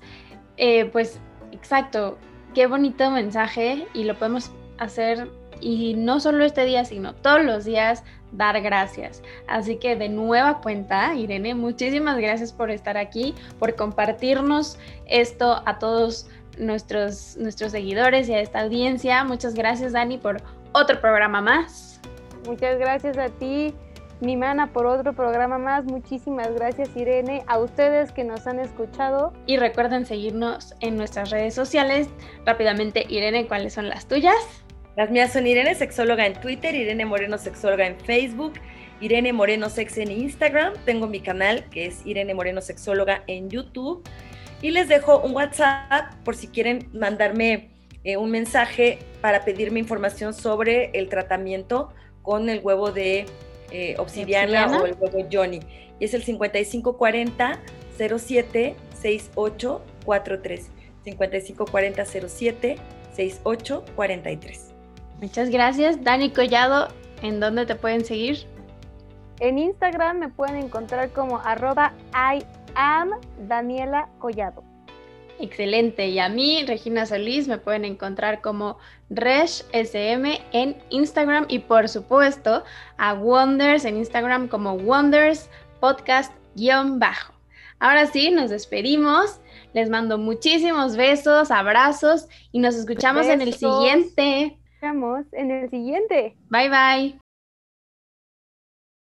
Eh, 0.58 0.86
pues 0.86 1.20
exacto, 1.52 2.18
qué 2.54 2.68
bonito 2.68 3.12
mensaje 3.12 3.88
y 3.94 4.04
lo 4.04 4.16
podemos 4.18 4.52
hacer 4.78 5.30
y 5.62 5.94
no 5.96 6.20
solo 6.20 6.44
este 6.44 6.66
día, 6.66 6.86
sino 6.86 7.14
todos 7.16 7.44
los 7.44 7.66
días 7.66 8.04
dar 8.32 8.62
gracias. 8.62 9.22
Así 9.48 9.78
que 9.78 9.96
de 9.96 10.10
nueva 10.10 10.62
cuenta, 10.62 11.16
Irene, 11.16 11.56
muchísimas 11.56 12.18
gracias 12.18 12.52
por 12.52 12.72
estar 12.72 12.98
aquí, 12.98 13.34
por 13.60 13.76
compartirnos 13.76 14.78
esto 15.08 15.62
a 15.66 15.80
todos 15.80 16.28
nuestros, 16.58 17.38
nuestros 17.38 17.72
seguidores 17.72 18.30
y 18.30 18.34
a 18.34 18.40
esta 18.40 18.62
audiencia. 18.62 19.24
Muchas 19.24 19.54
gracias, 19.54 19.94
Dani, 19.94 20.18
por 20.18 20.42
otro 20.74 21.00
programa 21.00 21.42
más. 21.42 22.00
Muchas 22.46 22.78
gracias 22.78 23.18
a 23.18 23.30
ti, 23.30 23.74
mi 24.22 24.36
mana, 24.36 24.72
por 24.72 24.86
otro 24.86 25.14
programa 25.14 25.58
más. 25.58 25.86
Muchísimas 25.86 26.54
gracias, 26.54 26.96
Irene, 26.96 27.44
a 27.48 27.60
ustedes 27.60 28.12
que 28.12 28.24
nos 28.24 28.48
han 28.48 28.60
escuchado. 28.60 29.34
Y 29.46 29.58
recuerden 29.58 30.06
seguirnos 30.06 30.76
en 30.80 30.98
nuestras 30.98 31.30
redes 31.30 31.54
sociales. 31.54 32.08
Rápidamente, 32.46 33.06
Irene, 33.10 33.48
¿cuáles 33.48 33.74
son 33.74 33.90
las 33.90 34.08
tuyas? 34.08 34.36
Las 34.96 35.12
mías 35.12 35.34
son 35.34 35.46
Irene 35.46 35.76
Sexóloga 35.76 36.26
en 36.26 36.40
Twitter, 36.40 36.74
Irene 36.74 37.06
Moreno 37.06 37.38
Sexóloga 37.38 37.86
en 37.86 38.00
Facebook, 38.00 38.54
Irene 39.02 39.34
Moreno 39.34 39.70
Sex 39.70 39.98
en 39.98 40.12
Instagram. 40.12 40.74
Tengo 40.86 41.08
mi 41.08 41.20
canal 41.20 41.66
que 41.70 41.88
es 41.88 42.06
Irene 42.06 42.34
Moreno 42.34 42.62
Sexóloga 42.62 43.24
en 43.28 43.50
YouTube. 43.50 44.08
Y 44.62 44.72
les 44.72 44.88
dejo 44.88 45.20
un 45.20 45.36
WhatsApp 45.36 46.14
por 46.24 46.36
si 46.36 46.48
quieren 46.48 46.90
mandarme 46.94 47.72
eh, 48.06 48.16
un 48.16 48.32
mensaje 48.32 49.00
para 49.20 49.44
pedirme 49.44 49.80
información 49.80 50.34
sobre 50.34 50.92
el 50.94 51.10
tratamiento 51.10 51.90
con 52.22 52.50
el 52.50 52.62
huevo 52.64 52.92
de 52.92 53.26
eh, 53.72 53.96
obsidiana, 53.98 54.80
o 54.80 54.86
el 54.86 54.96
huevo 55.00 55.28
Johnny. 55.32 55.60
Y 56.00 56.06
es 56.06 56.14
el 56.14 56.24
5540 56.24 57.60
07 57.98 58.76
6843. 58.94 60.70
5540 61.04 62.06
07 62.06 62.78
6843. 63.14 64.74
Muchas 65.22 65.50
gracias. 65.50 66.04
Dani 66.04 66.32
Collado, 66.32 66.90
¿en 67.22 67.40
dónde 67.40 67.66
te 67.66 67.76
pueden 67.76 68.04
seguir? 68.04 68.46
En 69.40 69.58
Instagram 69.58 70.20
me 70.20 70.30
pueden 70.30 70.58
encontrar 70.58 71.10
como 71.12 71.40
arroba 71.40 71.94
I 72.14 72.44
am 72.76 73.12
Daniela 73.48 74.10
Collado. 74.20 74.64
Excelente. 75.40 76.08
Y 76.08 76.20
a 76.20 76.30
mí, 76.30 76.64
Regina 76.66 77.06
Solís, 77.06 77.48
me 77.48 77.58
pueden 77.58 77.86
encontrar 77.86 78.42
como 78.42 78.78
SM 79.10 80.42
en 80.52 80.78
Instagram 80.90 81.46
y 81.50 81.60
por 81.60 81.90
supuesto 81.90 82.64
a 82.98 83.14
Wonders 83.14 83.86
en 83.86 83.98
Instagram 83.98 84.48
como 84.48 84.74
Wonders 84.74 85.50
Podcast-bajo. 85.82 87.34
Ahora 87.80 88.08
sí, 88.08 88.32
nos 88.32 88.50
despedimos. 88.50 89.40
Les 89.74 89.90
mando 89.90 90.18
muchísimos 90.18 90.96
besos, 90.96 91.52
abrazos 91.52 92.28
y 92.54 92.60
nos 92.60 92.76
escuchamos 92.76 93.28
en 93.28 93.42
el 93.42 93.54
siguiente 93.54 94.58
en 95.32 95.52
el 95.52 95.70
siguiente. 95.70 96.36
Bye 96.50 96.70
bye. 96.70 97.25